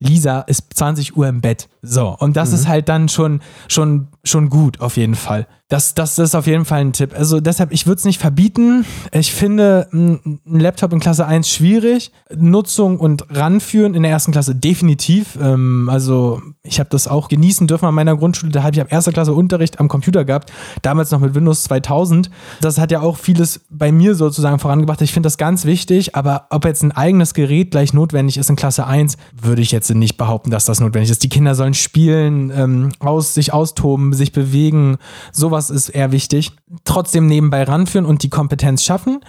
[0.00, 1.68] Lisa ist 20 Uhr im Bett.
[1.82, 2.54] So, und das Mhm.
[2.54, 5.46] ist halt dann schon, schon, schon gut, auf jeden Fall.
[5.68, 7.12] Das, das ist auf jeden Fall ein Tipp.
[7.14, 8.86] Also deshalb, ich würde es nicht verbieten.
[9.12, 12.10] Ich finde ein Laptop in Klasse 1 schwierig.
[12.34, 15.38] Nutzung und Ranführen in der ersten Klasse definitiv.
[15.38, 18.50] Ähm, also ich habe das auch genießen dürfen an meiner Grundschule.
[18.50, 20.50] Da habe ich ab erster Klasse Unterricht am Computer gehabt.
[20.80, 22.30] Damals noch mit Windows 2000.
[22.62, 25.02] Das hat ja auch vieles bei mir sozusagen vorangebracht.
[25.02, 26.16] Ich finde das ganz wichtig.
[26.16, 29.94] Aber ob jetzt ein eigenes Gerät gleich notwendig ist in Klasse 1, würde ich jetzt
[29.94, 31.22] nicht behaupten, dass das notwendig ist.
[31.22, 34.96] Die Kinder sollen spielen, ähm, aus, sich austoben, sich bewegen.
[35.30, 36.52] Sowas ist eher wichtig.
[36.84, 39.20] Trotzdem nebenbei ranführen und die Kompetenz schaffen.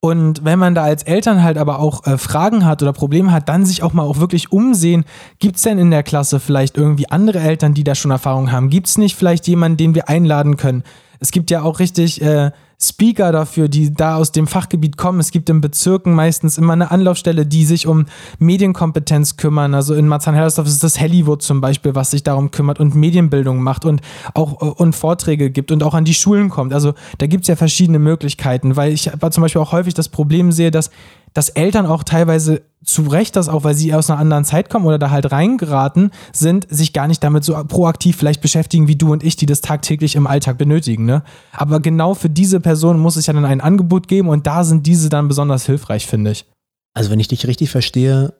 [0.00, 3.48] Und wenn man da als Eltern halt aber auch äh, Fragen hat oder Probleme hat,
[3.48, 5.04] dann sich auch mal auch wirklich umsehen.
[5.40, 8.70] Gibt es denn in der Klasse vielleicht irgendwie andere Eltern, die da schon Erfahrung haben?
[8.70, 10.84] Gibt es nicht vielleicht jemanden, den wir einladen können?
[11.20, 12.50] Es gibt ja auch richtig äh,
[12.80, 15.18] Speaker dafür, die da aus dem Fachgebiet kommen.
[15.18, 18.06] Es gibt in Bezirken meistens immer eine Anlaufstelle, die sich um
[18.38, 19.74] Medienkompetenz kümmern.
[19.74, 23.84] Also in Marzahn-Hellersdorf ist das Hollywood zum Beispiel, was sich darum kümmert und Medienbildung macht
[23.84, 24.00] und
[24.34, 26.72] auch äh, und Vorträge gibt und auch an die Schulen kommt.
[26.72, 30.08] Also da gibt es ja verschiedene Möglichkeiten, weil ich aber zum Beispiel auch häufig das
[30.08, 30.90] Problem sehe, dass
[31.38, 34.86] dass Eltern auch teilweise zu Recht das auch, weil sie aus einer anderen Zeit kommen
[34.86, 39.12] oder da halt reingeraten sind, sich gar nicht damit so proaktiv vielleicht beschäftigen wie du
[39.12, 41.04] und ich, die das tagtäglich im Alltag benötigen.
[41.04, 41.22] Ne?
[41.52, 44.84] Aber genau für diese Person muss es ja dann ein Angebot geben und da sind
[44.88, 46.44] diese dann besonders hilfreich, finde ich.
[46.92, 48.34] Also wenn ich dich richtig verstehe,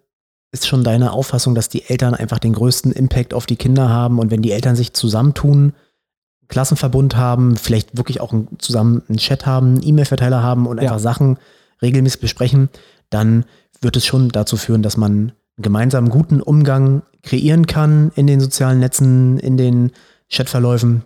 [0.50, 4.18] ist schon deine Auffassung, dass die Eltern einfach den größten Impact auf die Kinder haben
[4.18, 9.46] und wenn die Eltern sich zusammentun, einen Klassenverbund haben, vielleicht wirklich auch zusammen einen Chat
[9.46, 10.82] haben, einen E-Mail-Verteiler haben und Ja.
[10.82, 11.38] einfach Sachen
[11.82, 12.68] regelmäßig besprechen,
[13.10, 13.44] dann
[13.80, 18.40] wird es schon dazu führen, dass man einen gemeinsamen guten Umgang kreieren kann in den
[18.40, 19.92] sozialen Netzen, in den
[20.30, 21.02] Chatverläufen.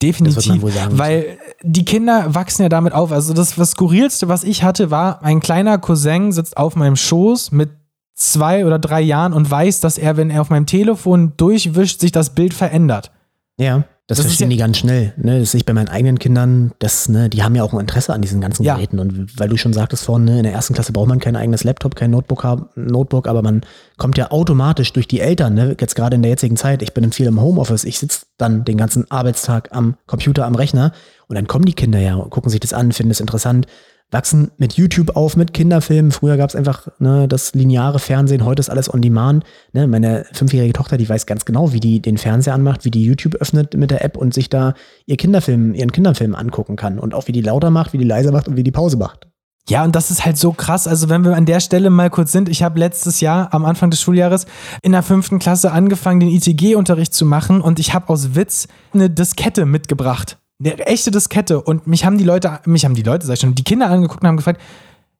[0.00, 0.62] Definitiv.
[0.90, 3.10] Weil die Kinder wachsen ja damit auf.
[3.10, 7.50] Also das, das Skurrilste, was ich hatte, war, ein kleiner Cousin sitzt auf meinem Schoß
[7.50, 7.70] mit
[8.14, 12.12] zwei oder drei Jahren und weiß, dass er, wenn er auf meinem Telefon durchwischt, sich
[12.12, 13.10] das Bild verändert.
[13.58, 15.12] Ja, das, Das verstehen ja- die ganz schnell.
[15.18, 15.38] Ne?
[15.38, 18.12] Das sehe ich bei meinen eigenen Kindern, das, ne, die haben ja auch ein Interesse
[18.14, 18.74] an diesen ganzen Ja.
[18.74, 18.98] Geräten.
[18.98, 21.62] Und weil du schon sagtest vorhin, ne, in der ersten Klasse braucht man kein eigenes
[21.62, 23.60] Laptop, kein Notebook, haben, Notebook, aber man
[23.98, 25.76] kommt ja automatisch durch die Eltern, ne?
[25.78, 26.82] jetzt gerade in der jetzigen Zeit.
[26.82, 30.92] Ich bin viel im Homeoffice, ich sitze dann den ganzen Arbeitstag am Computer, am Rechner
[31.28, 33.66] und dann kommen die Kinder ja und gucken sich das an, finden es interessant,
[34.10, 36.12] wachsen mit YouTube auf, mit Kinderfilmen.
[36.12, 39.44] Früher gab es einfach ne, das lineare Fernsehen, heute ist alles on demand.
[39.72, 43.04] Ne, meine fünfjährige Tochter, die weiß ganz genau, wie die den Fernseher anmacht, wie die
[43.04, 44.74] YouTube öffnet mit der App und sich da
[45.06, 46.98] ihr Kinderfilm, ihren Kinderfilm angucken kann.
[46.98, 49.28] Und auch wie die lauter macht, wie die leiser macht und wie die Pause macht.
[49.68, 50.88] Ja, und das ist halt so krass.
[50.88, 53.90] Also, wenn wir an der Stelle mal kurz sind, ich habe letztes Jahr am Anfang
[53.90, 54.46] des Schuljahres
[54.80, 59.10] in der fünften Klasse angefangen, den ITG-Unterricht zu machen und ich habe aus Witz eine
[59.10, 60.38] Diskette mitgebracht.
[60.60, 61.60] Eine echte Diskette.
[61.62, 64.22] Und mich haben die Leute, mich haben die Leute, sag ich schon, die Kinder angeguckt
[64.22, 64.60] und haben gefragt,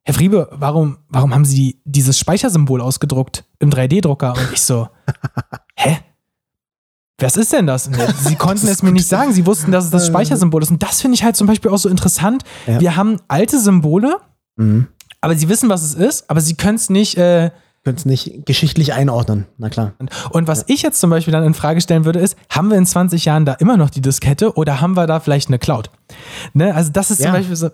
[0.05, 4.33] Herr Friebe, warum, warum haben Sie die, dieses Speichersymbol ausgedruckt im 3D-Drucker?
[4.33, 4.89] Und ich so,
[5.77, 5.99] hä?
[7.21, 7.91] Was ist denn das?
[8.25, 9.33] Sie konnten es mir nicht sagen.
[9.33, 10.71] Sie wussten, dass es das Speichersymbol ist.
[10.71, 12.45] Und das finde ich halt zum Beispiel auch so interessant.
[12.67, 12.81] Ja.
[12.81, 14.19] Wir haben alte Symbole,
[14.57, 14.89] Mhm.
[15.21, 17.17] aber sie wissen, was es ist, aber sie können es nicht.
[17.17, 17.51] Äh,
[17.85, 19.93] Könnt es nicht geschichtlich einordnen, na klar.
[20.31, 22.85] und was ich jetzt zum Beispiel dann in Frage stellen würde, ist, haben wir in
[22.85, 25.91] 20 Jahren da immer noch die Diskette oder haben wir da vielleicht eine Cloud?
[26.53, 26.75] Ne?
[26.75, 27.27] Also das ist Ja.
[27.27, 27.71] zum Beispiel so,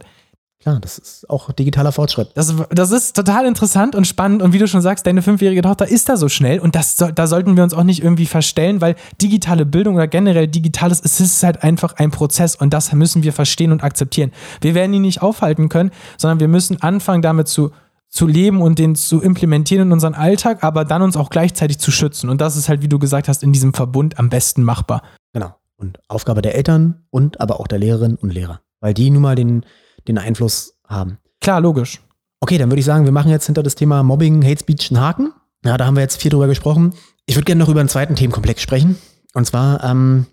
[0.61, 2.31] Klar, das ist auch digitaler Fortschritt.
[2.37, 5.87] das, das ist total interessant und spannend und wie du schon sagst, deine fünfjährige Tochter
[5.87, 8.95] ist da so schnell und das da sollten wir uns auch nicht irgendwie verstellen, weil
[9.21, 13.35] digitale Bildung oder generell digitales, es ist halt einfach ein Prozess und das müssen wir
[13.35, 14.31] verstehen und akzeptieren.
[14.63, 17.71] Wir werden ihn nicht aufhalten können, sondern wir müssen anfangen damit zu
[18.15, 21.91] zu leben und den zu implementieren in unseren Alltag, aber dann uns auch gleichzeitig zu
[21.91, 22.31] schützen.
[22.31, 25.03] Und das ist halt, wie du gesagt hast, in diesem Verbund am besten machbar.
[25.33, 25.57] Genau.
[25.77, 28.61] Und Aufgabe der Eltern und aber auch der Lehrerinnen und Lehrer.
[28.79, 29.67] Weil die nun mal den,
[30.07, 31.19] den Einfluss haben.
[31.41, 32.01] Klar, logisch.
[32.39, 35.01] Okay, dann würde ich sagen, wir machen jetzt hinter das Thema Mobbing, Hate Speech einen
[35.01, 35.33] Haken.
[35.65, 36.95] Ja, da haben wir jetzt viel drüber gesprochen.
[37.27, 38.97] Ich würde gerne noch über einen zweiten Themenkomplex sprechen.
[39.35, 40.27] Und zwar ähm,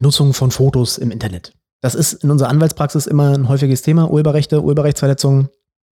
[0.00, 1.52] Nutzung von Fotos im Internet.
[1.82, 4.10] Das ist in unserer Anwaltspraxis immer ein häufiges Thema.
[4.10, 5.50] Urheberrechte, Urheberrechtsverletzungen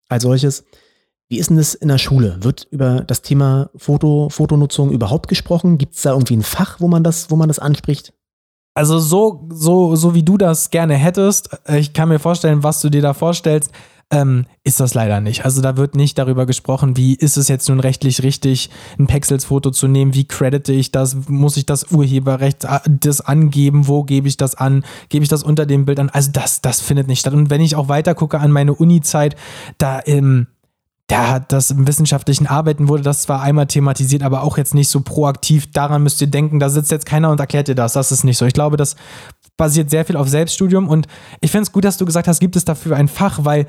[0.08, 0.62] als solches.
[1.30, 2.38] Wie ist denn das in der Schule?
[2.40, 5.78] Wird über das Thema Foto, Fotonutzung überhaupt gesprochen?
[5.78, 8.12] Gibt es da irgendwie ein Fach, wo man das, wo man das anspricht?
[8.74, 12.80] Also so, so, so wie du das gerne hättest, äh, ich kann mir vorstellen, was
[12.80, 13.70] du dir da vorstellst.
[14.12, 15.44] ähm, ist das leider nicht.
[15.44, 19.70] Also da wird nicht darüber gesprochen, wie ist es jetzt nun rechtlich richtig, ein Pexels-Foto
[19.70, 24.26] zu nehmen, wie credite ich das, muss ich das Urheberrecht äh, das angeben, wo gebe
[24.26, 26.10] ich das an, gebe ich das unter dem Bild an.
[26.10, 27.34] Also das, das findet nicht statt.
[27.34, 29.36] Und wenn ich auch weiter gucke an meine Uni-Zeit,
[29.78, 30.48] da ähm,
[31.10, 34.88] da hat das im wissenschaftlichen Arbeiten wurde das zwar einmal thematisiert, aber auch jetzt nicht
[34.88, 35.72] so proaktiv.
[35.72, 37.94] Daran müsst ihr denken, da sitzt jetzt keiner und erklärt dir das.
[37.94, 38.46] Das ist nicht so.
[38.46, 38.94] Ich glaube, das
[39.56, 41.08] basiert sehr viel auf Selbststudium und
[41.40, 43.66] ich finde es gut, dass du gesagt hast, gibt es dafür ein Fach, weil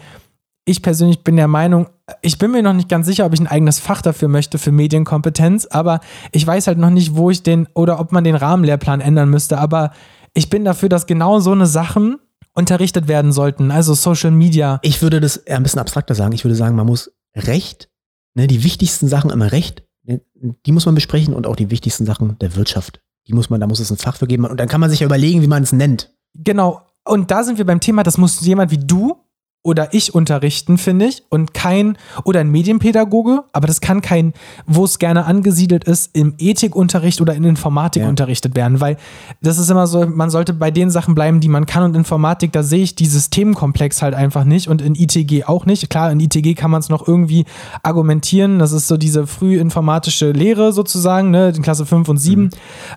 [0.66, 1.88] ich persönlich bin der Meinung,
[2.22, 4.72] ich bin mir noch nicht ganz sicher, ob ich ein eigenes Fach dafür möchte, für
[4.72, 6.00] Medienkompetenz, aber
[6.32, 9.58] ich weiß halt noch nicht, wo ich den oder ob man den Rahmenlehrplan ändern müsste.
[9.58, 9.92] Aber
[10.36, 12.18] ich bin dafür, dass genau so eine Sachen
[12.54, 14.80] unterrichtet werden sollten, also Social Media.
[14.84, 16.34] Ich würde das eher ein bisschen abstrakter sagen.
[16.34, 17.90] Ich würde sagen, man muss Recht,
[18.34, 20.22] ne, die wichtigsten Sachen immer Recht, ne,
[20.66, 23.02] die muss man besprechen und auch die wichtigsten Sachen der Wirtschaft.
[23.28, 25.02] Die muss man, da muss es ein Fach für geben und dann kann man sich
[25.02, 26.14] ja überlegen, wie man es nennt.
[26.34, 26.82] Genau.
[27.04, 29.18] Und da sind wir beim Thema, das muss jemand wie du
[29.64, 34.34] oder ich unterrichten, finde ich, und kein, oder ein Medienpädagoge, aber das kann kein,
[34.66, 38.10] wo es gerne angesiedelt ist, im Ethikunterricht oder in Informatik ja.
[38.10, 38.98] unterrichtet werden, weil
[39.42, 42.52] das ist immer so, man sollte bei den Sachen bleiben, die man kann und Informatik,
[42.52, 45.90] da sehe ich dieses Themenkomplex halt einfach nicht und in ITG auch nicht.
[45.90, 47.46] Klar, in ITG kann man es noch irgendwie
[47.84, 52.42] argumentieren, das ist so diese frühinformatische Lehre sozusagen, ne, in Klasse 5 und 7.
[52.42, 52.50] Mhm.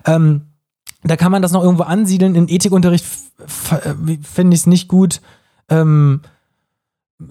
[0.05, 0.41] Ähm,
[1.03, 2.33] da kann man das noch irgendwo ansiedeln.
[2.33, 3.05] In Ethikunterricht
[4.23, 5.21] finde ich es nicht gut.
[5.69, 6.21] Ähm,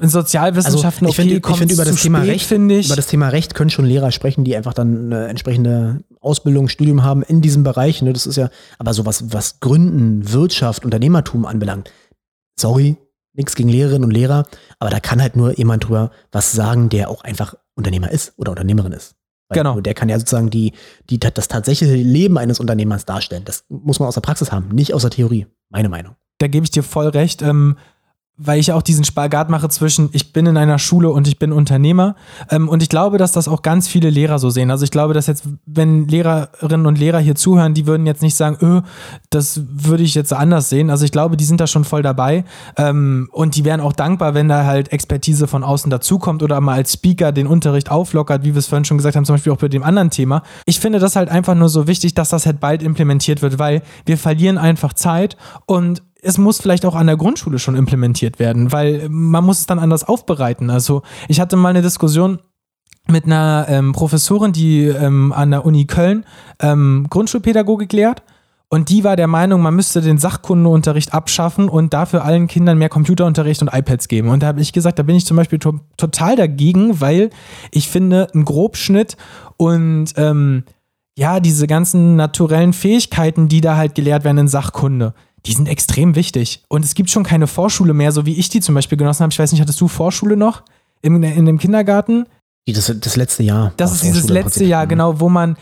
[0.01, 2.87] in Sozialwissenschaften also ich okay, finde, ich finde über das Thema spät, Recht, ich.
[2.87, 7.03] über das Thema Recht können schon Lehrer sprechen, die einfach dann eine entsprechende Ausbildung, Studium
[7.03, 8.01] haben in diesem Bereich.
[8.01, 8.13] Ne?
[8.13, 11.93] Das ist ja, aber so was, was Gründen, Wirtschaft, Unternehmertum anbelangt,
[12.59, 12.97] sorry,
[13.35, 14.47] nichts gegen Lehrerinnen und Lehrer,
[14.79, 18.53] aber da kann halt nur jemand drüber was sagen, der auch einfach Unternehmer ist oder
[18.53, 19.17] Unternehmerin ist.
[19.49, 19.81] Weil genau.
[19.81, 20.73] Der kann ja sozusagen die,
[21.11, 23.45] die, das tatsächliche Leben eines Unternehmers darstellen.
[23.45, 25.47] Das muss man aus der Praxis haben, nicht aus der Theorie.
[25.69, 26.17] Meine Meinung.
[26.39, 27.43] Da gebe ich dir voll recht.
[27.43, 27.77] Ähm,
[28.37, 31.53] weil ich auch diesen Spagat mache zwischen, ich bin in einer Schule und ich bin
[31.53, 32.17] Unternehmer.
[32.51, 34.73] Ähm, und ich glaube, dass das auch ganz viele Lehrer so sehen.
[34.73, 38.35] Also ich glaube, dass jetzt, wenn Lehrerinnen und Lehrer hier zuhören, die würden jetzt nicht
[38.35, 38.83] sagen, öh,
[39.31, 40.91] das würde ich jetzt anders sehen.
[40.91, 42.45] Also ich glaube, die sind da schon voll dabei.
[42.77, 46.75] Ähm, und die wären auch dankbar, wenn da halt Expertise von außen dazukommt oder mal
[46.75, 49.59] als Speaker den Unterricht auflockert, wie wir es vorhin schon gesagt haben, zum Beispiel auch
[49.59, 50.43] bei dem anderen Thema.
[50.67, 53.83] Ich finde das halt einfach nur so wichtig, dass das halt bald implementiert wird, weil
[54.07, 58.73] wir verlieren einfach Zeit und es muss vielleicht auch an der Grundschule schon implementiert werden,
[58.73, 60.71] weil man muss es dann anders aufbereiten.
[60.71, 62.39] Also ich hatte mal eine Diskussion
[63.09, 66.25] mit einer ähm, Professorin, die ähm, an der Uni Köln
[66.61, 68.23] ähm, Grundschulpädagogik lehrt.
[68.71, 72.89] Und die war der Meinung, man müsste den Sachkundeunterricht abschaffen und dafür allen Kindern mehr
[72.89, 74.31] Computerunterricht und iPads geben.
[74.31, 77.31] Und da habe ich gesagt, da bin ich zum Beispiel to total dagegen, weil
[77.71, 79.17] ich finde, ein Grobschnitt
[79.59, 80.65] und ähm,
[81.17, 85.15] ja, diese ganzen naturellen Fähigkeiten, die da halt gelehrt werden in Sachkunde,
[85.47, 86.63] die sind extrem wichtig.
[86.69, 89.33] Und es gibt schon keine Vorschule mehr, so wie ich die zum Beispiel genossen habe.
[89.33, 90.63] Ich weiß nicht, hattest du Vorschule noch
[91.03, 92.27] in, in dem Kindergarten?
[92.67, 93.73] Das, das letzte Jahr.
[93.77, 95.57] Das ist dieses letzte Jahr, genau, wo man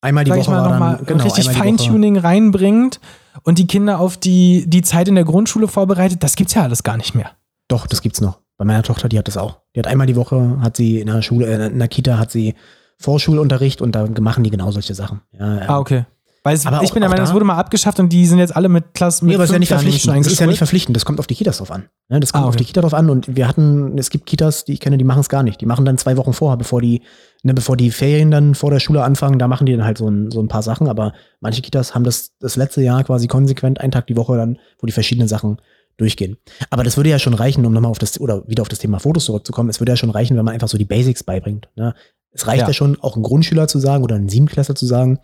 [0.00, 3.00] einmal die Woche mal, noch mal genau, richtig Feintuning reinbringt
[3.42, 6.22] und die Kinder auf die, die Zeit in der Grundschule vorbereitet.
[6.22, 7.32] Das gibt's ja alles gar nicht mehr.
[7.66, 8.38] Doch, das gibt's noch.
[8.56, 9.58] Bei meiner Tochter, die hat das auch.
[9.74, 12.30] Die hat einmal die Woche, hat sie in der Schule, äh, in der Kita hat
[12.30, 12.54] sie
[12.98, 15.22] Vorschulunterricht und da machen die genau solche Sachen.
[15.32, 16.04] Ja, ah, okay.
[16.46, 18.68] Weil es, ich bin der Meinung, es wurde mal abgeschafft und die sind jetzt alle
[18.68, 20.26] mit Klassen mit nee, aber es ist ja nicht verpflichtend.
[20.26, 20.94] Das ist ja nicht verpflichtend.
[20.94, 21.88] Das kommt auf die Kitas drauf an.
[22.10, 22.50] Ja, das kommt ah, okay.
[22.50, 25.04] auf die Kita drauf an und wir hatten, es gibt Kitas, die ich kenne, die
[25.04, 25.62] machen es gar nicht.
[25.62, 27.00] Die machen dann zwei Wochen vorher, bevor die,
[27.44, 30.06] ne, bevor die Ferien dann vor der Schule anfangen, da machen die dann halt so
[30.06, 30.86] ein, so ein paar Sachen.
[30.86, 34.58] Aber manche Kitas haben das das letzte Jahr quasi konsequent einen Tag die Woche dann,
[34.80, 35.56] wo die verschiedenen Sachen
[35.96, 36.36] durchgehen.
[36.68, 38.98] Aber das würde ja schon reichen, um nochmal auf das, oder wieder auf das Thema
[38.98, 39.70] Fotos zurückzukommen.
[39.70, 41.70] Es würde ja schon reichen, wenn man einfach so die Basics beibringt.
[41.74, 41.94] Ne?
[42.32, 42.66] Es reicht ja.
[42.66, 45.20] ja schon, auch einen Grundschüler zu sagen oder einen Siebenklässler zu sagen,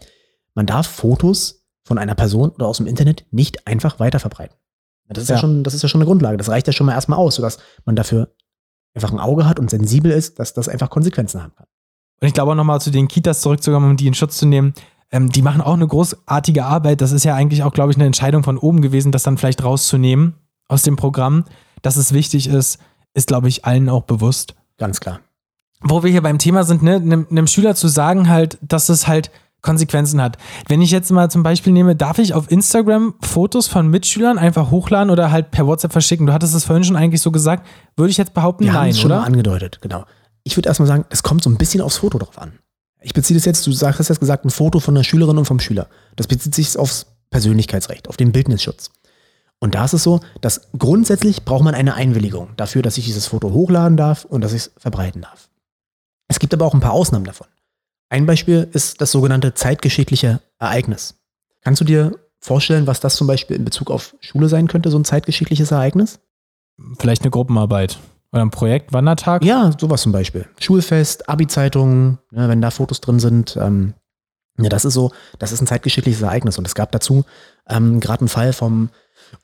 [0.55, 4.57] man darf Fotos von einer Person oder aus dem Internet nicht einfach weiterverbreiten.
[5.09, 5.37] Das ist ja.
[5.37, 6.37] ja, schon, das ist ja schon eine Grundlage.
[6.37, 8.33] Das reicht ja schon mal erstmal aus, sodass man dafür
[8.95, 11.67] einfach ein Auge hat und sensibel ist, dass das einfach Konsequenzen haben kann.
[12.21, 14.75] Und ich glaube auch nochmal zu den Kitas zurückzukommen, um die in Schutz zu nehmen.
[15.11, 17.01] Ähm, die machen auch eine großartige Arbeit.
[17.01, 19.65] Das ist ja eigentlich auch, glaube ich, eine Entscheidung von oben gewesen, das dann vielleicht
[19.65, 20.35] rauszunehmen
[20.69, 21.45] aus dem Programm.
[21.83, 22.79] Dass es wichtig ist,
[23.15, 24.55] ist, glaube ich, allen auch bewusst.
[24.79, 25.21] Ganz klar.
[25.81, 29.09] Wo wir hier beim Thema sind, ne, einem, einem Schüler zu sagen halt, dass es
[29.09, 29.31] halt
[29.63, 30.37] Konsequenzen hat.
[30.69, 34.71] Wenn ich jetzt mal zum Beispiel nehme, darf ich auf Instagram Fotos von Mitschülern einfach
[34.71, 36.27] hochladen oder halt per WhatsApp verschicken?
[36.27, 37.67] Du hattest es vorhin schon eigentlich so gesagt.
[37.97, 39.21] Würde ich jetzt behaupten, Wir nein, schon oder?
[39.21, 40.05] Mal angedeutet, genau.
[40.45, 42.53] Ich würde erstmal sagen, es kommt so ein bisschen aufs Foto drauf an.
[43.03, 45.45] Ich beziehe das jetzt, du sagst, hast jetzt gesagt, ein Foto von einer Schülerin und
[45.45, 45.89] vom Schüler.
[46.17, 48.91] Das bezieht sich aufs Persönlichkeitsrecht, auf den Bildnisschutz.
[49.59, 53.27] Und da ist es so, dass grundsätzlich braucht man eine Einwilligung dafür, dass ich dieses
[53.27, 55.51] Foto hochladen darf und dass ich es verbreiten darf.
[56.29, 57.47] Es gibt aber auch ein paar Ausnahmen davon.
[58.11, 61.15] Ein Beispiel ist das sogenannte zeitgeschichtliche Ereignis.
[61.63, 64.99] Kannst du dir vorstellen, was das zum Beispiel in Bezug auf Schule sein könnte, so
[64.99, 66.19] ein zeitgeschichtliches Ereignis?
[66.99, 67.99] Vielleicht eine Gruppenarbeit
[68.33, 69.45] Oder ein Projekt, Wandertag?
[69.45, 70.47] Ja, sowas zum Beispiel.
[70.59, 73.57] Schulfest, Abi-Zeitungen, ja, wenn da Fotos drin sind.
[73.61, 73.95] Ähm,
[74.59, 76.59] ja, das ist so, das ist ein zeitgeschichtliches Ereignis.
[76.59, 77.25] Und es gab dazu
[77.69, 78.91] ähm, gerade einen Fall vom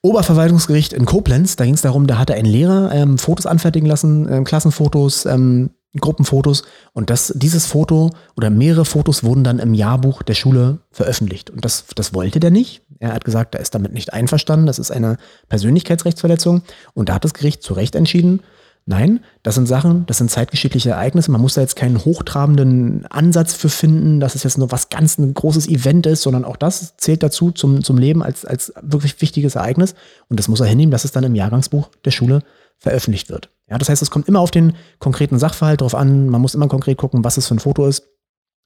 [0.03, 1.55] Oberverwaltungsgericht in Koblenz.
[1.55, 5.71] Da ging es darum, da hatte ein Lehrer ähm, Fotos anfertigen lassen, ähm, Klassenfotos, ähm,
[6.01, 6.63] Gruppenfotos.
[6.93, 11.51] Und das, dieses Foto oder mehrere Fotos wurden dann im Jahrbuch der Schule veröffentlicht.
[11.51, 12.83] Und das, das wollte der nicht.
[12.99, 14.67] Er hat gesagt, er ist damit nicht einverstanden.
[14.67, 15.17] Das ist eine
[15.49, 16.63] Persönlichkeitsrechtsverletzung.
[16.95, 18.41] Und da hat das Gericht zu Recht entschieden,
[18.89, 21.33] Nein, das sind Sachen, das sind zeitgeschichtliche Ereignisse.
[21.33, 25.19] Man muss da jetzt keinen hochtrabenden Ansatz für finden, dass es jetzt nur was ganz
[25.19, 29.21] ein großes Event ist, sondern auch das zählt dazu zum, zum Leben als, als wirklich
[29.21, 29.97] wichtiges Ereignis.
[30.29, 33.51] Und das muss er hinnehmen, dass es dann im Jahrgangsbuch der Schule veröffentlicht wird.
[33.69, 36.29] Ja, das heißt, es kommt immer auf den konkreten Sachverhalt drauf an.
[36.29, 38.09] Man muss immer konkret gucken, was es für ein Foto ist.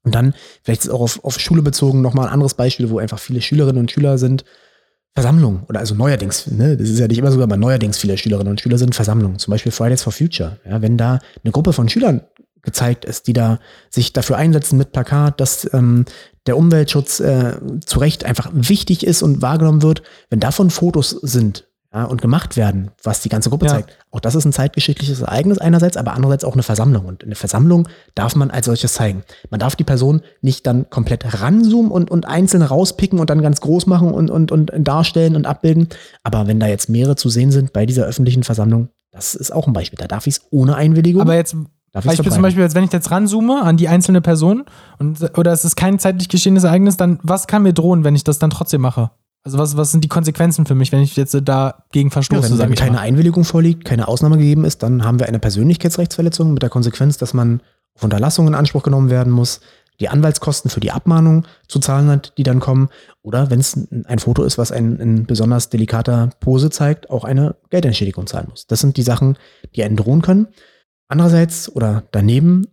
[0.02, 3.18] Und dann, vielleicht ist auch auf, auf Schule bezogen, nochmal ein anderes Beispiel, wo einfach
[3.18, 4.44] viele Schülerinnen und Schüler sind,
[5.14, 8.50] Versammlungen oder also neuerdings, ne, das ist ja nicht immer so, aber neuerdings viele Schülerinnen
[8.50, 10.58] und Schüler sind Versammlungen, zum Beispiel Fridays for Future.
[10.64, 12.22] Ja, wenn da eine Gruppe von Schülern
[12.62, 13.58] gezeigt ist, die da
[13.88, 16.04] sich dafür einsetzen mit Plakat, dass ähm,
[16.46, 21.69] der Umweltschutz äh, zu Recht einfach wichtig ist und wahrgenommen wird, wenn davon Fotos sind,
[21.92, 23.72] ja, und gemacht werden, was die ganze Gruppe ja.
[23.72, 23.98] zeigt.
[24.12, 27.04] Auch das ist ein zeitgeschichtliches Ereignis einerseits, aber andererseits auch eine Versammlung.
[27.04, 29.24] Und eine Versammlung darf man als solches zeigen.
[29.50, 33.60] Man darf die Person nicht dann komplett ranzoomen und, und einzeln rauspicken und dann ganz
[33.60, 35.88] groß machen und, und, und darstellen und abbilden.
[36.22, 39.66] Aber wenn da jetzt mehrere zu sehen sind bei dieser öffentlichen Versammlung, das ist auch
[39.66, 39.98] ein Beispiel.
[39.98, 41.22] Da darf ich es ohne Einwilligung.
[41.22, 41.56] Aber jetzt
[41.92, 44.64] Beispiel zum Beispiel, als wenn ich jetzt ranzoome an die einzelne Person
[45.00, 48.22] und, oder es ist kein zeitlich geschehenes Ereignis, dann was kann mir drohen, wenn ich
[48.22, 49.10] das dann trotzdem mache?
[49.42, 52.52] Also was, was sind die Konsequenzen für mich, wenn ich jetzt dagegen verstoße?
[52.52, 53.02] Ja, wenn, wenn keine mal.
[53.02, 57.32] Einwilligung vorliegt, keine Ausnahme gegeben ist, dann haben wir eine Persönlichkeitsrechtsverletzung mit der Konsequenz, dass
[57.32, 57.62] man
[57.94, 59.60] auf Unterlassung in Anspruch genommen werden muss,
[59.98, 62.88] die Anwaltskosten für die Abmahnung zu zahlen hat, die dann kommen.
[63.22, 67.56] Oder wenn es ein Foto ist, was einen in besonders delikater Pose zeigt, auch eine
[67.70, 68.66] Geldentschädigung zahlen muss.
[68.66, 69.36] Das sind die Sachen,
[69.74, 70.48] die einen drohen können.
[71.08, 72.66] Andererseits oder daneben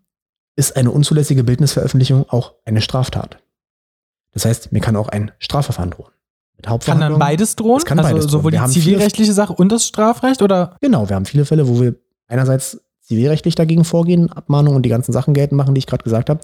[0.55, 3.39] ist eine unzulässige Bildnisveröffentlichung auch eine Straftat.
[4.32, 6.11] Das heißt, mir kann auch ein Strafverfahren drohen.
[6.64, 7.84] Kann dann beides drohen?
[7.84, 8.66] kann also beides sowohl drohen.
[8.66, 10.76] die zivilrechtliche Sache und das Strafrecht oder?
[10.82, 11.95] Genau, wir haben viele Fälle, wo wir
[12.28, 16.30] einerseits zivilrechtlich dagegen vorgehen, Abmahnungen und die ganzen Sachen geltend machen, die ich gerade gesagt
[16.30, 16.41] habe.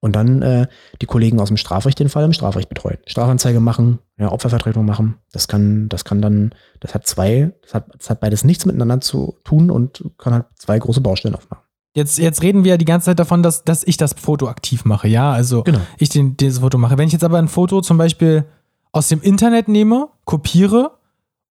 [0.00, 0.66] Und dann äh,
[1.00, 2.98] die Kollegen aus dem Strafrecht den Fall im Strafrecht betreuen.
[3.06, 5.14] Strafanzeige machen, ja, Opfervertretung machen.
[5.30, 9.00] Das kann, das kann dann, das hat zwei, das hat, das hat beides nichts miteinander
[9.00, 11.62] zu tun und kann halt zwei große Baustellen aufmachen.
[11.94, 14.84] Jetzt, jetzt reden wir ja die ganze Zeit davon, dass, dass ich das Foto aktiv
[14.84, 15.30] mache, ja.
[15.30, 15.80] Also genau.
[15.98, 16.98] ich den, dieses Foto mache.
[16.98, 18.44] Wenn ich jetzt aber ein Foto zum Beispiel
[18.92, 20.92] aus dem Internet nehme, kopiere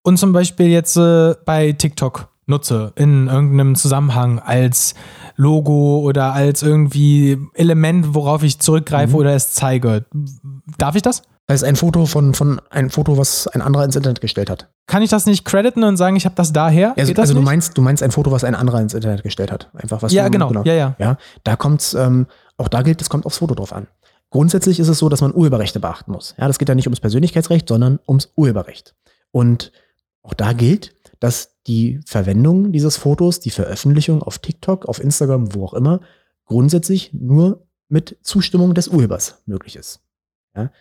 [0.03, 4.93] und zum Beispiel jetzt äh, bei TikTok nutze in irgendeinem Zusammenhang als
[5.35, 9.19] Logo oder als irgendwie Element, worauf ich zurückgreife mhm.
[9.19, 10.05] oder es zeige.
[10.77, 11.23] Darf ich das?
[11.47, 14.69] Das ist ein Foto von, von ein Foto, was ein anderer ins Internet gestellt hat.
[14.87, 16.93] Kann ich das nicht crediten und sagen, ich habe das daher?
[16.97, 19.69] Also, also du meinst, du meinst ein Foto, was ein anderer ins Internet gestellt hat.
[19.73, 20.49] Einfach was Ja, du, genau.
[20.49, 20.63] genau.
[20.63, 20.95] Ja, ja.
[20.97, 22.27] Ja, da kommt's, ähm,
[22.57, 23.87] auch da gilt, es kommt aufs Foto drauf an.
[24.32, 26.36] Grundsätzlich ist es so, dass man Urheberrechte beachten muss.
[26.38, 28.95] Ja, das geht ja nicht ums Persönlichkeitsrecht, sondern ums Urheberrecht.
[29.32, 29.73] Und
[30.23, 35.65] auch da gilt, dass die Verwendung dieses Fotos, die Veröffentlichung auf TikTok, auf Instagram, wo
[35.65, 35.99] auch immer,
[36.45, 39.99] grundsätzlich nur mit Zustimmung des Urhebers möglich ist.
[40.55, 40.71] Ja?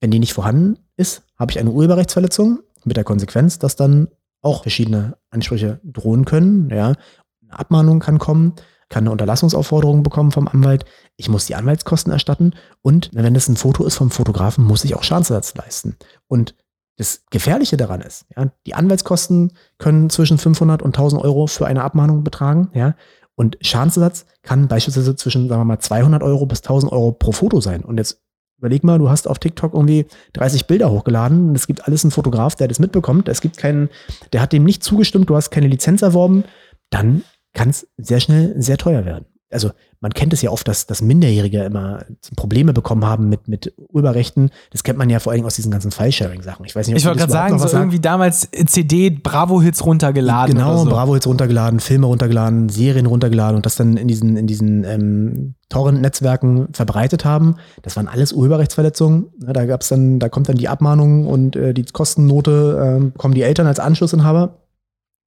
[0.00, 4.08] Wenn die nicht vorhanden ist, habe ich eine Urheberrechtsverletzung mit der Konsequenz, dass dann
[4.40, 6.70] auch verschiedene Ansprüche drohen können.
[6.70, 6.94] Ja?
[7.42, 8.54] Eine Abmahnung kann kommen
[8.88, 10.84] kann eine Unterlassungsaufforderung bekommen vom Anwalt,
[11.16, 14.94] ich muss die Anwaltskosten erstatten und wenn das ein Foto ist vom Fotografen, muss ich
[14.94, 15.96] auch Schadensersatz leisten.
[16.26, 16.54] Und
[16.96, 21.82] das Gefährliche daran ist, ja, die Anwaltskosten können zwischen 500 und 1000 Euro für eine
[21.82, 22.94] Abmahnung betragen, ja,
[23.36, 27.60] und Schadensersatz kann beispielsweise zwischen, sagen wir mal, 200 Euro bis 1000 Euro pro Foto
[27.60, 27.82] sein.
[27.82, 28.22] Und jetzt
[28.58, 32.12] überleg mal, du hast auf TikTok irgendwie 30 Bilder hochgeladen und es gibt alles einen
[32.12, 33.28] Fotograf, der das mitbekommt.
[33.28, 33.88] Es gibt keinen,
[34.32, 36.44] der hat dem nicht zugestimmt, du hast keine Lizenz erworben.
[36.90, 37.24] Dann
[37.54, 39.26] kann es sehr schnell sehr teuer werden.
[39.50, 42.04] Also man kennt es ja oft, dass, dass Minderjährige immer
[42.36, 44.50] Probleme bekommen haben mit, mit Urheberrechten.
[44.72, 46.66] Das kennt man ja vor allem aus diesen ganzen File-Sharing-Sachen.
[46.66, 50.56] Ich weiß nicht, ob Ich wollte gerade sagen, so irgendwie damals CD Bravo-Hits runtergeladen.
[50.56, 50.90] Genau, so.
[50.90, 56.68] Bravo-Hits runtergeladen, Filme runtergeladen, Serien runtergeladen und das dann in diesen, in diesen ähm, Torrent-Netzwerken
[56.72, 57.56] verbreitet haben.
[57.82, 59.26] Das waren alles Urheberrechtsverletzungen.
[59.46, 63.34] Ja, da gab's dann, da kommt dann die Abmahnung und äh, die Kostennote äh, bekommen
[63.34, 64.58] die Eltern als Anschlussinhaber.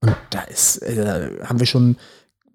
[0.02, 1.96] Und da ist, äh, haben wir schon,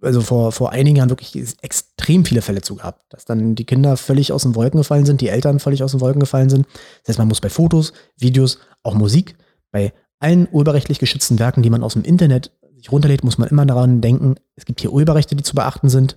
[0.02, 3.96] also vor, vor einigen Jahren wirklich extrem viele Fälle zu gehabt, dass dann die Kinder
[3.96, 6.66] völlig aus den Wolken gefallen sind, die Eltern völlig aus den Wolken gefallen sind.
[7.02, 9.36] Das heißt, man muss bei Fotos, Videos, auch Musik,
[9.70, 13.64] bei allen urheberrechtlich geschützten Werken, die man aus dem Internet sich runterlädt, muss man immer
[13.64, 16.16] daran denken, es gibt hier Urheberrechte, die zu beachten sind.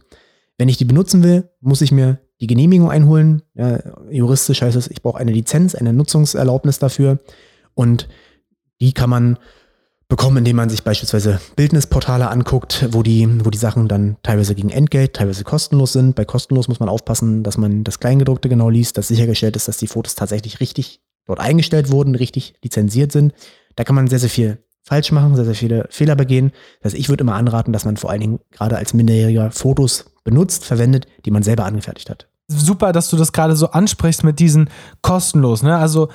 [0.58, 3.44] Wenn ich die benutzen will, muss ich mir die Genehmigung einholen.
[3.54, 7.20] Ja, juristisch heißt es, ich brauche eine Lizenz, eine Nutzungserlaubnis dafür.
[7.74, 8.08] Und
[8.82, 9.38] die kann man
[10.08, 14.70] bekommen, indem man sich beispielsweise Bildnisportale anguckt, wo die, wo die Sachen dann teilweise gegen
[14.70, 16.16] Entgelt, teilweise kostenlos sind.
[16.16, 19.78] Bei kostenlos muss man aufpassen, dass man das Kleingedruckte genau liest, dass sichergestellt ist, dass
[19.78, 23.34] die Fotos tatsächlich richtig dort eingestellt wurden, richtig lizenziert sind.
[23.76, 26.52] Da kann man sehr, sehr viel falsch machen, sehr, sehr viele Fehler begehen.
[26.82, 30.06] Das heißt, ich würde immer anraten, dass man vor allen Dingen gerade als Minderjähriger Fotos
[30.24, 32.28] benutzt, verwendet, die man selber angefertigt hat.
[32.48, 34.70] Super, dass du das gerade so ansprichst mit diesen
[35.02, 35.64] kostenlos.
[35.64, 35.76] Ne?
[35.76, 36.10] Also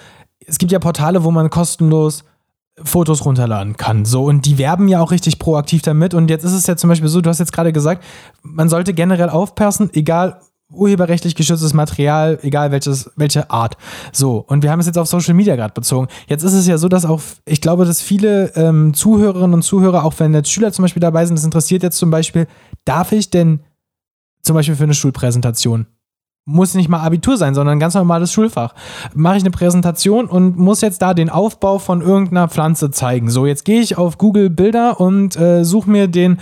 [0.46, 2.22] es gibt ja Portale, wo man kostenlos
[2.84, 4.04] Fotos runterladen kann.
[4.04, 6.14] So, und die werben ja auch richtig proaktiv damit.
[6.14, 8.04] Und jetzt ist es ja zum Beispiel so, du hast jetzt gerade gesagt,
[8.42, 10.40] man sollte generell aufpassen, egal
[10.72, 13.76] urheberrechtlich geschütztes Material, egal welches, welche Art.
[14.12, 16.08] So, und wir haben es jetzt auf Social Media gerade bezogen.
[16.28, 20.04] Jetzt ist es ja so, dass auch, ich glaube, dass viele ähm, Zuhörerinnen und Zuhörer,
[20.04, 22.46] auch wenn jetzt Schüler zum Beispiel dabei sind, das interessiert jetzt zum Beispiel,
[22.84, 23.60] darf ich denn
[24.42, 25.86] zum Beispiel für eine Schulpräsentation
[26.44, 28.74] muss nicht mal Abitur sein, sondern ein ganz normales Schulfach.
[29.14, 33.30] Mache ich eine Präsentation und muss jetzt da den Aufbau von irgendeiner Pflanze zeigen.
[33.30, 36.38] So, jetzt gehe ich auf Google Bilder und äh, suche mir den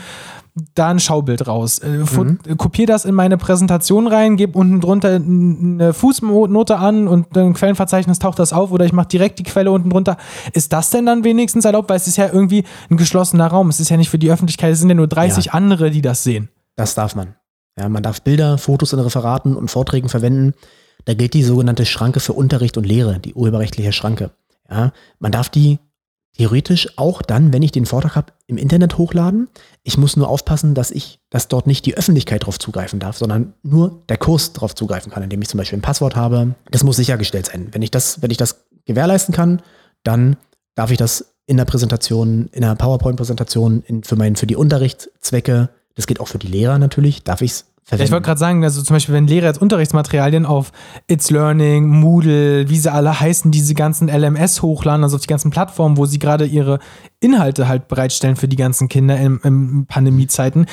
[0.75, 1.79] da ein Schaubild raus.
[1.79, 2.39] Äh, mhm.
[2.57, 8.19] Kopiere das in meine Präsentation rein, gebe unten drunter eine Fußnote an und ein Quellenverzeichnis
[8.19, 10.17] taucht das auf oder ich mache direkt die Quelle unten drunter.
[10.53, 11.91] Ist das denn dann wenigstens erlaubt?
[11.91, 13.69] Weil es ist ja irgendwie ein geschlossener Raum.
[13.69, 15.53] Es ist ja nicht für die Öffentlichkeit, es sind ja nur 30 ja.
[15.53, 16.49] andere, die das sehen.
[16.77, 17.35] Das darf man.
[17.79, 20.55] Ja, man darf Bilder, Fotos in Referaten und Vorträgen verwenden.
[21.05, 24.31] Da gilt die sogenannte Schranke für Unterricht und Lehre, die urheberrechtliche Schranke.
[24.69, 25.79] Ja, man darf die
[26.37, 29.49] theoretisch auch dann, wenn ich den Vortrag habe, im Internet hochladen.
[29.83, 33.55] Ich muss nur aufpassen, dass ich, dass dort nicht die Öffentlichkeit drauf zugreifen darf, sondern
[33.63, 36.55] nur der Kurs drauf zugreifen kann, indem ich zum Beispiel ein Passwort habe.
[36.71, 37.69] Das muss sichergestellt sein.
[37.73, 39.63] Wenn ich das, wenn ich das gewährleisten kann,
[40.05, 40.37] dann
[40.75, 46.07] darf ich das in der Präsentation, in der PowerPoint-Präsentation, für meinen, für die Unterrichtszwecke das
[46.07, 47.25] geht auch für die Lehrer natürlich.
[47.25, 48.05] Darf ich es verwenden?
[48.05, 50.71] Ich wollte gerade sagen, also zum Beispiel, wenn Lehrer jetzt Unterrichtsmaterialien auf
[51.09, 55.51] It's Learning, Moodle, wie sie alle heißen, diese ganzen LMS hochladen, also auf die ganzen
[55.51, 56.79] Plattformen, wo sie gerade ihre
[57.19, 60.67] Inhalte halt bereitstellen für die ganzen Kinder in, in Pandemiezeiten,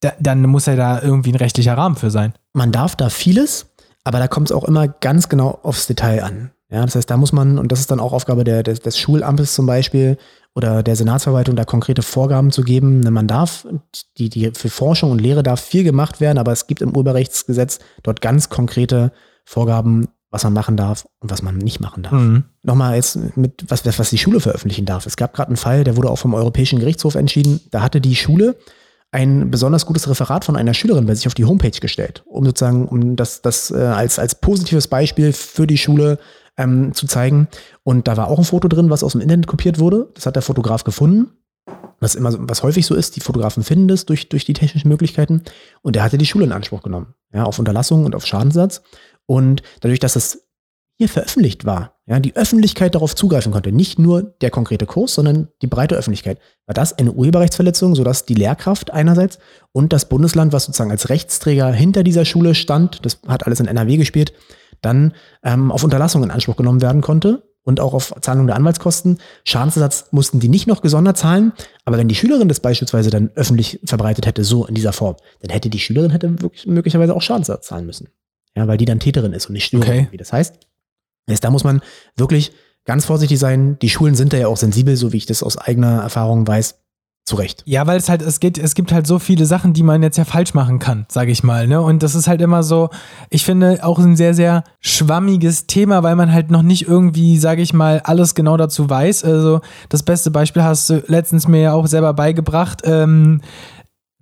[0.00, 2.34] da, dann muss ja da irgendwie ein rechtlicher Rahmen für sein.
[2.52, 3.66] Man darf da vieles,
[4.02, 6.50] aber da kommt es auch immer ganz genau aufs Detail an.
[6.68, 8.98] Ja, das heißt, da muss man, und das ist dann auch Aufgabe der, des, des
[8.98, 10.18] Schulamtes zum Beispiel,
[10.54, 13.00] oder der Senatsverwaltung da konkrete Vorgaben zu geben.
[13.00, 13.66] Man darf,
[14.18, 17.80] die, die für Forschung und Lehre darf viel gemacht werden, aber es gibt im Urheberrechtsgesetz
[18.02, 19.12] dort ganz konkrete
[19.44, 22.12] Vorgaben, was man machen darf und was man nicht machen darf.
[22.12, 22.44] Mhm.
[22.62, 25.06] Nochmal jetzt mit, was, was die Schule veröffentlichen darf.
[25.06, 27.60] Es gab gerade einen Fall, der wurde auch vom Europäischen Gerichtshof entschieden.
[27.70, 28.56] Da hatte die Schule
[29.10, 32.88] ein besonders gutes Referat von einer Schülerin bei sich auf die Homepage gestellt, um sozusagen,
[32.88, 36.18] um das, das äh, als, als positives Beispiel für die Schule
[36.56, 37.48] ähm, zu zeigen.
[37.82, 40.08] Und da war auch ein Foto drin, was aus dem Internet kopiert wurde.
[40.14, 41.32] Das hat der Fotograf gefunden.
[42.00, 45.42] Was immer, was häufig so ist, die Fotografen finden das durch, durch die technischen Möglichkeiten.
[45.82, 47.14] Und er hatte die Schule in Anspruch genommen.
[47.32, 48.82] Ja, auf Unterlassung und auf Schadenssatz.
[49.26, 50.46] Und dadurch, dass es
[50.96, 55.48] hier veröffentlicht war, ja, die Öffentlichkeit darauf zugreifen konnte, nicht nur der konkrete Kurs, sondern
[55.62, 59.38] die breite Öffentlichkeit, war das eine Urheberrechtsverletzung, sodass die Lehrkraft einerseits
[59.72, 63.66] und das Bundesland, was sozusagen als Rechtsträger hinter dieser Schule stand, das hat alles in
[63.66, 64.34] NRW gespielt,
[64.84, 69.18] dann ähm, auf Unterlassung in Anspruch genommen werden konnte und auch auf Zahlung der Anwaltskosten.
[69.44, 71.52] Schadensersatz mussten die nicht noch gesondert zahlen,
[71.84, 75.50] aber wenn die Schülerin das beispielsweise dann öffentlich verbreitet hätte, so in dieser Form, dann
[75.50, 78.08] hätte die Schülerin hätte wirklich, möglicherweise auch Schadensersatz zahlen müssen.
[78.56, 80.08] Ja, weil die dann Täterin ist und nicht Störerin, okay.
[80.12, 80.58] wie das heißt.
[81.26, 81.80] Da muss man
[82.16, 82.52] wirklich
[82.84, 83.78] ganz vorsichtig sein.
[83.80, 86.83] Die Schulen sind da ja auch sensibel, so wie ich das aus eigener Erfahrung weiß.
[87.26, 87.62] Zu Recht.
[87.64, 90.18] Ja, weil es halt, es geht, es gibt halt so viele Sachen, die man jetzt
[90.18, 91.66] ja falsch machen kann, sage ich mal.
[91.66, 91.80] Ne?
[91.80, 92.90] Und das ist halt immer so,
[93.30, 97.62] ich finde auch ein sehr, sehr schwammiges Thema, weil man halt noch nicht irgendwie, sage
[97.62, 99.24] ich mal, alles genau dazu weiß.
[99.24, 102.82] Also das beste Beispiel hast du letztens mir ja auch selber beigebracht.
[102.84, 103.40] Ähm,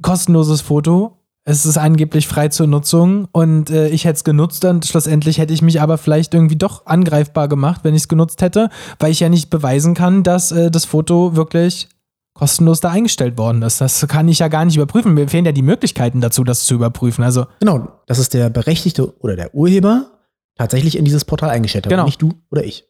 [0.00, 1.18] kostenloses Foto.
[1.44, 5.52] Es ist angeblich frei zur Nutzung und äh, ich hätte es genutzt und schlussendlich hätte
[5.52, 8.70] ich mich aber vielleicht irgendwie doch angreifbar gemacht, wenn ich es genutzt hätte,
[9.00, 11.88] weil ich ja nicht beweisen kann, dass äh, das Foto wirklich
[12.34, 13.80] kostenlos da eingestellt worden ist.
[13.80, 15.14] Das kann ich ja gar nicht überprüfen.
[15.14, 17.24] Mir fehlen ja die Möglichkeiten dazu, das zu überprüfen.
[17.24, 20.06] Also genau, das ist der Berechtigte oder der Urheber
[20.56, 21.90] tatsächlich in dieses Portal eingestellt hat.
[21.90, 22.04] Genau.
[22.04, 22.84] Nicht du oder ich.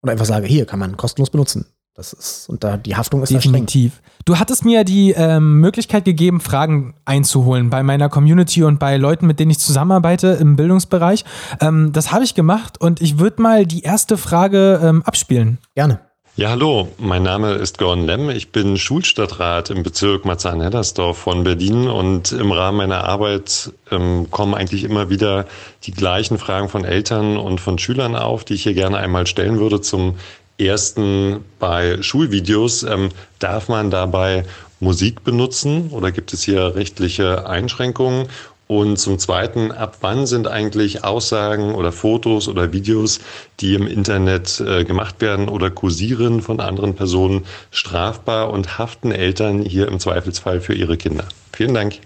[0.00, 1.66] Und einfach sage, hier kann man kostenlos benutzen.
[1.94, 4.00] Das ist, und da die Haftung ist Definitiv.
[4.24, 8.96] Du hattest mir ja die ähm, Möglichkeit gegeben, Fragen einzuholen bei meiner Community und bei
[8.96, 11.24] Leuten, mit denen ich zusammenarbeite im Bildungsbereich.
[11.60, 15.58] Ähm, das habe ich gemacht und ich würde mal die erste Frage ähm, abspielen.
[15.74, 15.98] Gerne.
[16.38, 18.30] Ja, hallo, mein Name ist Gordon Lemm.
[18.30, 24.54] Ich bin Schulstadtrat im Bezirk Marzahn-Hellersdorf von Berlin und im Rahmen meiner Arbeit ähm, kommen
[24.54, 25.46] eigentlich immer wieder
[25.82, 29.58] die gleichen Fragen von Eltern und von Schülern auf, die ich hier gerne einmal stellen
[29.58, 29.80] würde.
[29.80, 30.14] Zum
[30.58, 32.84] ersten bei Schulvideos.
[32.84, 33.08] Ähm,
[33.40, 34.44] darf man dabei
[34.78, 38.28] Musik benutzen oder gibt es hier rechtliche Einschränkungen?
[38.68, 43.18] Und zum Zweiten, ab wann sind eigentlich Aussagen oder Fotos oder Videos,
[43.60, 49.62] die im Internet äh, gemacht werden oder kursieren von anderen Personen, strafbar und haften Eltern
[49.62, 51.24] hier im Zweifelsfall für ihre Kinder?
[51.50, 52.00] Vielen Dank.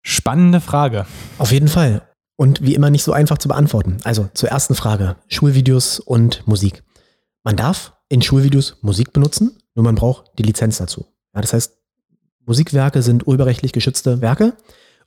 [0.00, 1.04] Spannende Frage.
[1.36, 2.00] Auf jeden Fall.
[2.36, 3.98] Und wie immer nicht so einfach zu beantworten.
[4.04, 6.82] Also zur ersten Frage, Schulvideos und Musik.
[7.42, 11.04] Man darf in Schulvideos Musik benutzen, nur man braucht die Lizenz dazu.
[11.34, 11.76] Ja, das heißt,
[12.46, 14.54] Musikwerke sind urheberrechtlich geschützte Werke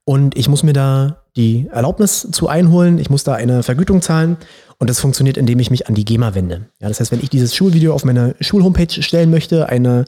[0.08, 4.38] und ich muss mir da die Erlaubnis zu einholen, ich muss da eine Vergütung zahlen.
[4.80, 6.70] Und das funktioniert, indem ich mich an die GEMA wende.
[6.80, 10.06] Ja, das heißt, wenn ich dieses Schulvideo auf meine Schulhomepage stellen möchte, eine,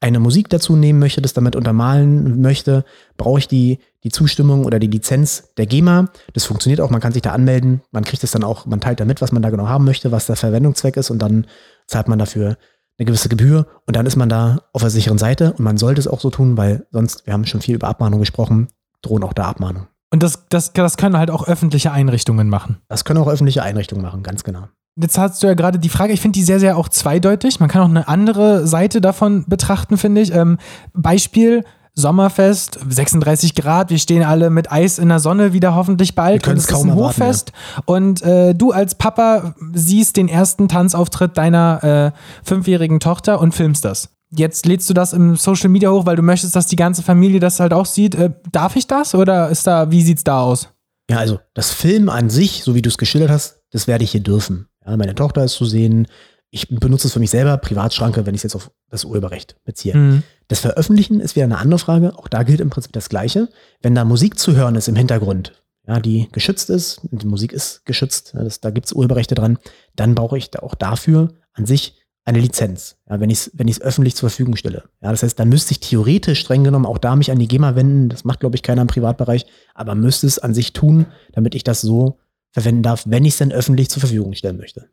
[0.00, 2.84] eine Musik dazu nehmen möchte, das damit untermalen möchte,
[3.16, 6.10] brauche ich die, die Zustimmung oder die Lizenz der GEMA.
[6.34, 9.00] Das funktioniert auch, man kann sich da anmelden, man kriegt es dann auch, man teilt
[9.00, 11.08] damit, was man da genau haben möchte, was der Verwendungszweck ist.
[11.08, 11.46] Und dann
[11.86, 12.58] zahlt man dafür
[12.98, 13.66] eine gewisse Gebühr.
[13.86, 15.54] Und dann ist man da auf der sicheren Seite.
[15.54, 18.20] Und man sollte es auch so tun, weil sonst, wir haben schon viel über Abmahnung
[18.20, 18.68] gesprochen,
[19.02, 19.88] drohen auch da Abmahnungen.
[20.10, 22.78] Und das, das, das können halt auch öffentliche Einrichtungen machen.
[22.88, 24.68] Das können auch öffentliche Einrichtungen machen, ganz genau.
[25.00, 27.60] Jetzt hast du ja gerade die Frage, ich finde die sehr, sehr auch zweideutig.
[27.60, 30.34] Man kann auch eine andere Seite davon betrachten, finde ich.
[30.34, 30.58] Ähm,
[30.92, 31.64] Beispiel,
[31.94, 36.46] Sommerfest, 36 Grad, wir stehen alle mit Eis in der Sonne wieder hoffentlich bald.
[36.46, 37.52] Wir und es kaum ist ein erwarten, Hochfest.
[37.84, 43.84] Und äh, du als Papa siehst den ersten Tanzauftritt deiner äh, fünfjährigen Tochter und filmst
[43.84, 44.10] das.
[44.30, 47.40] Jetzt lädst du das im Social Media hoch, weil du möchtest, dass die ganze Familie
[47.40, 48.14] das halt auch sieht.
[48.14, 50.68] Äh, darf ich das oder ist da, wie sieht's da aus?
[51.10, 54.10] Ja, also das Film an sich, so wie du es geschildert hast, das werde ich
[54.10, 54.68] hier dürfen.
[54.84, 56.06] Ja, meine Tochter ist zu sehen.
[56.50, 59.96] Ich benutze es für mich selber, Privatschranke, wenn ich es jetzt auf das Urheberrecht beziehe.
[59.96, 60.22] Mhm.
[60.48, 62.18] Das Veröffentlichen ist wieder eine andere Frage.
[62.18, 63.48] Auch da gilt im Prinzip das Gleiche.
[63.82, 65.52] Wenn da Musik zu hören ist im Hintergrund,
[65.86, 69.58] ja, die geschützt ist, die Musik ist geschützt, das, da gibt es Urheberrechte dran,
[69.96, 71.97] dann brauche ich da auch dafür an sich
[72.28, 74.84] eine Lizenz, ja, wenn ich es wenn öffentlich zur Verfügung stelle.
[75.00, 77.74] Ja, das heißt, dann müsste ich theoretisch streng genommen auch da mich an die GEMA
[77.74, 78.10] wenden.
[78.10, 81.64] Das macht, glaube ich, keiner im Privatbereich, aber müsste es an sich tun, damit ich
[81.64, 82.18] das so
[82.50, 84.90] verwenden darf, wenn ich es dann öffentlich zur Verfügung stellen möchte.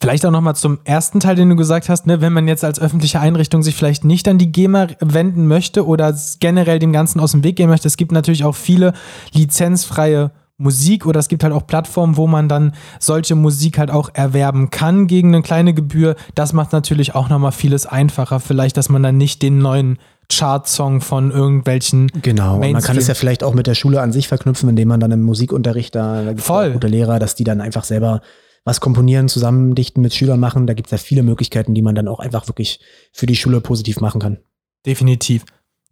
[0.00, 2.80] Vielleicht auch nochmal zum ersten Teil, den du gesagt hast, ne, wenn man jetzt als
[2.80, 7.32] öffentliche Einrichtung sich vielleicht nicht an die GEMA wenden möchte oder generell dem Ganzen aus
[7.32, 7.88] dem Weg gehen möchte.
[7.88, 8.92] Es gibt natürlich auch viele
[9.32, 10.30] lizenzfreie
[10.62, 14.70] Musik oder es gibt halt auch Plattformen, wo man dann solche Musik halt auch erwerben
[14.70, 16.16] kann gegen eine kleine Gebühr.
[16.34, 18.40] Das macht natürlich auch nochmal vieles einfacher.
[18.40, 19.98] Vielleicht, dass man dann nicht den neuen
[20.30, 22.10] Chart-Song von irgendwelchen.
[22.22, 24.68] Genau, und man kann Mainstream- es ja vielleicht auch mit der Schule an sich verknüpfen,
[24.68, 26.72] indem man dann im Musikunterricht da, da Voll.
[26.72, 28.22] gute Lehrer, dass die dann einfach selber
[28.64, 30.66] was komponieren, zusammendichten, mit Schülern machen.
[30.68, 32.80] Da gibt es ja viele Möglichkeiten, die man dann auch einfach wirklich
[33.12, 34.38] für die Schule positiv machen kann.
[34.86, 35.44] Definitiv.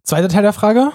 [0.03, 0.89] Zweiter Teil der Frage?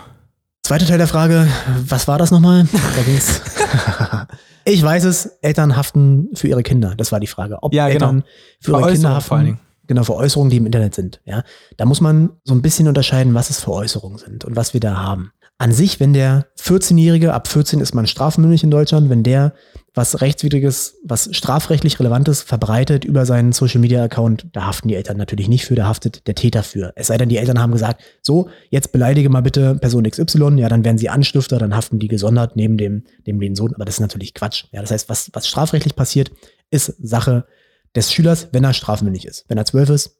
[0.62, 1.46] Zweiter Teil der Frage,
[1.86, 2.66] was war das nochmal?
[2.72, 3.40] Da ging's.
[4.64, 6.94] ich weiß es, Eltern haften für ihre Kinder.
[6.96, 7.62] Das war die Frage.
[7.62, 8.06] Ob Ja, genau.
[8.06, 8.24] Eltern
[8.60, 9.28] für ihre Kinder haften.
[9.28, 9.60] vor allen Dingen.
[9.86, 11.20] Genau, für Äußerungen, die im Internet sind.
[11.24, 11.44] Ja,
[11.76, 14.80] da muss man so ein bisschen unterscheiden, was es für Äußerungen sind und was wir
[14.80, 15.32] da haben.
[15.58, 19.54] An sich, wenn der 14-Jährige, ab 14 ist man strafmündig in Deutschland, wenn der
[19.94, 25.16] was rechtswidriges, was strafrechtlich relevantes verbreitet über seinen Social Media Account, da haften die Eltern
[25.16, 26.92] natürlich nicht für, da haftet der Täter für.
[26.96, 30.68] Es sei denn, die Eltern haben gesagt, so, jetzt beleidige mal bitte Person XY, ja,
[30.68, 33.94] dann werden sie Anstifter, dann haften die gesondert neben dem, neben den Sohn, aber das
[33.94, 34.64] ist natürlich Quatsch.
[34.72, 36.30] Ja, das heißt, was, was strafrechtlich passiert,
[36.70, 37.46] ist Sache
[37.94, 39.46] des Schülers, wenn er strafmündig ist.
[39.48, 40.18] Wenn er zwölf ist,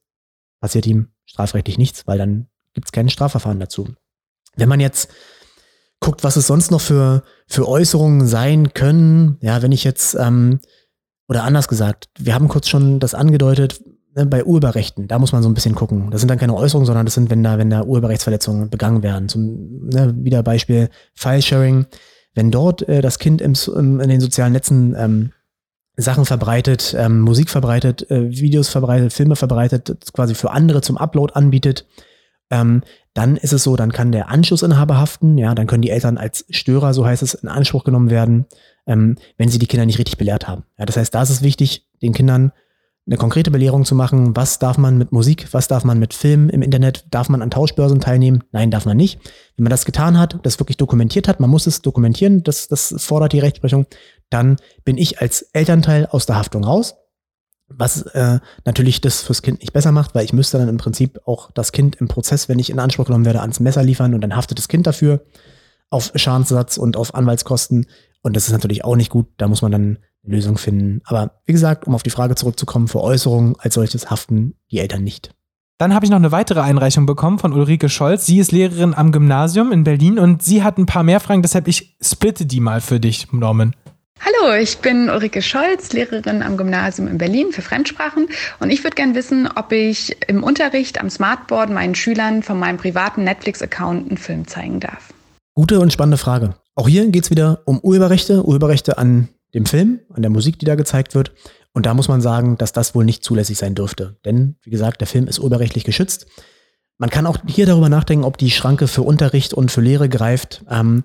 [0.61, 3.89] passiert ihm strafrechtlich nichts, weil dann gibt es kein Strafverfahren dazu.
[4.57, 5.11] Wenn man jetzt
[6.01, 10.61] guckt, was es sonst noch für, für Äußerungen sein können, ja, wenn ich jetzt, ähm,
[11.29, 13.83] oder anders gesagt, wir haben kurz schon das angedeutet,
[14.15, 16.11] ne, bei Urheberrechten, da muss man so ein bisschen gucken.
[16.11, 19.29] Das sind dann keine Äußerungen, sondern das sind, wenn da, wenn da Urheberrechtsverletzungen begangen werden.
[19.29, 21.87] Zum, ne, wieder Beispiel File-Sharing.
[22.35, 25.33] Wenn dort äh, das Kind im, im, in den sozialen Netzen ähm,
[25.97, 31.33] Sachen verbreitet, ähm, Musik verbreitet, äh, Videos verbreitet, Filme verbreitet, quasi für andere zum Upload
[31.33, 31.87] anbietet,
[32.51, 32.83] ähm,
[33.17, 36.45] dann ist es so, dann kann der Anschlussinhaber haften, ja, dann können die Eltern als
[36.51, 38.45] Störer, so heißt es, in Anspruch genommen werden,
[38.87, 40.65] ähm, wenn sie die Kinder nicht richtig belehrt haben.
[40.79, 42.53] Ja, das heißt, da ist es wichtig, den Kindern
[43.07, 46.51] eine konkrete Belehrung zu machen, was darf man mit Musik, was darf man mit Film
[46.51, 48.45] im Internet, darf man an Tauschbörsen teilnehmen?
[48.53, 49.19] Nein, darf man nicht.
[49.57, 52.95] Wenn man das getan hat, das wirklich dokumentiert hat, man muss es dokumentieren, das, das
[52.99, 53.87] fordert die Rechtsprechung,
[54.29, 56.97] dann bin ich als Elternteil aus der Haftung raus.
[57.69, 61.19] Was äh, natürlich das fürs Kind nicht besser macht, weil ich müsste dann im Prinzip
[61.27, 64.21] auch das Kind im Prozess, wenn ich in Anspruch genommen werde, ans Messer liefern und
[64.21, 65.25] dann haftet das Kind dafür
[65.91, 67.87] auf Schadensersatz und auf Anwaltskosten.
[68.23, 69.27] Und das ist natürlich auch nicht gut.
[69.37, 71.01] Da muss man dann eine Lösung finden.
[71.05, 75.05] Aber wie gesagt, um auf die Frage zurückzukommen, für Äußerungen als solches haften die Eltern
[75.05, 75.35] nicht.
[75.79, 78.25] Dann habe ich noch eine weitere Einreichung bekommen von Ulrike Scholz.
[78.25, 81.69] Sie ist Lehrerin am Gymnasium in Berlin und sie hat ein paar mehr Fragen, deshalb
[81.69, 83.75] ich splitte die mal für dich, Norman.
[84.21, 88.29] Hallo, ich bin Ulrike Scholz, Lehrerin am Gymnasium in Berlin für Fremdsprachen
[88.61, 92.79] und ich würde gerne wissen, ob ich im Unterricht am Smartboard meinen Schülern von meinem
[92.79, 95.13] privaten Netflix-Account einen Film zeigen darf.
[95.55, 96.55] Gute und spannende Frage.
[96.75, 100.67] Auch hier geht es wieder um Urheberrechte, Urheberrechte an dem Film, an der Musik, die
[100.67, 101.33] da gezeigt wird.
[101.73, 104.17] Und da muss man sagen, dass das wohl nicht zulässig sein dürfte.
[104.25, 106.27] Denn, wie gesagt, der Film ist urheberrechtlich geschützt.
[106.99, 110.65] Man kann auch hier darüber nachdenken, ob die Schranke für Unterricht und für Lehre greift.
[110.71, 111.05] Ähm,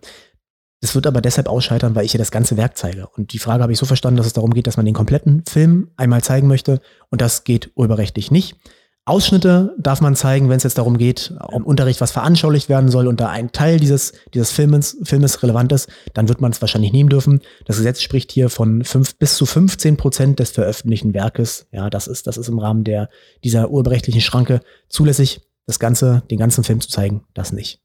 [0.82, 3.08] das wird aber deshalb ausscheitern, weil ich hier das ganze Werk zeige.
[3.16, 5.44] Und die Frage habe ich so verstanden, dass es darum geht, dass man den kompletten
[5.48, 6.82] Film einmal zeigen möchte.
[7.10, 8.58] Und das geht urheberrechtlich nicht.
[9.06, 13.08] Ausschnitte darf man zeigen, wenn es jetzt darum geht, um Unterricht was veranschaulicht werden soll
[13.08, 16.94] und da ein Teil dieses, dieses Filmes, Filmes relevant ist, dann wird man es wahrscheinlich
[16.94, 17.42] nehmen dürfen.
[17.66, 21.68] Das Gesetz spricht hier von fünf, bis zu 15 Prozent des veröffentlichten Werkes.
[21.72, 23.10] Ja, das ist, das ist im Rahmen der,
[23.44, 25.42] dieser urheberrechtlichen Schranke zulässig.
[25.66, 27.81] Das Ganze, den ganzen Film zu zeigen, das nicht.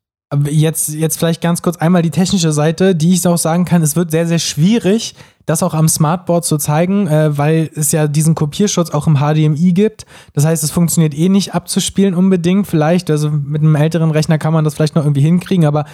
[0.51, 3.95] Jetzt, jetzt vielleicht ganz kurz einmal die technische Seite, die ich auch sagen kann, es
[3.95, 5.15] wird sehr, sehr schwierig,
[5.47, 9.73] das auch am Smartboard zu zeigen, äh, weil es ja diesen Kopierschutz auch im HDMI
[9.73, 10.05] gibt.
[10.33, 12.67] Das heißt, es funktioniert eh nicht abzuspielen unbedingt.
[12.67, 15.85] Vielleicht, also mit einem älteren Rechner kann man das vielleicht noch irgendwie hinkriegen, aber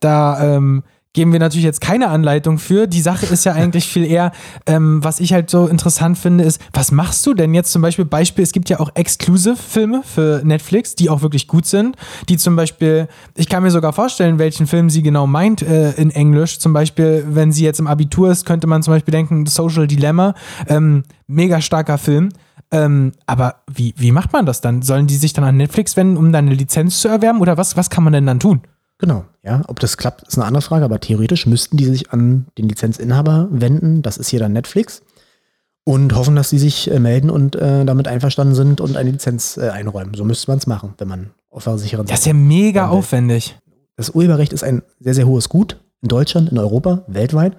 [0.00, 0.82] da ähm,
[1.16, 2.86] geben wir natürlich jetzt keine Anleitung für.
[2.86, 4.32] Die Sache ist ja eigentlich viel eher,
[4.66, 8.04] ähm, was ich halt so interessant finde, ist, was machst du denn jetzt zum Beispiel?
[8.04, 11.96] Beispiel, es gibt ja auch Exclusive-Filme für Netflix, die auch wirklich gut sind,
[12.28, 16.10] die zum Beispiel, ich kann mir sogar vorstellen, welchen Film sie genau meint äh, in
[16.10, 16.58] Englisch.
[16.58, 20.34] Zum Beispiel, wenn sie jetzt im Abitur ist, könnte man zum Beispiel denken, Social Dilemma,
[20.68, 22.28] ähm, mega starker Film.
[22.70, 24.82] Ähm, aber wie, wie macht man das dann?
[24.82, 27.40] Sollen die sich dann an Netflix wenden, um dann eine Lizenz zu erwerben?
[27.40, 28.60] Oder was, was kann man denn dann tun?
[28.98, 29.62] Genau, ja.
[29.68, 33.48] Ob das klappt, ist eine andere Frage, aber theoretisch müssten die sich an den Lizenzinhaber
[33.50, 34.02] wenden.
[34.02, 35.02] Das ist hier dann Netflix.
[35.84, 39.56] Und hoffen, dass sie sich äh, melden und äh, damit einverstanden sind und eine Lizenz
[39.56, 40.14] äh, einräumen.
[40.14, 43.56] So müsste man es machen, wenn man auf der sicheren Das ist ja mega aufwendig.
[43.94, 47.56] Das Urheberrecht ist ein sehr, sehr hohes Gut in Deutschland, in Europa, weltweit.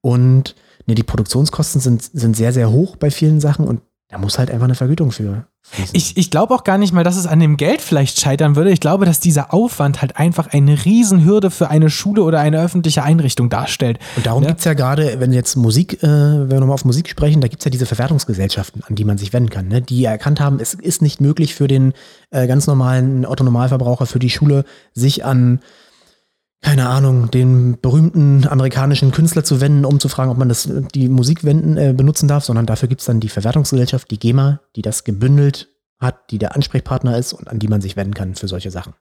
[0.00, 0.54] Und
[0.86, 4.50] ne, die Produktionskosten sind, sind sehr, sehr hoch bei vielen Sachen und da muss halt
[4.50, 5.46] einfach eine Vergütung für.
[5.92, 8.70] Ich, ich glaube auch gar nicht mal, dass es an dem Geld vielleicht scheitern würde.
[8.70, 13.02] Ich glaube, dass dieser Aufwand halt einfach eine Riesenhürde für eine Schule oder eine öffentliche
[13.02, 13.98] Einrichtung darstellt.
[14.16, 14.48] Und darum ja?
[14.48, 17.48] gibt es ja gerade, wenn jetzt Musik, äh, wenn wir nochmal auf Musik sprechen, da
[17.48, 19.82] gibt es ja diese Verwertungsgesellschaften, an die man sich wenden kann, ne?
[19.82, 21.92] die erkannt haben, es ist nicht möglich für den
[22.30, 24.64] äh, ganz normalen Otto-Normalverbraucher, für die Schule,
[24.94, 25.60] sich an
[26.62, 31.08] keine Ahnung, den berühmten amerikanischen Künstler zu wenden, um zu fragen, ob man das, die
[31.08, 34.82] Musik wenden, äh, benutzen darf, sondern dafür gibt es dann die Verwertungsgesellschaft, die GEMA, die
[34.82, 35.68] das gebündelt
[35.98, 38.94] hat, die der Ansprechpartner ist und an die man sich wenden kann für solche Sachen.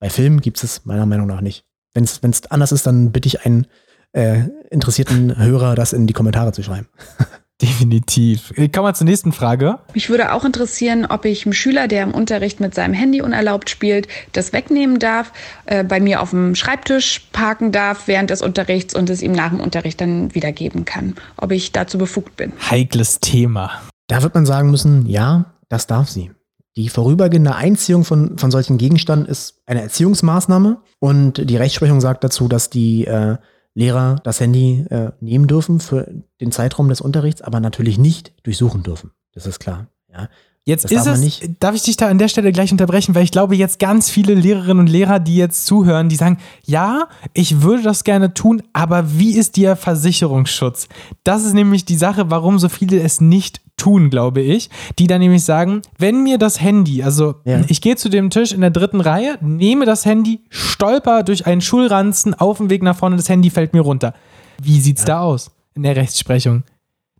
[0.00, 1.64] Bei Filmen gibt es meiner Meinung nach nicht.
[1.94, 3.66] Wenn es anders ist, dann bitte ich einen
[4.12, 6.88] äh, interessierten Hörer, das in die Kommentare zu schreiben.
[7.62, 8.52] Definitiv.
[8.56, 9.78] Kommen wir zur nächsten Frage.
[9.94, 13.70] Mich würde auch interessieren, ob ich einem Schüler, der im Unterricht mit seinem Handy unerlaubt
[13.70, 15.32] spielt, das wegnehmen darf,
[15.66, 19.50] äh, bei mir auf dem Schreibtisch parken darf während des Unterrichts und es ihm nach
[19.50, 21.14] dem Unterricht dann wiedergeben kann.
[21.36, 22.52] Ob ich dazu befugt bin.
[22.68, 23.70] Heikles Thema.
[24.08, 26.32] Da wird man sagen müssen, ja, das darf sie.
[26.76, 32.48] Die vorübergehende Einziehung von, von solchen Gegenständen ist eine Erziehungsmaßnahme und die Rechtsprechung sagt dazu,
[32.48, 33.36] dass die äh,
[33.74, 38.82] Lehrer das Handy äh, nehmen dürfen für den Zeitraum des Unterrichts, aber natürlich nicht durchsuchen
[38.82, 39.12] dürfen.
[39.32, 39.88] Das ist klar.
[40.12, 40.28] Ja.
[40.64, 43.24] Jetzt das ist darf es, darf ich dich da an der Stelle gleich unterbrechen, weil
[43.24, 47.62] ich glaube, jetzt ganz viele Lehrerinnen und Lehrer, die jetzt zuhören, die sagen, ja, ich
[47.62, 50.88] würde das gerne tun, aber wie ist der Versicherungsschutz?
[51.24, 55.20] Das ist nämlich die Sache, warum so viele es nicht tun, glaube ich, die dann
[55.20, 57.62] nämlich sagen, wenn mir das Handy, also ja.
[57.68, 61.60] ich gehe zu dem Tisch in der dritten Reihe, nehme das Handy, stolper durch einen
[61.60, 64.14] Schulranzen auf dem Weg nach vorne, das Handy fällt mir runter.
[64.62, 65.06] Wie sieht's ja.
[65.06, 66.64] da aus in der Rechtsprechung?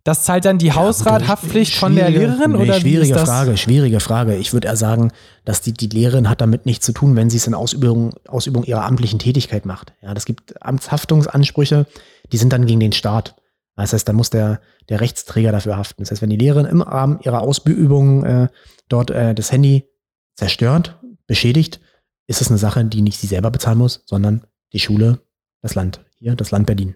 [0.03, 4.35] Das zahlt dann die ja, Hausrathaftpflicht von der Lehrerin nee, oder schwierige Frage, schwierige Frage.
[4.35, 5.11] Ich würde eher sagen,
[5.45, 8.65] dass die, die Lehrerin hat damit nichts zu tun, wenn sie es in Ausübung, Ausübung
[8.65, 9.93] ihrer amtlichen Tätigkeit macht.
[10.01, 11.85] Ja, das gibt Amtshaftungsansprüche,
[12.33, 13.35] die sind dann gegen den Staat.
[13.75, 16.03] Das heißt, da muss der, der Rechtsträger dafür haften.
[16.03, 18.47] Das heißt, wenn die Lehrerin im Rahmen ihrer Ausübung äh,
[18.87, 19.89] dort äh, das Handy
[20.35, 21.79] zerstört, beschädigt,
[22.27, 25.19] ist es eine Sache, die nicht sie selber bezahlen muss, sondern die Schule,
[25.61, 26.95] das Land, hier, das Land Berlin.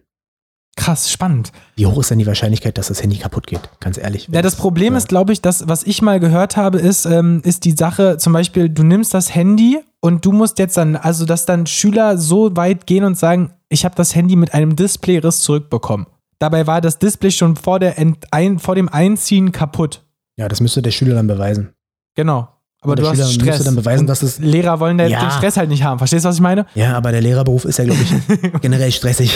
[0.75, 1.51] Krass, spannend.
[1.75, 3.67] Wie hoch ist denn die Wahrscheinlichkeit, dass das Handy kaputt geht?
[3.79, 4.29] Ganz ehrlich.
[4.31, 4.97] Ja, das Problem ja.
[4.99, 8.31] ist, glaube ich, dass, was ich mal gehört habe, ist, ähm, ist die Sache, zum
[8.31, 12.55] Beispiel, du nimmst das Handy und du musst jetzt dann, also dass dann Schüler so
[12.55, 16.05] weit gehen und sagen, ich habe das Handy mit einem Displayriss zurückbekommen.
[16.39, 17.95] Dabei war das Display schon vor, der
[18.31, 20.05] ein, vor dem Einziehen kaputt.
[20.38, 21.73] Ja, das müsste der Schüler dann beweisen.
[22.15, 22.56] Genau.
[22.81, 23.63] Aber du Schüler hast Stress.
[23.63, 25.07] dann beweisen, dass es Lehrer wollen ja.
[25.07, 25.97] den Stress halt nicht haben.
[25.97, 26.67] Verstehst du, was ich meine?
[26.75, 29.33] Ja, aber der Lehrerberuf ist ja, glaube ich, generell stressig.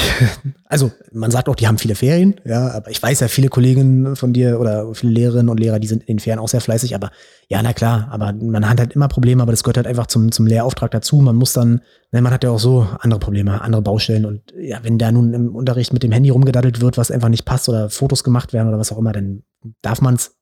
[0.66, 4.16] Also, man sagt auch, die haben viele Ferien, ja, aber ich weiß ja, viele Kolleginnen
[4.16, 6.94] von dir oder viele Lehrerinnen und Lehrer, die sind in den Ferien auch sehr fleißig,
[6.94, 7.10] aber
[7.48, 10.32] ja, na klar, aber man hat halt immer Probleme, aber das gehört halt einfach zum,
[10.32, 11.18] zum Lehrauftrag dazu.
[11.18, 11.82] Man muss dann,
[12.12, 15.34] ne, man hat ja auch so andere Probleme, andere Baustellen und ja, wenn da nun
[15.34, 18.68] im Unterricht mit dem Handy rumgedaddelt wird, was einfach nicht passt oder Fotos gemacht werden
[18.68, 19.42] oder was auch immer, dann
[19.82, 20.38] darf man es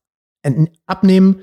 [0.85, 1.37] abnehmen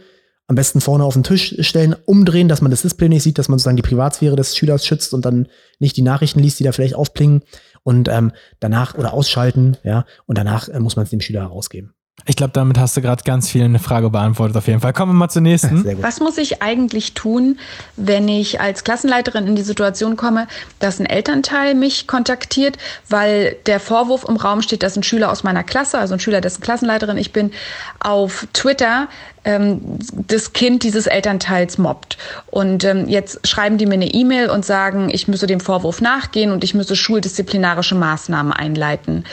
[0.49, 3.49] am besten vorne auf den Tisch stellen, umdrehen, dass man das Display nicht sieht, dass
[3.49, 5.49] man sozusagen die Privatsphäre des Schülers schützt und dann
[5.81, 7.43] nicht die Nachrichten liest, die da vielleicht aufplingen
[7.83, 11.97] und ähm, danach oder ausschalten, ja, und danach äh, muss man es dem Schüler herausgeben.
[12.25, 14.95] Ich glaube, damit hast du gerade ganz viel eine Frage beantwortet auf jeden Fall.
[14.95, 15.85] Kommen wir mal zur nächsten.
[16.03, 17.59] Was muss ich eigentlich tun,
[17.97, 20.49] wenn ich als Klassenleiterin in die Situation komme,
[20.79, 22.79] dass ein Elternteil mich kontaktiert,
[23.09, 26.41] weil der Vorwurf im Raum steht, dass ein Schüler aus meiner Klasse, also ein Schüler,
[26.41, 27.53] dessen Klassenleiterin ich bin,
[28.01, 29.09] auf Twitter
[29.47, 29.81] ähm,
[30.27, 32.19] das Kind dieses Elternteils mobbt.
[32.47, 36.51] Und ähm, jetzt schreiben die mir eine E-Mail und sagen, ich müsse dem Vorwurf nachgehen
[36.51, 39.25] und ich müsse schuldisziplinarische Maßnahmen einleiten.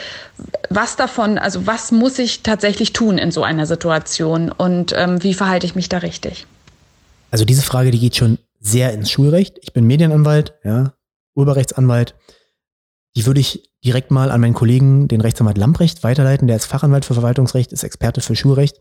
[0.70, 5.34] Was davon, also was muss ich tatsächlich tun in so einer Situation und ähm, wie
[5.34, 6.46] verhalte ich mich da richtig?
[7.32, 9.58] Also diese Frage, die geht schon sehr ins Schulrecht.
[9.64, 10.94] Ich bin Medienanwalt, ja,
[11.36, 12.14] Urheberrechtsanwalt.
[13.16, 16.48] Die würde ich direkt mal an meinen Kollegen, den Rechtsanwalt Lamprecht, weiterleiten.
[16.48, 18.78] Der ist Fachanwalt für Verwaltungsrecht, ist Experte für Schulrecht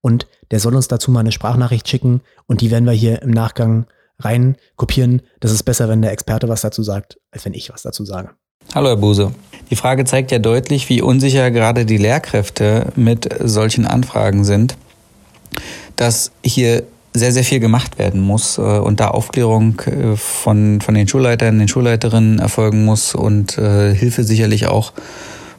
[0.00, 3.30] und der soll uns dazu mal eine Sprachnachricht schicken und die werden wir hier im
[3.30, 3.86] Nachgang
[4.18, 5.22] rein kopieren.
[5.40, 8.30] Das ist besser, wenn der Experte was dazu sagt, als wenn ich was dazu sage.
[8.74, 9.32] Hallo Herr Buse.
[9.70, 14.76] Die Frage zeigt ja deutlich, wie unsicher gerade die Lehrkräfte mit solchen Anfragen sind,
[15.96, 20.94] dass hier sehr, sehr viel gemacht werden muss äh, und da Aufklärung äh, von, von
[20.94, 24.92] den Schulleitern, den Schulleiterinnen erfolgen muss und äh, Hilfe sicherlich auch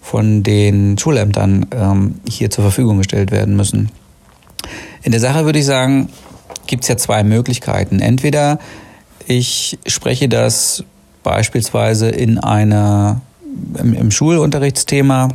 [0.01, 3.89] von den Schulämtern ähm, hier zur Verfügung gestellt werden müssen.
[5.07, 6.09] In der Sache würde ich sagen,
[6.65, 8.01] gibt es ja zwei Möglichkeiten.
[8.01, 8.59] Entweder
[9.25, 10.83] ich spreche das
[11.23, 13.21] beispielsweise in einer,
[13.79, 15.29] im, im Schulunterrichtsthema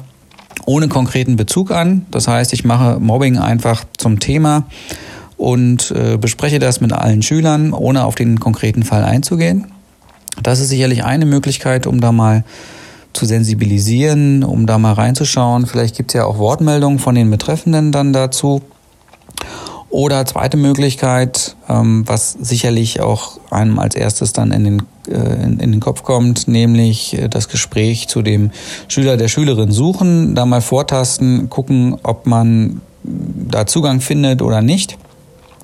[0.67, 2.05] ohne konkreten Bezug an.
[2.11, 4.65] Das heißt, ich mache Mobbing einfach zum Thema
[5.39, 9.73] und äh, bespreche das mit allen Schülern, ohne auf den konkreten Fall einzugehen.
[10.43, 12.45] Das ist sicherlich eine Möglichkeit, um da mal
[13.15, 15.65] zu sensibilisieren, um da mal reinzuschauen.
[15.65, 18.61] Vielleicht gibt es ja auch Wortmeldungen von den Betreffenden dann dazu.
[19.91, 25.59] Oder zweite Möglichkeit, ähm, was sicherlich auch einem als erstes dann in den, äh, in,
[25.59, 28.53] den Kopf kommt, nämlich äh, das Gespräch zu dem
[28.89, 34.97] Schüler, der Schülerin suchen, da mal vortasten, gucken, ob man da Zugang findet oder nicht.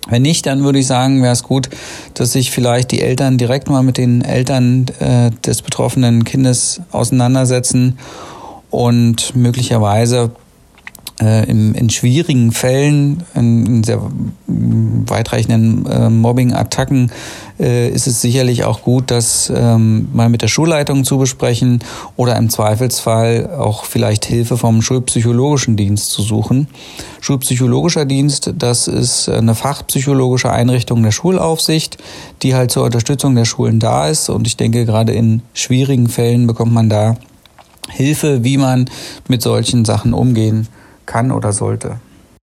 [0.09, 1.71] Wenn nicht, dann würde ich sagen, wäre es gut,
[2.13, 7.99] dass sich vielleicht die Eltern direkt mal mit den Eltern äh, des betroffenen Kindes auseinandersetzen
[8.71, 10.33] und möglicherweise
[11.21, 14.01] äh, in, in schwierigen Fällen, in, in sehr
[14.47, 17.11] weitreichenden äh, Mobbing-Attacken,
[17.59, 21.81] äh, ist es sicherlich auch gut, das ähm, mal mit der Schulleitung zu besprechen
[22.17, 26.69] oder im Zweifelsfall auch vielleicht Hilfe vom Schulpsychologischen Dienst zu suchen.
[27.21, 31.99] Schulpsychologischer Dienst, das ist eine fachpsychologische Einrichtung der Schulaufsicht,
[32.43, 34.29] die halt zur Unterstützung der Schulen da ist.
[34.29, 37.17] Und ich denke, gerade in schwierigen Fällen bekommt man da
[37.91, 38.89] Hilfe, wie man
[39.27, 40.69] mit solchen Sachen umgehen
[41.09, 41.97] kann oder sollte.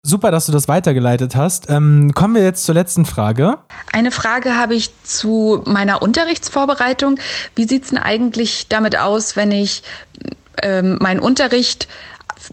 [0.03, 1.69] Super, dass du das weitergeleitet hast.
[1.69, 3.57] Ähm, kommen wir jetzt zur letzten Frage.
[3.91, 7.19] Eine Frage habe ich zu meiner Unterrichtsvorbereitung.
[7.55, 9.83] Wie sieht es denn eigentlich damit aus, wenn ich
[10.63, 11.87] ähm, meinen Unterricht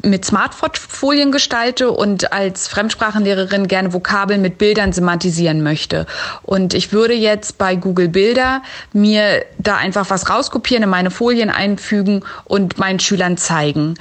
[0.02, 6.06] mit Smartfolien gestalte und als Fremdsprachenlehrerin gerne Vokabeln mit Bildern semantisieren möchte.
[6.42, 8.62] Und ich würde jetzt bei Google Bilder
[8.92, 13.94] mir da einfach was rauskopieren, in meine Folien einfügen und meinen Schülern zeigen.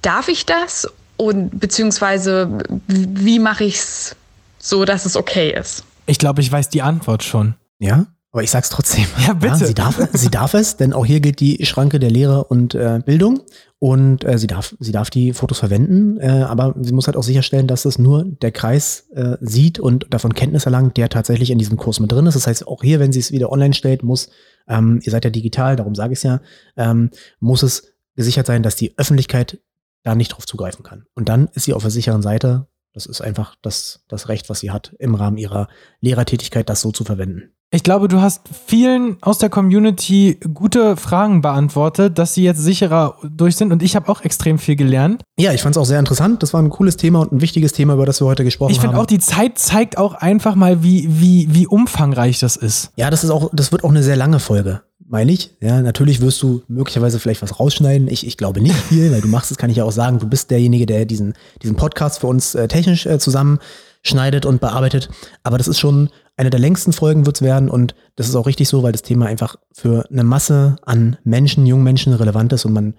[0.00, 0.88] Darf ich das
[1.18, 4.16] und beziehungsweise wie mache ich es
[4.58, 5.84] so, dass es okay ist?
[6.06, 7.54] Ich glaube, ich weiß die Antwort schon.
[7.78, 9.06] Ja, aber ich sag's trotzdem.
[9.26, 9.54] Ja, bitte.
[9.54, 12.74] Ja, sie, darf, sie darf es, denn auch hier gilt die Schranke der Lehre und
[12.74, 13.40] äh, Bildung.
[13.80, 17.22] Und äh, sie, darf, sie darf die Fotos verwenden, äh, aber sie muss halt auch
[17.22, 21.58] sicherstellen, dass es nur der Kreis äh, sieht und davon Kenntnis erlangt, der tatsächlich in
[21.58, 22.34] diesem Kurs mit drin ist.
[22.34, 24.30] Das heißt, auch hier, wenn sie es wieder online stellt, muss,
[24.68, 26.40] ähm, ihr seid ja digital, darum sage ich es ja,
[26.76, 29.60] ähm, muss es gesichert sein, dass die Öffentlichkeit
[30.04, 31.04] da nicht drauf zugreifen kann.
[31.14, 32.66] Und dann ist sie auf der sicheren Seite.
[32.94, 35.68] Das ist einfach das, das Recht, was sie hat, im Rahmen ihrer
[36.00, 37.52] Lehrertätigkeit das so zu verwenden.
[37.70, 43.16] Ich glaube, du hast vielen aus der Community gute Fragen beantwortet, dass sie jetzt sicherer
[43.22, 45.22] durch sind und ich habe auch extrem viel gelernt.
[45.38, 46.42] Ja, ich fand es auch sehr interessant.
[46.42, 48.74] Das war ein cooles Thema und ein wichtiges Thema, über das wir heute gesprochen haben.
[48.74, 52.90] Ich finde auch, die Zeit zeigt auch einfach mal, wie, wie, wie umfangreich das ist.
[52.96, 55.56] Ja, das ist auch, das wird auch eine sehr lange Folge meine ich.
[55.60, 58.08] Ja, natürlich wirst du möglicherweise vielleicht was rausschneiden.
[58.08, 60.28] Ich, ich glaube nicht viel, weil du machst es, kann ich ja auch sagen, du
[60.28, 65.08] bist derjenige, der diesen, diesen Podcast für uns äh, technisch äh, zusammenschneidet und bearbeitet.
[65.42, 68.46] Aber das ist schon eine der längsten Folgen wird es werden und das ist auch
[68.46, 72.64] richtig so, weil das Thema einfach für eine Masse an Menschen, jungen Menschen relevant ist
[72.64, 72.94] und man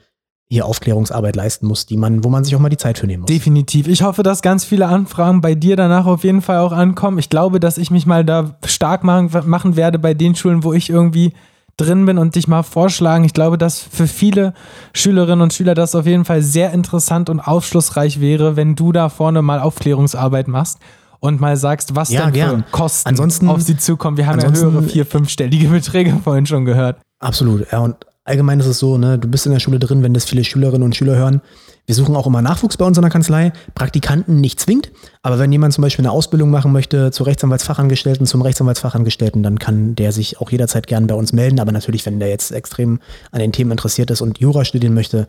[0.52, 3.22] hier Aufklärungsarbeit leisten muss, die man, wo man sich auch mal die Zeit für nehmen
[3.22, 3.28] muss.
[3.28, 3.88] Definitiv.
[3.88, 7.20] Ich hoffe, dass ganz viele Anfragen bei dir danach auf jeden Fall auch ankommen.
[7.20, 10.74] Ich glaube, dass ich mich mal da stark machen, machen werde bei den Schulen, wo
[10.74, 11.34] ich irgendwie
[11.80, 13.24] drin bin und dich mal vorschlagen.
[13.24, 14.54] Ich glaube, dass für viele
[14.94, 19.10] Schülerinnen und Schüler das auf jeden Fall sehr interessant und aufschlussreich wäre, wenn du da
[19.10, 20.78] vorne mal Aufklärungsarbeit machst.
[21.22, 22.64] und mal sagst, was Ja, denn gern.
[22.64, 24.16] für Kosten Ansonsten- auf sie zukommen.
[24.16, 26.96] Wir haben ja höhere vier-, fünfstellige Beträge vorhin schon gehört.
[27.20, 27.80] Absolut, ja.
[27.80, 30.46] Und allgemein ist es so, ne, du bist in der Schule drin, wenn das viele
[30.46, 31.42] Schülerinnen und Schüler hören.
[31.90, 33.52] Wir suchen auch immer Nachwuchs bei uns in der Kanzlei.
[33.74, 34.92] Praktikanten nicht zwingend,
[35.24, 39.96] aber wenn jemand zum Beispiel eine Ausbildung machen möchte zur Rechtsanwaltsfachangestellten, zum Rechtsanwaltsfachangestellten, dann kann
[39.96, 41.60] der sich auch jederzeit gern bei uns melden.
[41.60, 43.00] Aber natürlich, wenn der jetzt extrem
[43.32, 45.28] an den Themen interessiert ist und Jura studieren möchte,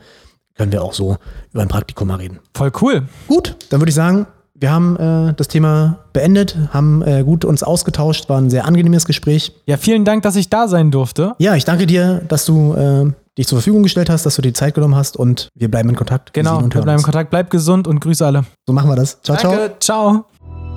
[0.54, 1.16] können wir auch so
[1.50, 2.40] über ein Praktikum mal reden.
[2.54, 3.04] Voll cool.
[3.26, 7.62] Gut, dann würde ich sagen, wir haben äh, das Thema beendet, haben äh, gut uns
[7.62, 9.54] ausgetauscht, war ein sehr angenehmes Gespräch.
[9.64, 11.32] Ja, vielen Dank, dass ich da sein durfte.
[11.38, 13.10] Ja, ich danke dir, dass du äh,
[13.40, 15.88] dich zur Verfügung gestellt hast, dass du dir die Zeit genommen hast und wir bleiben
[15.88, 16.28] in Kontakt.
[16.34, 17.04] Wir Genau, wir hören bleiben in.
[17.04, 17.30] Kontakt.
[17.30, 18.44] Bleib gesund und grüße alle.
[18.66, 19.20] So machen wir das.
[19.22, 19.52] Ciao, ciao.
[19.52, 20.24] Danke, ciao.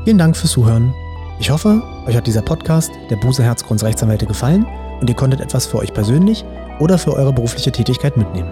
[0.06, 0.94] Vielen Dank fürs Zuhören.
[1.40, 4.66] Ich hoffe, euch hat dieser Podcast der Buse Herzgrunds Rechtsanwälte gefallen
[5.02, 6.46] und ihr konntet etwas für euch persönlich
[6.80, 8.50] oder für eure berufliche Tätigkeit mitnehmen.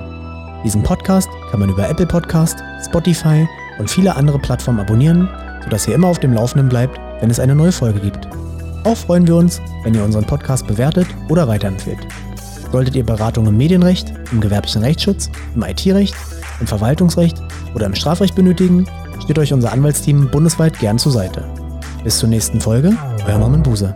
[0.66, 3.48] Diesen Podcast kann man über Apple Podcast, Spotify
[3.80, 5.30] und viele andere Plattformen abonnieren,
[5.64, 8.28] sodass ihr immer auf dem Laufenden bleibt, wenn es eine neue Folge gibt.
[8.84, 12.00] Auch freuen wir uns, wenn ihr unseren Podcast bewertet oder weiterempfehlt.
[12.72, 16.16] Solltet ihr Beratung im Medienrecht, im gewerblichen Rechtsschutz, im IT-Recht,
[16.60, 17.42] im Verwaltungsrecht
[17.76, 18.88] oder im Strafrecht benötigen,
[19.24, 21.44] steht euch unser Anwaltsteam bundesweit gern zur Seite.
[22.04, 22.96] Bis zur nächsten Folge,
[23.28, 23.96] euer Norman Buse.